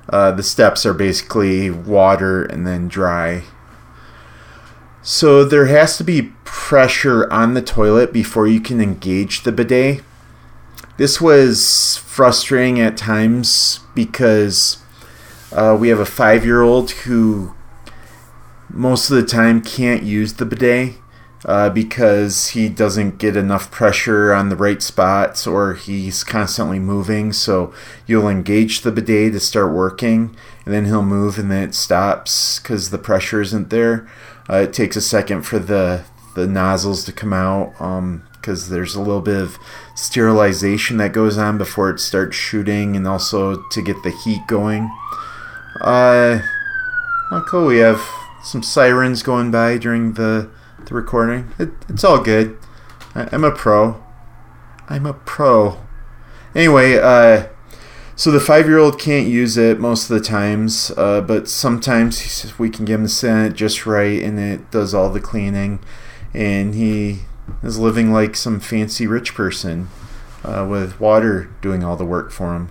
Uh, 0.10 0.32
the 0.32 0.44
steps 0.44 0.86
are 0.86 0.94
basically 0.94 1.70
water 1.70 2.44
and 2.44 2.66
then 2.66 2.88
dry. 2.88 3.44
So 5.12 5.44
there 5.44 5.66
has 5.66 5.98
to 5.98 6.04
be 6.04 6.34
pressure 6.44 7.28
on 7.34 7.56
the 7.56 7.64
toilet 7.64 8.14
before 8.14 8.46
you 8.46 8.60
can 8.60 8.80
engage 8.80 9.42
the 9.42 9.52
bidet. 9.52 10.04
This 10.98 11.20
was 11.20 11.98
frustrating 12.06 12.80
at 12.80 12.96
times 12.96 13.80
because 13.96 14.78
uh, 15.52 15.76
we 15.80 15.90
have 15.90 15.98
a 15.98 16.06
five 16.06 16.46
year 16.46 16.62
old 16.62 16.92
who 16.92 17.56
most 18.70 19.10
of 19.10 19.16
the 19.16 19.26
time 19.26 19.64
can't 19.64 20.04
use 20.04 20.36
the 20.36 20.46
bidet 20.46 20.98
uh, 21.44 21.72
because 21.72 22.50
he 22.50 22.70
doesn't 22.70 23.18
get 23.18 23.36
enough 23.36 23.72
pressure 23.72 24.32
on 24.32 24.50
the 24.50 24.56
right 24.56 24.84
spots 24.84 25.48
or 25.48 25.74
he's 25.74 26.24
constantly 26.24 26.78
moving. 26.78 27.34
So 27.34 27.74
you'll 28.06 28.30
engage 28.30 28.82
the 28.82 28.92
bidet 28.92 29.34
to 29.34 29.40
start 29.40 29.74
working 29.74 30.36
and 30.66 30.74
then 30.74 30.86
he'll 30.86 31.02
move 31.02 31.40
and 31.40 31.50
then 31.50 31.70
it 31.70 31.74
stops 31.74 32.60
because 32.60 32.92
the 32.92 33.00
pressure 33.00 33.42
isn't 33.42 33.72
there. 33.72 34.08
Uh, 34.50 34.58
it 34.58 34.74
takes 34.74 34.96
a 34.96 35.02
second 35.02 35.44
for 35.44 35.60
the, 35.60 36.04
the 36.36 36.48
nozzles 36.48 37.06
to 37.06 37.12
come 37.12 37.34
out 37.34 37.72
because 38.42 38.70
um, 38.70 38.74
there's 38.74 38.96
a 38.96 39.00
little 39.00 39.22
bit 39.22 39.40
of 39.40 39.58
sterilization 39.96 40.98
that 40.98 41.14
goes 41.14 41.38
on 41.38 41.58
before 41.58 41.90
it 41.90 42.00
starts 42.00 42.36
shooting 42.36 42.96
and 42.96 43.08
also 43.08 43.62
to 43.70 43.82
get 43.82 44.02
the 44.04 44.12
heat 44.12 44.42
going. 44.48 44.90
Uh, 45.82 46.42
cool. 47.48 47.68
We 47.68 47.78
have 47.78 48.02
some 48.44 48.64
sirens 48.64 49.22
going 49.22 49.52
by 49.52 49.78
during 49.78 50.14
the 50.14 50.50
the 50.86 50.96
recording. 50.96 51.52
It, 51.60 51.70
it's 51.88 52.04
all 52.04 52.22
good. 52.22 52.58
I, 53.14 53.34
am 53.34 53.44
a 53.44 53.52
pro. 53.52 54.04
I'm 54.88 55.06
a 55.06 55.14
pro. 55.14 55.78
Anyway, 56.56 56.98
uh, 56.98 57.48
so 58.20 58.32
the 58.32 58.42
five 58.42 58.68
year 58.68 58.80
old 58.80 59.00
can't 59.00 59.30
use 59.30 59.56
it 59.56 59.80
most 59.80 60.10
of 60.10 60.18
the 60.18 60.22
times, 60.22 60.92
uh, 60.98 61.22
but 61.22 61.48
sometimes 61.48 62.54
we 62.60 62.70
can 62.70 62.84
get 62.84 62.96
him 63.00 63.08
set 63.08 63.52
it 63.52 63.54
just 63.54 63.86
right, 63.86 64.22
and 64.22 64.38
it 64.38 64.70
does 64.72 64.94
all 64.94 65.10
the 65.10 65.22
cleaning, 65.22 65.80
and 66.34 66.76
he 66.76 67.20
is 67.64 67.80
living 67.80 68.12
like 68.12 68.36
some 68.36 68.60
fancy 68.60 69.08
rich 69.08 69.34
person 69.34 69.88
uh, 70.44 70.68
with 70.70 71.00
water 71.00 71.50
doing 71.62 71.82
all 71.82 71.96
the 71.96 72.04
work 72.04 72.30
for 72.30 72.54
him. 72.54 72.70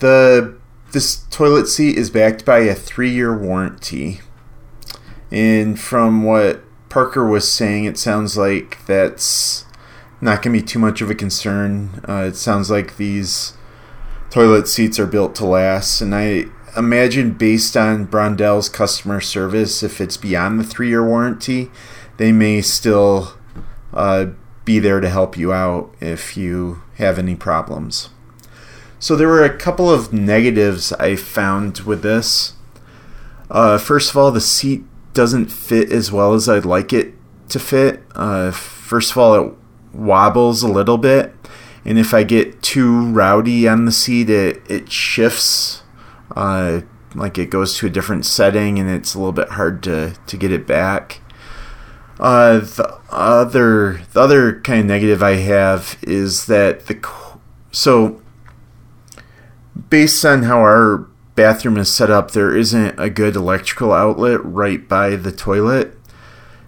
The 0.00 0.58
this 0.90 1.18
toilet 1.30 1.68
seat 1.68 1.96
is 1.96 2.10
backed 2.10 2.44
by 2.44 2.58
a 2.58 2.74
three 2.74 3.10
year 3.10 3.38
warranty. 3.38 4.20
And 5.30 5.78
from 5.78 6.24
what 6.24 6.64
Parker 6.88 7.24
was 7.24 7.48
saying, 7.48 7.84
it 7.84 7.98
sounds 7.98 8.36
like 8.36 8.84
that's 8.86 9.63
not 10.24 10.42
going 10.42 10.56
to 10.56 10.62
be 10.62 10.66
too 10.66 10.78
much 10.78 11.02
of 11.02 11.10
a 11.10 11.14
concern. 11.14 12.02
Uh, 12.08 12.24
it 12.28 12.34
sounds 12.34 12.70
like 12.70 12.96
these 12.96 13.52
toilet 14.30 14.66
seats 14.66 14.98
are 14.98 15.06
built 15.06 15.34
to 15.36 15.44
last. 15.44 16.00
And 16.00 16.14
I 16.14 16.46
imagine, 16.76 17.32
based 17.32 17.76
on 17.76 18.06
Brondell's 18.06 18.70
customer 18.70 19.20
service, 19.20 19.82
if 19.82 20.00
it's 20.00 20.16
beyond 20.16 20.58
the 20.58 20.64
three 20.64 20.88
year 20.88 21.06
warranty, 21.06 21.70
they 22.16 22.32
may 22.32 22.62
still 22.62 23.34
uh, 23.92 24.26
be 24.64 24.78
there 24.78 25.00
to 25.00 25.10
help 25.10 25.36
you 25.36 25.52
out 25.52 25.94
if 26.00 26.38
you 26.38 26.82
have 26.94 27.18
any 27.18 27.36
problems. 27.36 28.08
So 28.98 29.16
there 29.16 29.28
were 29.28 29.44
a 29.44 29.54
couple 29.54 29.90
of 29.90 30.14
negatives 30.14 30.90
I 30.94 31.16
found 31.16 31.80
with 31.80 32.00
this. 32.00 32.54
Uh, 33.50 33.76
first 33.76 34.10
of 34.10 34.16
all, 34.16 34.30
the 34.30 34.40
seat 34.40 34.84
doesn't 35.12 35.52
fit 35.52 35.92
as 35.92 36.10
well 36.10 36.32
as 36.32 36.48
I'd 36.48 36.64
like 36.64 36.94
it 36.94 37.12
to 37.50 37.60
fit. 37.60 38.02
Uh, 38.14 38.50
first 38.52 39.10
of 39.10 39.18
all, 39.18 39.34
it 39.34 39.54
wobbles 39.94 40.62
a 40.62 40.68
little 40.68 40.98
bit, 40.98 41.34
and 41.84 41.98
if 41.98 42.12
I 42.12 42.24
get 42.24 42.62
too 42.62 43.10
rowdy 43.10 43.68
on 43.68 43.84
the 43.84 43.92
seat, 43.92 44.30
it 44.30 44.62
it 44.68 44.90
shifts. 44.90 45.82
Uh, 46.34 46.80
like 47.14 47.38
it 47.38 47.50
goes 47.50 47.76
to 47.78 47.86
a 47.86 47.90
different 47.90 48.26
setting, 48.26 48.78
and 48.78 48.90
it's 48.90 49.14
a 49.14 49.18
little 49.18 49.32
bit 49.32 49.50
hard 49.50 49.82
to 49.84 50.14
to 50.26 50.36
get 50.36 50.52
it 50.52 50.66
back. 50.66 51.20
Uh, 52.18 52.58
the 52.60 52.98
other 53.10 54.02
the 54.12 54.20
other 54.20 54.60
kind 54.60 54.80
of 54.80 54.86
negative 54.86 55.22
I 55.22 55.36
have 55.36 55.98
is 56.02 56.46
that 56.46 56.86
the 56.86 57.00
so 57.70 58.20
based 59.90 60.24
on 60.24 60.44
how 60.44 60.58
our 60.58 61.08
bathroom 61.34 61.76
is 61.76 61.94
set 61.94 62.10
up, 62.10 62.30
there 62.30 62.56
isn't 62.56 62.98
a 62.98 63.10
good 63.10 63.36
electrical 63.36 63.92
outlet 63.92 64.44
right 64.44 64.88
by 64.88 65.16
the 65.16 65.32
toilet. 65.32 65.96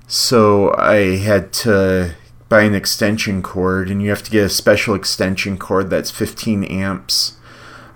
So 0.09 0.75
I 0.77 1.17
had 1.17 1.53
to 1.55 2.15
buy 2.49 2.63
an 2.63 2.75
extension 2.75 3.43
cord, 3.43 3.91
and 3.91 4.03
you 4.03 4.11
have 4.11 4.23
to 4.25 4.31
get 4.31 4.45
a 4.45 4.49
special 4.49 4.95
extension 4.95 5.59
cord 5.59 5.91
that's 5.91 6.11
15 6.11 6.65
amps. 6.65 7.37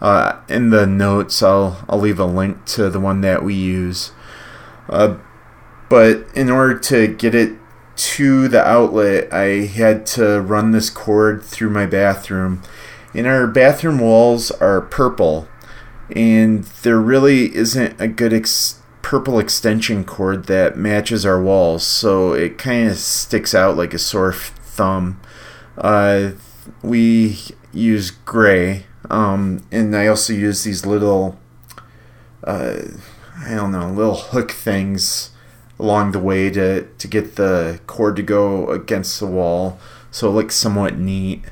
Uh, 0.01 0.41
in 0.49 0.71
the 0.71 0.87
notes, 0.87 1.43
I'll 1.43 1.85
I'll 1.89 1.99
leave 1.99 2.19
a 2.19 2.25
link 2.25 2.65
to 2.67 2.89
the 2.89 3.01
one 3.01 3.21
that 3.21 3.43
we 3.45 3.55
use. 3.55 4.13
Uh, 4.89 5.17
but 5.89 6.27
in 6.35 6.51
order 6.51 6.79
to 6.79 7.07
get 7.09 7.35
it 7.35 7.59
to 7.97 8.49
the 8.49 8.67
outlet, 8.67 9.33
I 9.33 9.67
had 9.67 10.07
to 10.07 10.41
run 10.41 10.71
this 10.71 10.89
cord 10.91 11.43
through 11.43 11.71
my 11.71 11.85
bathroom 11.87 12.63
and 13.15 13.27
our 13.27 13.47
bathroom 13.47 13.99
walls 13.99 14.51
are 14.53 14.81
purple. 14.81 15.49
and 16.15 16.65
there 16.83 16.99
really 16.99 17.55
isn't 17.55 18.01
a 18.01 18.09
good 18.09 18.33
ex- 18.33 18.80
purple 19.03 19.39
extension 19.39 20.05
cord 20.05 20.45
that 20.45 20.77
matches 20.77 21.25
our 21.25 21.43
walls, 21.43 21.87
so 21.87 22.33
it 22.33 22.59
kind 22.59 22.89
of 22.89 22.97
sticks 22.97 23.55
out 23.55 23.77
like 23.77 23.95
a 23.95 23.99
sore 23.99 24.33
thumb. 24.33 25.21
Uh, 25.77 26.33
we 26.83 27.39
use 27.73 28.11
gray, 28.11 28.87
um, 29.09 29.65
and 29.71 29.97
I 29.97 30.07
also 30.07 30.33
use 30.33 30.65
these 30.65 30.87
little, 30.87 31.39
uh, 32.45 32.77
I 33.47 33.55
don't 33.55 33.73
know, 33.73 33.91
little 33.91 34.17
hook 34.17 34.51
things 34.51 35.31
along 35.79 36.13
the 36.13 36.19
way 36.19 36.51
to, 36.51 36.87
to 36.87 37.09
get 37.09 37.37
the 37.37 37.81
cord 37.87 38.17
to 38.17 38.23
go 38.23 38.69
against 38.69 39.19
the 39.19 39.27
wall, 39.27 39.79
so 40.11 40.29
it 40.29 40.33
looks 40.33 40.55
somewhat 40.55 40.99
neat. 40.99 41.45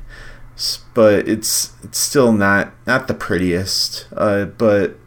But 0.93 1.27
it's 1.27 1.71
it's 1.83 1.97
still 1.97 2.33
not 2.33 2.73
not 2.85 3.07
the 3.07 3.13
prettiest. 3.13 4.07
Uh, 4.13 4.43
but 4.43 4.97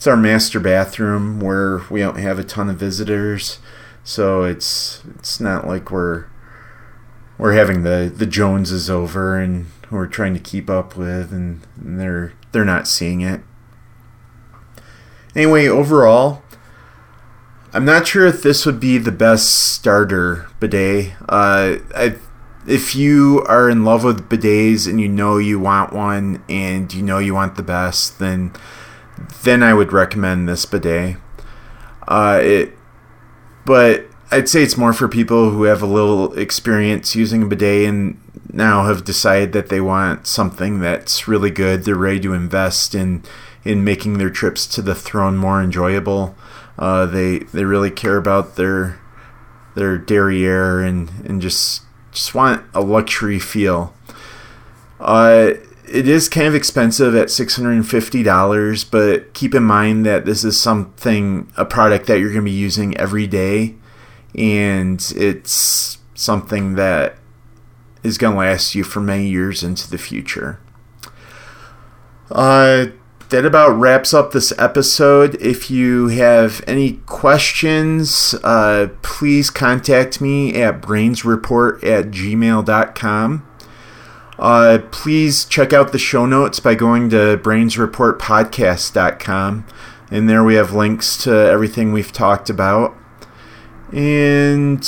it's 0.00 0.06
our 0.06 0.16
master 0.16 0.58
bathroom 0.58 1.40
where 1.40 1.82
we 1.90 2.00
don't 2.00 2.16
have 2.16 2.38
a 2.38 2.42
ton 2.42 2.70
of 2.70 2.78
visitors, 2.78 3.58
so 4.02 4.44
it's 4.44 5.02
it's 5.16 5.38
not 5.38 5.66
like 5.66 5.90
we're 5.90 6.24
we're 7.36 7.52
having 7.52 7.82
the 7.82 8.10
the 8.16 8.24
Joneses 8.24 8.88
over 8.88 9.36
and 9.38 9.66
we're 9.90 10.06
trying 10.06 10.32
to 10.32 10.40
keep 10.40 10.70
up 10.70 10.96
with, 10.96 11.32
and, 11.32 11.60
and 11.76 12.00
they're 12.00 12.32
they're 12.50 12.64
not 12.64 12.88
seeing 12.88 13.20
it. 13.20 13.42
Anyway, 15.36 15.68
overall, 15.68 16.44
I'm 17.74 17.84
not 17.84 18.06
sure 18.06 18.24
if 18.24 18.42
this 18.42 18.64
would 18.64 18.80
be 18.80 18.96
the 18.96 19.12
best 19.12 19.50
starter 19.50 20.48
bidet. 20.60 21.12
Uh, 21.28 21.76
I, 21.94 22.16
if 22.66 22.94
you 22.94 23.44
are 23.46 23.68
in 23.68 23.84
love 23.84 24.04
with 24.04 24.30
bidets 24.30 24.88
and 24.88 24.98
you 24.98 25.10
know 25.10 25.36
you 25.36 25.60
want 25.60 25.92
one 25.92 26.42
and 26.48 26.90
you 26.90 27.02
know 27.02 27.18
you 27.18 27.34
want 27.34 27.56
the 27.56 27.62
best, 27.62 28.18
then 28.18 28.54
then 29.42 29.62
I 29.62 29.74
would 29.74 29.92
recommend 29.92 30.48
this 30.48 30.66
bidet. 30.66 31.16
Uh, 32.06 32.40
it, 32.42 32.72
but 33.64 34.06
I'd 34.30 34.48
say 34.48 34.62
it's 34.62 34.76
more 34.76 34.92
for 34.92 35.08
people 35.08 35.50
who 35.50 35.64
have 35.64 35.82
a 35.82 35.86
little 35.86 36.32
experience 36.38 37.14
using 37.16 37.42
a 37.42 37.46
bidet 37.46 37.88
and 37.88 38.20
now 38.52 38.84
have 38.84 39.04
decided 39.04 39.52
that 39.52 39.68
they 39.68 39.80
want 39.80 40.26
something 40.26 40.80
that's 40.80 41.28
really 41.28 41.50
good. 41.50 41.84
They're 41.84 41.94
ready 41.94 42.20
to 42.20 42.34
invest 42.34 42.94
in 42.94 43.22
in 43.64 43.84
making 43.84 44.18
their 44.18 44.30
trips 44.30 44.66
to 44.66 44.82
the 44.82 44.94
throne 44.94 45.36
more 45.36 45.62
enjoyable. 45.62 46.34
Uh, 46.78 47.06
they 47.06 47.40
they 47.40 47.64
really 47.64 47.90
care 47.90 48.16
about 48.16 48.56
their 48.56 49.00
their 49.74 49.98
derriere 49.98 50.80
and 50.80 51.10
and 51.24 51.42
just 51.42 51.82
just 52.12 52.34
want 52.34 52.64
a 52.74 52.80
luxury 52.80 53.38
feel. 53.38 53.94
Uh, 54.98 55.52
it 55.90 56.06
is 56.06 56.28
kind 56.28 56.46
of 56.46 56.54
expensive 56.54 57.14
at 57.16 57.28
$650, 57.28 58.90
but 58.90 59.34
keep 59.34 59.54
in 59.54 59.64
mind 59.64 60.06
that 60.06 60.24
this 60.24 60.44
is 60.44 60.58
something, 60.58 61.50
a 61.56 61.64
product 61.64 62.06
that 62.06 62.20
you're 62.20 62.28
going 62.28 62.44
to 62.44 62.50
be 62.50 62.56
using 62.56 62.96
every 62.96 63.26
day, 63.26 63.74
and 64.34 65.12
it's 65.16 65.98
something 66.14 66.74
that 66.74 67.16
is 68.02 68.18
going 68.18 68.34
to 68.34 68.38
last 68.38 68.74
you 68.74 68.84
for 68.84 69.00
many 69.00 69.26
years 69.28 69.64
into 69.64 69.90
the 69.90 69.98
future. 69.98 70.60
Uh, 72.30 72.86
that 73.30 73.44
about 73.44 73.70
wraps 73.70 74.14
up 74.14 74.32
this 74.32 74.52
episode. 74.58 75.34
If 75.40 75.70
you 75.70 76.08
have 76.08 76.62
any 76.66 76.94
questions, 77.06 78.34
uh, 78.44 78.88
please 79.02 79.50
contact 79.50 80.20
me 80.20 80.60
at 80.60 80.80
brainsreport 80.80 81.82
at 81.84 82.10
gmail.com. 82.10 83.49
Uh, 84.40 84.78
please 84.90 85.44
check 85.44 85.72
out 85.74 85.92
the 85.92 85.98
show 85.98 86.24
notes 86.24 86.60
by 86.60 86.74
going 86.74 87.10
to 87.10 87.38
brainsreportpodcast.com. 87.42 89.66
And 90.10 90.28
there 90.28 90.42
we 90.42 90.54
have 90.54 90.72
links 90.72 91.22
to 91.24 91.30
everything 91.30 91.92
we've 91.92 92.10
talked 92.10 92.48
about. 92.48 92.96
And 93.92 94.82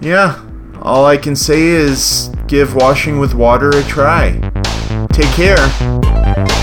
yeah, 0.00 0.44
all 0.80 1.06
I 1.06 1.16
can 1.16 1.36
say 1.36 1.62
is 1.62 2.34
give 2.48 2.74
washing 2.74 3.20
with 3.20 3.34
water 3.34 3.70
a 3.70 3.84
try. 3.84 4.40
Take 5.12 5.30
care. 5.34 6.61